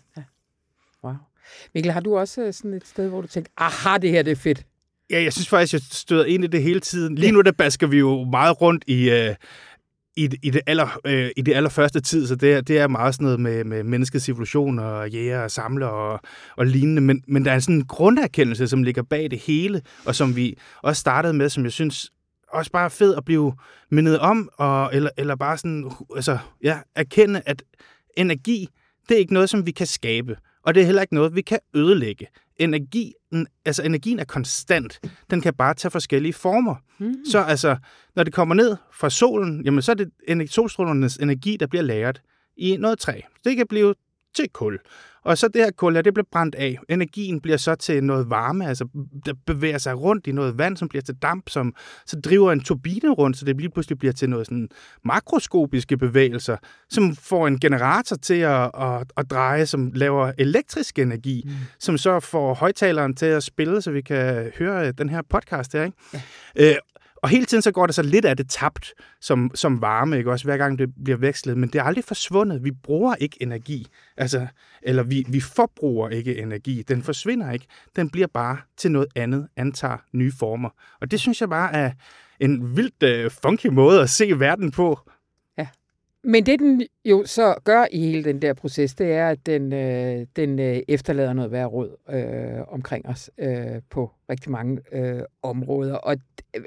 Wow. 1.04 1.14
Mikkel, 1.74 1.92
har 1.92 2.00
du 2.00 2.16
også 2.18 2.42
øh, 2.42 2.52
sådan 2.52 2.74
et 2.74 2.86
sted, 2.86 3.08
hvor 3.08 3.20
du 3.20 3.26
tænker, 3.26 3.50
aha, 3.56 3.98
det 3.98 4.10
her 4.10 4.22
det 4.22 4.30
er 4.30 4.36
fedt? 4.36 4.66
Ja, 5.10 5.22
jeg 5.22 5.32
synes 5.32 5.48
faktisk, 5.48 5.72
jeg 5.72 5.80
støder 5.90 6.24
ind 6.24 6.44
i 6.44 6.46
det 6.46 6.62
hele 6.62 6.80
tiden. 6.80 7.14
Lige 7.14 7.32
nu 7.32 7.40
der 7.40 7.52
basker 7.52 7.86
vi 7.86 7.98
jo 7.98 8.24
meget 8.24 8.60
rundt 8.60 8.84
i, 8.86 9.10
øh, 9.10 9.34
i, 10.16 10.26
det- 10.26 10.38
i, 10.42 10.50
det 10.50 10.60
aller, 10.66 11.00
øh, 11.04 11.30
i 11.36 11.42
det 11.42 11.54
allerførste 11.54 12.00
tid, 12.00 12.26
så 12.26 12.34
det 12.34 12.52
er, 12.52 12.60
det 12.60 12.78
er 12.78 12.88
meget 12.88 13.14
sådan 13.14 13.24
noget 13.24 13.40
med, 13.40 13.64
med 13.64 13.82
menneskets 13.82 14.28
evolution 14.28 14.78
og 14.78 15.10
jæger 15.10 15.40
og 15.40 15.50
samler 15.50 15.86
og, 15.86 16.20
og 16.56 16.66
lignende. 16.66 17.02
Men, 17.02 17.22
men 17.28 17.44
der 17.44 17.52
er 17.52 17.58
sådan 17.58 17.74
en 17.74 17.84
grunderkendelse, 17.86 18.68
som 18.68 18.82
ligger 18.82 19.02
bag 19.02 19.30
det 19.30 19.38
hele, 19.38 19.82
og 20.04 20.14
som 20.14 20.36
vi 20.36 20.58
også 20.82 21.00
startede 21.00 21.34
med, 21.34 21.48
som 21.48 21.64
jeg 21.64 21.72
synes 21.72 22.10
også 22.52 22.70
bare 22.70 22.84
er 22.84 22.88
fed 22.88 23.14
at 23.16 23.24
blive 23.24 23.52
mindet 23.90 24.18
om, 24.18 24.48
og, 24.56 24.90
eller, 24.94 25.10
eller 25.16 25.36
bare 25.36 25.58
sådan, 25.58 25.90
altså, 26.16 26.38
ja, 26.62 26.78
erkende, 26.94 27.42
at 27.46 27.62
energi, 28.16 28.68
det 29.08 29.14
er 29.14 29.18
ikke 29.18 29.34
noget, 29.34 29.50
som 29.50 29.66
vi 29.66 29.70
kan 29.70 29.86
skabe, 29.86 30.36
og 30.62 30.74
det 30.74 30.80
er 30.80 30.84
heller 30.84 31.02
ikke 31.02 31.14
noget, 31.14 31.34
vi 31.34 31.42
kan 31.42 31.58
ødelægge. 31.74 32.26
Energi, 32.56 33.12
altså 33.64 33.82
energien 33.82 34.18
er 34.18 34.24
konstant. 34.24 35.00
Den 35.30 35.40
kan 35.40 35.54
bare 35.54 35.74
tage 35.74 35.90
forskellige 35.90 36.32
former. 36.32 36.74
Mm. 36.98 37.14
Så 37.30 37.42
altså, 37.42 37.76
når 38.16 38.24
det 38.24 38.32
kommer 38.32 38.54
ned 38.54 38.76
fra 38.92 39.10
solen, 39.10 39.64
jamen 39.64 39.82
så 39.82 39.92
er 39.92 40.34
det 40.34 40.50
solstrålernes 40.50 41.16
energi, 41.16 41.56
der 41.56 41.66
bliver 41.66 41.82
lagret 41.82 42.22
i 42.56 42.76
noget 42.76 42.98
træ. 42.98 43.20
Det 43.44 43.56
kan 43.56 43.66
blive 43.66 43.94
til 44.36 44.48
kul. 44.52 44.78
Og 45.26 45.38
så 45.38 45.48
det 45.48 45.64
her 45.64 45.70
kul, 45.70 45.94
ja, 45.94 46.02
det 46.02 46.14
bliver 46.14 46.26
brændt 46.32 46.54
af. 46.54 46.78
Energien 46.88 47.40
bliver 47.40 47.56
så 47.56 47.74
til 47.74 48.04
noget 48.04 48.30
varme, 48.30 48.68
altså 48.68 48.88
der 49.26 49.32
bevæger 49.46 49.78
sig 49.78 50.00
rundt 50.00 50.26
i 50.26 50.32
noget 50.32 50.58
vand, 50.58 50.76
som 50.76 50.88
bliver 50.88 51.02
til 51.02 51.14
damp, 51.14 51.48
som 51.48 51.74
så 52.06 52.20
driver 52.20 52.52
en 52.52 52.60
turbine 52.60 53.10
rundt, 53.10 53.36
så 53.36 53.44
det 53.44 53.56
lige 53.56 53.70
pludselig 53.70 53.98
bliver 53.98 54.12
til 54.12 54.30
noget 54.30 54.46
sådan 54.46 54.68
makroskopiske 55.04 55.96
bevægelser, 55.96 56.56
som 56.90 57.16
får 57.16 57.46
en 57.46 57.60
generator 57.60 58.16
til 58.16 58.40
at, 58.40 58.70
at, 58.80 59.12
at 59.16 59.30
dreje, 59.30 59.66
som 59.66 59.92
laver 59.94 60.32
elektrisk 60.38 60.98
energi, 60.98 61.42
mm. 61.44 61.52
som 61.78 61.98
så 61.98 62.20
får 62.20 62.54
højtaleren 62.54 63.14
til 63.14 63.26
at 63.26 63.42
spille, 63.42 63.82
så 63.82 63.90
vi 63.90 64.00
kan 64.00 64.52
høre 64.58 64.92
den 64.92 65.08
her 65.08 65.22
podcast 65.30 65.72
her. 65.72 65.84
Ikke? 65.84 65.96
Ja. 66.56 66.70
Øh, 66.70 66.76
og 67.16 67.28
hele 67.28 67.44
tiden 67.44 67.62
så 67.62 67.70
går 67.70 67.86
der 67.86 67.92
så 67.92 68.02
lidt 68.02 68.24
af 68.24 68.36
det 68.36 68.48
tabt 68.48 68.92
som, 69.20 69.50
som 69.54 69.80
varme, 69.80 70.18
ikke? 70.18 70.30
også 70.30 70.44
hver 70.44 70.56
gang 70.56 70.78
det 70.78 70.88
bliver 71.04 71.18
vekslet, 71.18 71.56
men 71.58 71.68
det 71.68 71.78
er 71.78 71.82
aldrig 71.82 72.04
forsvundet. 72.04 72.64
Vi 72.64 72.70
bruger 72.70 73.14
ikke 73.14 73.36
energi, 73.40 73.86
altså, 74.16 74.46
eller 74.82 75.02
vi, 75.02 75.24
vi 75.28 75.40
forbruger 75.40 76.08
ikke 76.08 76.38
energi. 76.38 76.82
Den 76.82 77.02
forsvinder 77.02 77.50
ikke. 77.50 77.66
Den 77.96 78.10
bliver 78.10 78.26
bare 78.26 78.58
til 78.76 78.90
noget 78.90 79.08
andet, 79.16 79.48
antager 79.56 79.96
nye 80.12 80.32
former. 80.38 80.68
Og 81.00 81.10
det 81.10 81.20
synes 81.20 81.40
jeg 81.40 81.48
bare 81.48 81.72
er 81.72 81.90
en 82.40 82.76
vildt 82.76 83.26
uh, 83.26 83.32
funky 83.42 83.66
måde 83.66 84.00
at 84.00 84.10
se 84.10 84.40
verden 84.40 84.70
på. 84.70 85.00
Men 86.28 86.46
det, 86.46 86.58
den 86.60 86.82
jo 87.04 87.24
så 87.26 87.54
gør 87.64 87.86
i 87.92 87.98
hele 87.98 88.24
den 88.24 88.42
der 88.42 88.54
proces, 88.54 88.94
det 88.94 89.12
er, 89.12 89.28
at 89.28 89.46
den, 89.46 89.72
øh, 89.72 90.26
den 90.36 90.58
øh, 90.58 90.82
efterlader 90.88 91.32
noget 91.32 91.52
værd 91.52 91.66
råd 91.66 91.96
øh, 92.10 92.62
omkring 92.68 93.08
os 93.08 93.30
øh, 93.38 93.82
på 93.90 94.10
rigtig 94.30 94.50
mange 94.50 94.80
øh, 94.92 95.22
områder. 95.42 95.94
Og 95.94 96.16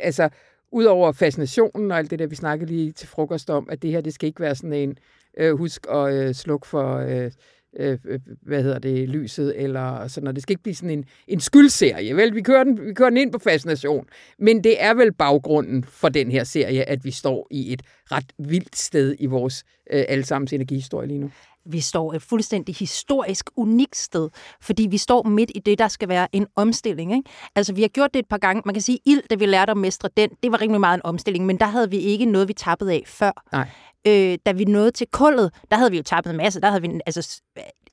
altså, 0.02 0.30
udover 0.72 1.12
fascinationen 1.12 1.92
og 1.92 1.98
alt 1.98 2.12
det 2.12 2.20
der, 2.20 2.28
vi 2.28 2.36
snakkede 2.36 2.72
lige 2.72 2.92
til 2.92 3.08
frokost 3.08 3.50
om, 3.50 3.70
at 3.72 3.82
det 3.82 3.92
her, 3.92 4.02
det 4.02 4.14
skal 4.14 4.28
ikke 4.28 4.40
være 4.40 4.56
sådan 4.56 4.74
en 4.74 4.98
øh, 5.38 5.58
husk 5.58 5.88
at 5.90 6.14
øh, 6.14 6.34
slukke 6.34 6.68
for... 6.68 6.98
Øh, 6.98 7.32
øh, 7.78 7.98
hvad 8.42 8.64
hedder 8.64 8.80
det, 8.80 9.10
lyset, 9.10 9.54
eller 9.64 10.08
sådan 10.08 10.24
noget. 10.24 10.36
Det 10.36 10.44
skal 10.44 10.54
ikke 10.54 10.64
blive 10.64 10.76
sådan 10.76 10.90
en, 10.90 11.06
en 11.28 11.40
skyldserie, 11.40 12.16
vel? 12.16 12.36
Vi 12.36 12.42
kører, 12.42 12.64
den, 12.64 12.86
vi 12.86 12.94
kører 12.94 13.10
den 13.10 13.18
ind 13.18 13.32
på 13.32 13.40
fascination. 13.40 14.06
Men 14.40 14.64
det 14.64 14.84
er 14.84 14.94
vel 14.94 15.14
baggrunden 15.14 15.84
for 15.84 16.10
den 16.10 16.32
her 16.32 16.44
serie, 16.44 16.90
at 16.90 17.06
vi 17.06 17.12
står 17.12 17.48
i 17.52 17.74
et 17.74 17.82
ret 18.12 18.34
vildt 18.38 18.76
sted 18.76 19.16
i 19.20 19.26
vores 19.26 19.64
øh, 19.92 20.06
allesammens 20.08 20.54
energihistorie 20.54 21.08
lige 21.08 21.20
nu. 21.20 21.32
Vi 21.66 21.80
står 21.80 22.14
et 22.14 22.22
fuldstændig 22.22 22.76
historisk 22.76 23.50
unikt 23.56 23.98
sted, 23.98 24.30
fordi 24.62 24.88
vi 24.92 24.98
står 24.98 25.24
midt 25.24 25.52
i 25.56 25.60
det, 25.60 25.80
der 25.80 25.88
skal 25.88 26.10
være 26.10 26.28
en 26.32 26.48
omstilling. 26.56 27.14
Ikke? 27.14 27.30
Altså, 27.56 27.74
vi 27.74 27.82
har 27.82 27.88
gjort 27.88 28.14
det 28.14 28.20
et 28.20 28.28
par 28.30 28.38
gange. 28.38 28.62
Man 28.66 28.76
kan 28.76 28.82
sige, 28.82 29.00
ild, 29.06 29.22
det 29.30 29.40
vi 29.40 29.46
lærte 29.46 29.72
at 29.72 29.78
mestre 29.78 30.10
den, 30.18 30.30
det 30.44 30.52
var 30.52 30.62
rigtig 30.62 30.80
meget 30.80 30.98
en 30.98 31.06
omstilling, 31.06 31.46
men 31.46 31.58
der 31.58 31.66
havde 31.66 31.90
vi 31.90 31.98
ikke 31.98 32.26
noget, 32.26 32.48
vi 32.48 32.54
tappede 32.54 32.94
af 32.94 33.04
før. 33.06 33.44
Nej. 33.52 33.68
Øh, 34.08 34.38
da 34.46 34.52
vi 34.52 34.66
nåede 34.66 34.92
til 34.92 35.08
kullet, 35.12 35.52
der 35.72 35.78
havde 35.78 35.92
vi 35.92 35.98
jo 35.98 36.04
tappet 36.04 36.32
en 36.32 36.38
masse. 36.38 36.62
Der 36.62 36.70
havde 36.70 36.82
vi, 36.82 37.00
altså, 37.06 37.42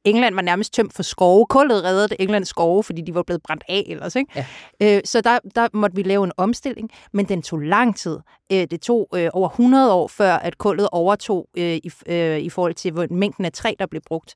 England 0.06 0.34
var 0.34 0.42
nærmest 0.42 0.74
tømt 0.74 0.92
for 0.92 1.02
skove. 1.02 1.46
Kullet 1.46 1.84
reddede 1.84 2.20
Englands 2.20 2.48
skove, 2.48 2.82
fordi 2.82 3.02
de 3.02 3.14
var 3.14 3.22
blevet 3.22 3.42
brændt 3.42 3.64
af 3.68 3.84
ellers. 3.86 4.16
Ikke? 4.16 4.44
Ja. 4.80 4.96
Øh, 4.96 5.02
så 5.04 5.20
der, 5.20 5.38
der 5.54 5.68
måtte 5.72 5.96
vi 5.96 6.02
lave 6.02 6.24
en 6.24 6.32
omstilling, 6.36 6.90
men 7.12 7.28
den 7.28 7.42
tog 7.42 7.58
lang 7.58 7.96
tid. 7.96 8.18
Øh, 8.52 8.66
det 8.70 8.80
tog 8.80 9.08
øh, 9.14 9.28
over 9.32 9.48
100 9.48 9.92
år, 9.92 10.08
før 10.08 10.34
at 10.34 10.58
kullet 10.58 10.88
overtog 10.92 11.48
øh, 11.56 11.76
i, 11.76 11.90
øh, 12.06 12.38
i 12.38 12.48
forhold 12.48 12.74
til 12.74 12.92
hvor 12.92 13.06
mængden 13.10 13.44
af 13.44 13.52
træ, 13.52 13.74
der 13.78 13.86
blev 13.86 14.02
brugt. 14.06 14.34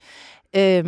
Øh, 0.56 0.84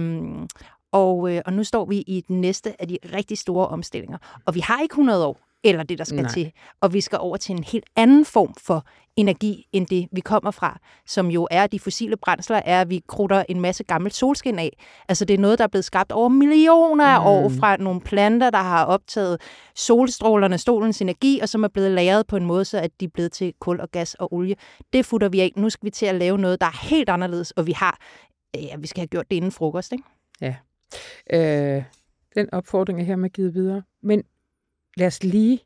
og, 0.92 1.32
øh, 1.32 1.42
og 1.46 1.52
nu 1.52 1.64
står 1.64 1.84
vi 1.84 1.96
i 1.96 2.24
den 2.28 2.40
næste 2.40 2.80
af 2.82 2.88
de 2.88 2.98
rigtig 3.14 3.38
store 3.38 3.68
omstillinger. 3.68 4.18
Og 4.46 4.54
vi 4.54 4.60
har 4.60 4.80
ikke 4.82 4.92
100 4.92 5.26
år, 5.26 5.38
eller 5.64 5.82
det, 5.82 5.98
der 5.98 6.04
skal 6.04 6.22
Nej. 6.22 6.30
til. 6.30 6.52
Og 6.80 6.92
vi 6.92 7.00
skal 7.00 7.18
over 7.18 7.36
til 7.36 7.52
en 7.52 7.64
helt 7.64 7.84
anden 7.96 8.24
form 8.24 8.54
for 8.58 8.86
energi, 9.16 9.68
end 9.72 9.86
det, 9.86 10.08
vi 10.12 10.20
kommer 10.20 10.50
fra, 10.50 10.78
som 11.06 11.30
jo 11.30 11.48
er 11.50 11.66
de 11.66 11.80
fossile 11.80 12.16
brændsler, 12.16 12.60
er, 12.64 12.80
at 12.80 12.90
vi 12.90 13.02
krutter 13.08 13.44
en 13.48 13.60
masse 13.60 13.84
gammelt 13.84 14.14
solskin 14.14 14.58
af. 14.58 14.78
Altså 15.08 15.24
det 15.24 15.34
er 15.34 15.38
noget, 15.38 15.58
der 15.58 15.64
er 15.64 15.68
blevet 15.68 15.84
skabt 15.84 16.12
over 16.12 16.28
millioner 16.28 17.06
af 17.06 17.20
mm. 17.20 17.26
år 17.26 17.48
fra 17.48 17.76
nogle 17.76 18.00
planter, 18.00 18.50
der 18.50 18.58
har 18.58 18.84
optaget 18.84 19.40
solstrålerne, 19.76 20.58
stolens 20.58 21.02
energi, 21.02 21.40
og 21.40 21.48
som 21.48 21.64
er 21.64 21.68
blevet 21.68 21.90
lagret 21.90 22.26
på 22.26 22.36
en 22.36 22.46
måde, 22.46 22.64
så 22.64 22.78
at 22.78 22.90
de 23.00 23.04
er 23.04 23.10
blevet 23.14 23.32
til 23.32 23.54
kul 23.60 23.80
og 23.80 23.90
gas 23.90 24.14
og 24.14 24.34
olie. 24.34 24.54
Det 24.92 25.06
futter 25.06 25.28
vi 25.28 25.40
af. 25.40 25.52
Nu 25.56 25.70
skal 25.70 25.86
vi 25.86 25.90
til 25.90 26.06
at 26.06 26.14
lave 26.14 26.38
noget, 26.38 26.60
der 26.60 26.66
er 26.66 26.86
helt 26.88 27.08
anderledes, 27.08 27.50
og 27.50 27.66
vi 27.66 27.72
har, 27.72 27.98
ja, 28.54 28.76
vi 28.76 28.86
skal 28.86 29.00
have 29.00 29.08
gjort 29.08 29.30
det 29.30 29.36
inden 29.36 29.52
frokost, 29.52 29.92
ikke? 29.92 30.04
Ja. 30.40 30.54
Øh, 31.32 31.82
den 32.34 32.54
opfordring 32.54 33.00
er 33.00 33.04
her 33.04 33.16
med 33.16 33.30
givet 33.30 33.54
videre. 33.54 33.82
Men 34.02 34.22
lad 34.96 35.06
os 35.06 35.22
lige 35.22 35.60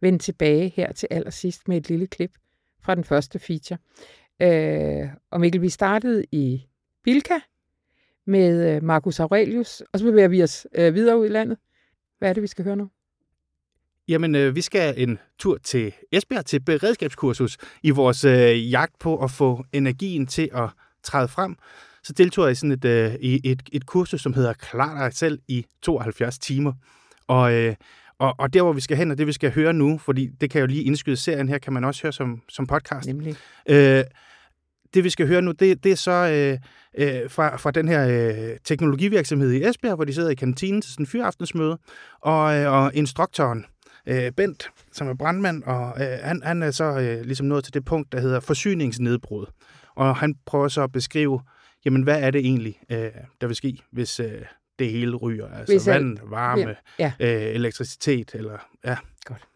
vende 0.00 0.18
tilbage 0.18 0.72
her 0.76 0.92
til 0.92 1.08
allersidst 1.10 1.68
med 1.68 1.76
et 1.76 1.88
lille 1.88 2.06
klip 2.06 2.32
fra 2.82 2.94
den 2.94 3.04
første 3.04 3.38
feature. 3.38 3.78
Øh, 4.42 5.08
og 5.30 5.40
Mikkel, 5.40 5.62
vi 5.62 5.68
startede 5.68 6.24
i 6.32 6.62
Bilka 7.04 7.38
med 8.26 8.76
øh, 8.76 8.82
Marcus 8.82 9.20
Aurelius, 9.20 9.82
og 9.92 9.98
så 9.98 10.04
bevæger 10.04 10.28
vi 10.28 10.42
os 10.42 10.66
øh, 10.74 10.94
videre 10.94 11.18
ud 11.18 11.26
i 11.26 11.28
landet. 11.28 11.58
Hvad 12.18 12.28
er 12.28 12.32
det, 12.32 12.42
vi 12.42 12.46
skal 12.46 12.64
høre 12.64 12.76
nu? 12.76 12.90
Jamen, 14.08 14.34
øh, 14.34 14.56
vi 14.56 14.60
skal 14.60 15.02
en 15.02 15.18
tur 15.38 15.58
til 15.58 15.94
Esbjerg 16.12 16.46
til 16.46 16.60
beredskabskursus 16.60 17.58
i 17.82 17.90
vores 17.90 18.24
øh, 18.24 18.72
jagt 18.72 18.98
på 18.98 19.16
at 19.16 19.30
få 19.30 19.64
energien 19.72 20.26
til 20.26 20.50
at 20.54 20.70
træde 21.02 21.28
frem. 21.28 21.56
Så 22.02 22.12
deltog 22.12 22.44
jeg 22.44 22.52
i 22.52 22.54
sådan 22.54 22.72
et, 22.72 22.84
øh, 22.84 23.14
i 23.20 23.50
et, 23.50 23.62
et 23.72 23.86
kursus, 23.86 24.20
som 24.20 24.34
hedder 24.34 24.52
Klar 24.52 25.04
dig 25.04 25.12
selv 25.12 25.38
i 25.48 25.66
72 25.82 26.38
timer. 26.38 26.72
Og 27.26 27.52
øh, 27.52 27.74
og, 28.22 28.34
og 28.38 28.52
der, 28.52 28.62
hvor 28.62 28.72
vi 28.72 28.80
skal 28.80 28.96
hen, 28.96 29.10
og 29.10 29.18
det 29.18 29.26
vi 29.26 29.32
skal 29.32 29.52
høre 29.54 29.72
nu, 29.72 29.98
fordi 29.98 30.26
det 30.40 30.50
kan 30.50 30.60
jo 30.60 30.66
lige 30.66 30.82
indskyde 30.82 31.16
serien 31.16 31.48
her, 31.48 31.58
kan 31.58 31.72
man 31.72 31.84
også 31.84 32.02
høre 32.02 32.12
som, 32.12 32.42
som 32.48 32.66
podcast. 32.66 33.06
Nemlig. 33.06 33.36
Øh, 33.68 34.04
det 34.94 35.04
vi 35.04 35.10
skal 35.10 35.26
høre 35.26 35.42
nu, 35.42 35.52
det, 35.52 35.84
det 35.84 35.92
er 35.92 35.96
så 35.96 36.10
øh, 36.10 36.58
øh, 36.98 37.30
fra, 37.30 37.56
fra 37.56 37.70
den 37.70 37.88
her 37.88 38.08
øh, 38.08 38.56
teknologivirksomhed 38.64 39.52
i 39.52 39.64
Esbjerg, 39.64 39.94
hvor 39.94 40.04
de 40.04 40.14
sidder 40.14 40.30
i 40.30 40.34
kantinen 40.34 40.82
til 40.82 40.92
sådan 40.92 41.02
en 41.02 41.06
fyraftensmøde, 41.06 41.78
og, 42.20 42.56
øh, 42.56 42.72
og 42.72 42.94
instruktøren, 42.94 43.64
øh, 44.06 44.32
Bent, 44.32 44.70
som 44.92 45.08
er 45.08 45.14
brandmand, 45.14 45.62
og 45.62 45.94
øh, 46.00 46.18
han, 46.22 46.42
han 46.44 46.62
er 46.62 46.70
så 46.70 46.84
øh, 46.84 47.24
ligesom 47.24 47.46
nået 47.46 47.64
til 47.64 47.74
det 47.74 47.84
punkt, 47.84 48.12
der 48.12 48.20
hedder 48.20 48.40
forsyningsnedbrud. 48.40 49.46
Og 49.94 50.16
han 50.16 50.34
prøver 50.46 50.68
så 50.68 50.82
at 50.82 50.92
beskrive, 50.92 51.40
jamen 51.84 52.02
hvad 52.02 52.22
er 52.22 52.30
det 52.30 52.38
egentlig, 52.38 52.80
øh, 52.90 53.10
der 53.40 53.46
vil 53.46 53.56
ske, 53.56 53.78
hvis, 53.92 54.20
øh, 54.20 54.42
det 54.78 54.90
hele 54.90 55.16
ryger. 55.16 55.48
Altså 55.48 55.74
Hvis 55.74 55.86
vand, 55.86 56.18
varme, 56.22 56.76
ja. 56.98 57.12
Ja. 57.20 57.36
Øh, 57.48 57.54
elektricitet. 57.54 58.34
Eller, 58.34 58.58
ja. 58.84 58.96
Godt. 59.24 59.48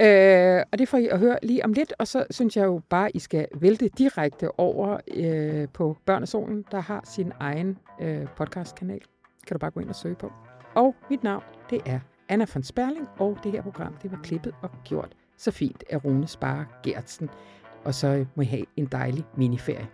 Øh, 0.00 0.62
og 0.72 0.78
det 0.78 0.88
får 0.88 0.98
I 0.98 1.06
at 1.06 1.18
høre 1.18 1.38
lige 1.42 1.64
om 1.64 1.72
lidt, 1.72 1.92
og 1.98 2.08
så 2.08 2.24
synes 2.30 2.56
jeg 2.56 2.64
jo 2.64 2.80
bare, 2.88 3.16
I 3.16 3.18
skal 3.18 3.46
vælte 3.54 3.88
direkte 3.98 4.60
over 4.60 4.98
øh, 5.14 5.68
på 5.68 5.96
Børnesolen, 6.06 6.64
der 6.70 6.80
har 6.80 7.04
sin 7.14 7.32
egen 7.40 7.78
øh, 8.00 8.26
podcastkanal. 8.36 9.00
Kan 9.46 9.54
du 9.54 9.58
bare 9.58 9.70
gå 9.70 9.80
ind 9.80 9.88
og 9.88 9.96
søge 9.96 10.14
på. 10.14 10.32
Og 10.74 10.94
mit 11.10 11.22
navn, 11.24 11.42
det 11.70 11.80
er 11.86 12.00
Anna 12.28 12.46
von 12.54 12.62
Sperling, 12.62 13.08
og 13.18 13.38
det 13.44 13.52
her 13.52 13.62
program, 13.62 13.94
det 14.02 14.10
var 14.10 14.20
klippet 14.22 14.54
og 14.62 14.70
gjort 14.84 15.12
så 15.38 15.50
fint 15.50 15.84
af 15.90 16.04
Rune 16.04 16.28
Spare 16.28 16.66
Gertsen. 16.82 17.30
Og 17.84 17.94
så 17.94 18.24
må 18.34 18.42
I 18.42 18.46
have 18.46 18.64
en 18.76 18.86
dejlig 18.86 19.24
miniferie. 19.36 19.86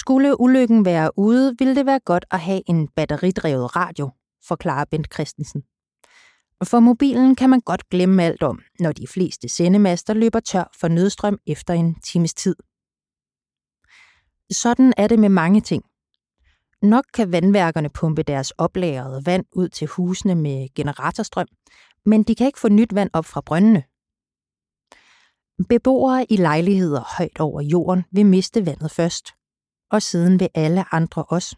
Skulle 0.00 0.40
ulykken 0.40 0.84
være 0.84 1.18
ude, 1.18 1.54
ville 1.58 1.74
det 1.74 1.86
være 1.86 2.00
godt 2.00 2.24
at 2.30 2.40
have 2.40 2.62
en 2.66 2.88
batteridrevet 2.88 3.76
radio, 3.76 4.10
forklarer 4.48 4.84
Bent 4.84 5.14
Christensen. 5.14 5.62
For 6.64 6.80
mobilen 6.80 7.36
kan 7.36 7.50
man 7.50 7.60
godt 7.60 7.88
glemme 7.88 8.22
alt 8.22 8.42
om, 8.42 8.60
når 8.78 8.92
de 8.92 9.06
fleste 9.06 9.48
sendemaster 9.48 10.14
løber 10.14 10.40
tør 10.40 10.70
for 10.80 10.88
nødstrøm 10.88 11.38
efter 11.46 11.74
en 11.74 12.00
times 12.00 12.34
tid. 12.34 12.56
Sådan 14.52 14.92
er 14.96 15.06
det 15.06 15.18
med 15.18 15.28
mange 15.28 15.60
ting. 15.60 15.84
Nok 16.82 17.04
kan 17.14 17.32
vandværkerne 17.32 17.88
pumpe 17.88 18.22
deres 18.22 18.50
oplagrede 18.50 19.26
vand 19.26 19.44
ud 19.52 19.68
til 19.68 19.86
husene 19.86 20.34
med 20.34 20.74
generatorstrøm, 20.74 21.46
men 22.06 22.22
de 22.22 22.34
kan 22.34 22.46
ikke 22.46 22.60
få 22.60 22.68
nyt 22.68 22.94
vand 22.94 23.10
op 23.12 23.24
fra 23.24 23.40
brøndene. 23.40 23.82
Beboere 25.68 26.32
i 26.32 26.36
lejligheder 26.36 27.16
højt 27.18 27.40
over 27.40 27.60
jorden 27.60 28.04
vil 28.12 28.26
miste 28.26 28.66
vandet 28.66 28.90
først– 28.90 29.28
og 29.90 30.02
siden 30.02 30.40
vil 30.40 30.48
alle 30.54 30.94
andre 30.94 31.24
også. 31.24 31.56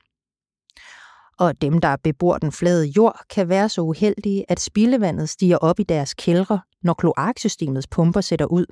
Og 1.39 1.61
dem, 1.61 1.79
der 1.79 1.97
bebor 1.97 2.39
den 2.39 2.53
flade 2.53 2.87
jord, 2.87 3.21
kan 3.31 3.49
være 3.49 3.69
så 3.69 3.81
uheldige, 3.81 4.45
at 4.49 4.61
spildevandet 4.61 5.29
stiger 5.29 5.59
op 5.59 5.81
i 5.81 5.83
deres 5.83 6.15
kældre, 6.15 6.61
når 6.83 6.95
kloaksystemets 6.95 7.87
pumper 7.87 8.21
sætter 8.21 8.47
ud. 8.47 8.67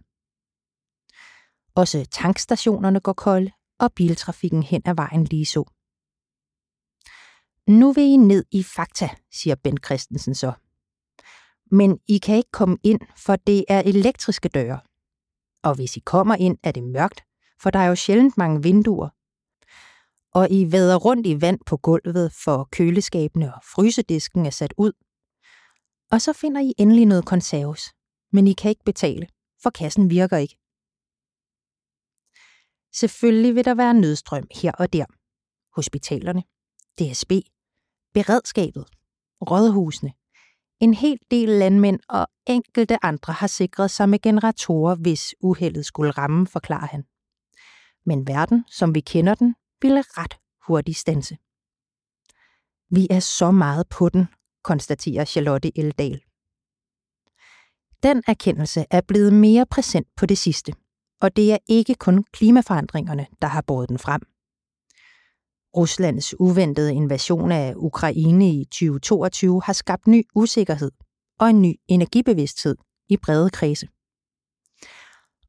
Også 1.74 2.06
tankstationerne 2.10 3.00
går 3.00 3.12
kolde, 3.12 3.50
og 3.78 3.92
biltrafikken 3.92 4.62
hen 4.62 4.82
ad 4.84 4.94
vejen 4.94 5.24
lige 5.24 5.46
så. 5.46 5.64
Nu 7.66 7.92
vil 7.92 8.04
I 8.04 8.16
ned 8.16 8.44
i 8.52 8.62
fakta, 8.62 9.08
siger 9.32 9.54
Bent 9.54 9.84
Christensen 9.84 10.34
så. 10.34 10.52
Men 11.70 11.98
I 12.08 12.18
kan 12.18 12.36
ikke 12.36 12.50
komme 12.52 12.78
ind, 12.82 13.00
for 13.16 13.36
det 13.36 13.64
er 13.68 13.80
elektriske 13.80 14.48
døre. 14.48 14.80
Og 15.62 15.74
hvis 15.74 15.96
I 15.96 16.00
kommer 16.00 16.34
ind, 16.34 16.58
er 16.62 16.72
det 16.72 16.82
mørkt, 16.82 17.24
for 17.62 17.70
der 17.70 17.78
er 17.78 17.86
jo 17.86 17.94
sjældent 17.94 18.38
mange 18.38 18.62
vinduer, 18.62 19.08
og 20.34 20.50
I 20.50 20.72
vader 20.72 20.96
rundt 20.96 21.26
i 21.26 21.40
vand 21.40 21.58
på 21.66 21.76
gulvet, 21.76 22.32
for 22.44 22.68
køleskabene 22.72 23.54
og 23.54 23.60
frysedisken 23.74 24.46
er 24.46 24.50
sat 24.50 24.74
ud. 24.78 24.92
Og 26.10 26.20
så 26.20 26.32
finder 26.32 26.60
I 26.60 26.72
endelig 26.78 27.06
noget 27.06 27.26
konserves, 27.26 27.82
men 28.32 28.46
I 28.46 28.52
kan 28.52 28.68
ikke 28.68 28.84
betale, 28.84 29.26
for 29.62 29.70
kassen 29.70 30.10
virker 30.10 30.36
ikke. 30.36 30.56
Selvfølgelig 32.94 33.54
vil 33.54 33.64
der 33.64 33.74
være 33.74 33.94
nødstrøm 33.94 34.46
her 34.62 34.72
og 34.72 34.92
der. 34.92 35.04
Hospitalerne, 35.76 36.42
DSB, 36.98 37.32
beredskabet, 38.14 38.84
rådhusene. 39.50 40.12
En 40.80 40.94
hel 40.94 41.18
del 41.30 41.48
landmænd 41.48 42.00
og 42.08 42.26
enkelte 42.46 43.04
andre 43.04 43.32
har 43.32 43.46
sikret 43.46 43.90
sig 43.90 44.08
med 44.08 44.18
generatorer, 44.18 44.94
hvis 44.94 45.34
uheldet 45.40 45.86
skulle 45.86 46.10
ramme, 46.10 46.46
forklarer 46.46 46.86
han. 46.86 47.04
Men 48.06 48.26
verden, 48.26 48.64
som 48.68 48.94
vi 48.94 49.00
kender 49.00 49.34
den, 49.34 49.54
ville 49.82 50.02
ret 50.02 50.34
hurtigt 50.66 50.96
stanse. 50.96 51.36
Vi 52.90 53.06
er 53.10 53.20
så 53.20 53.50
meget 53.50 53.88
på 53.88 54.08
den, 54.08 54.26
konstaterer 54.64 55.24
Charlotte 55.24 55.78
Eldal. 55.78 56.20
Den 58.02 58.22
erkendelse 58.26 58.84
er 58.90 59.00
blevet 59.00 59.32
mere 59.32 59.66
præsent 59.66 60.08
på 60.16 60.26
det 60.26 60.38
sidste, 60.38 60.72
og 61.20 61.36
det 61.36 61.52
er 61.52 61.58
ikke 61.68 61.94
kun 61.94 62.24
klimaforandringerne, 62.32 63.26
der 63.42 63.48
har 63.48 63.60
båret 63.66 63.88
den 63.88 63.98
frem. 63.98 64.20
Ruslands 65.76 66.40
uventede 66.40 66.94
invasion 66.94 67.52
af 67.52 67.74
Ukraine 67.76 68.50
i 68.50 68.64
2022 68.64 69.62
har 69.62 69.72
skabt 69.72 70.06
ny 70.06 70.22
usikkerhed 70.34 70.90
og 71.40 71.50
en 71.50 71.62
ny 71.62 71.74
energibevidsthed 71.88 72.76
i 73.08 73.16
brede 73.16 73.50
kredse. 73.50 73.88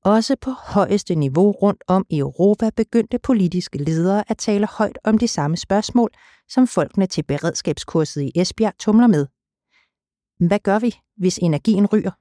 Også 0.05 0.35
på 0.41 0.51
højeste 0.51 1.15
niveau 1.15 1.51
rundt 1.51 1.83
om 1.87 2.05
i 2.09 2.17
Europa 2.17 2.69
begyndte 2.75 3.19
politiske 3.19 3.77
ledere 3.77 4.23
at 4.27 4.37
tale 4.37 4.67
højt 4.67 4.97
om 5.03 5.17
de 5.17 5.27
samme 5.27 5.57
spørgsmål, 5.57 6.09
som 6.49 6.67
folkene 6.67 7.07
til 7.07 7.23
beredskabskurset 7.23 8.21
i 8.21 8.31
Esbjerg 8.35 8.77
tumler 8.79 9.07
med. 9.07 9.27
Hvad 10.47 10.59
gør 10.59 10.79
vi, 10.79 10.95
hvis 11.17 11.37
energien 11.37 11.85
ryger? 11.85 12.11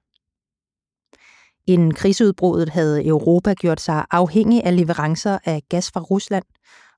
Inden 1.66 1.94
krigsudbruddet 1.94 2.68
havde 2.68 3.06
Europa 3.06 3.54
gjort 3.54 3.80
sig 3.80 4.04
afhængig 4.10 4.64
af 4.64 4.76
leverancer 4.76 5.38
af 5.44 5.62
gas 5.68 5.90
fra 5.90 6.00
Rusland, 6.00 6.44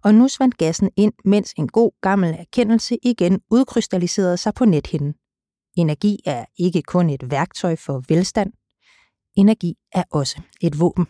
og 0.05 0.15
nu 0.15 0.29
svandt 0.29 0.59
gassen 0.59 0.91
ind, 0.97 1.13
mens 1.25 1.53
en 1.57 1.69
god 1.69 1.91
gammel 2.01 2.37
erkendelse 2.39 2.99
igen 3.03 3.41
udkrystalliserede 3.51 4.37
sig 4.37 4.55
på 4.55 4.65
nethinden. 4.65 5.15
Energi 5.77 6.19
er 6.27 6.45
ikke 6.59 6.83
kun 6.83 7.11
et 7.11 7.31
værktøj 7.31 7.77
for 7.77 8.03
velstand. 8.09 8.53
Energi 9.37 9.75
er 9.93 10.05
også 10.11 10.43
et 10.61 10.81
våben. 10.81 11.07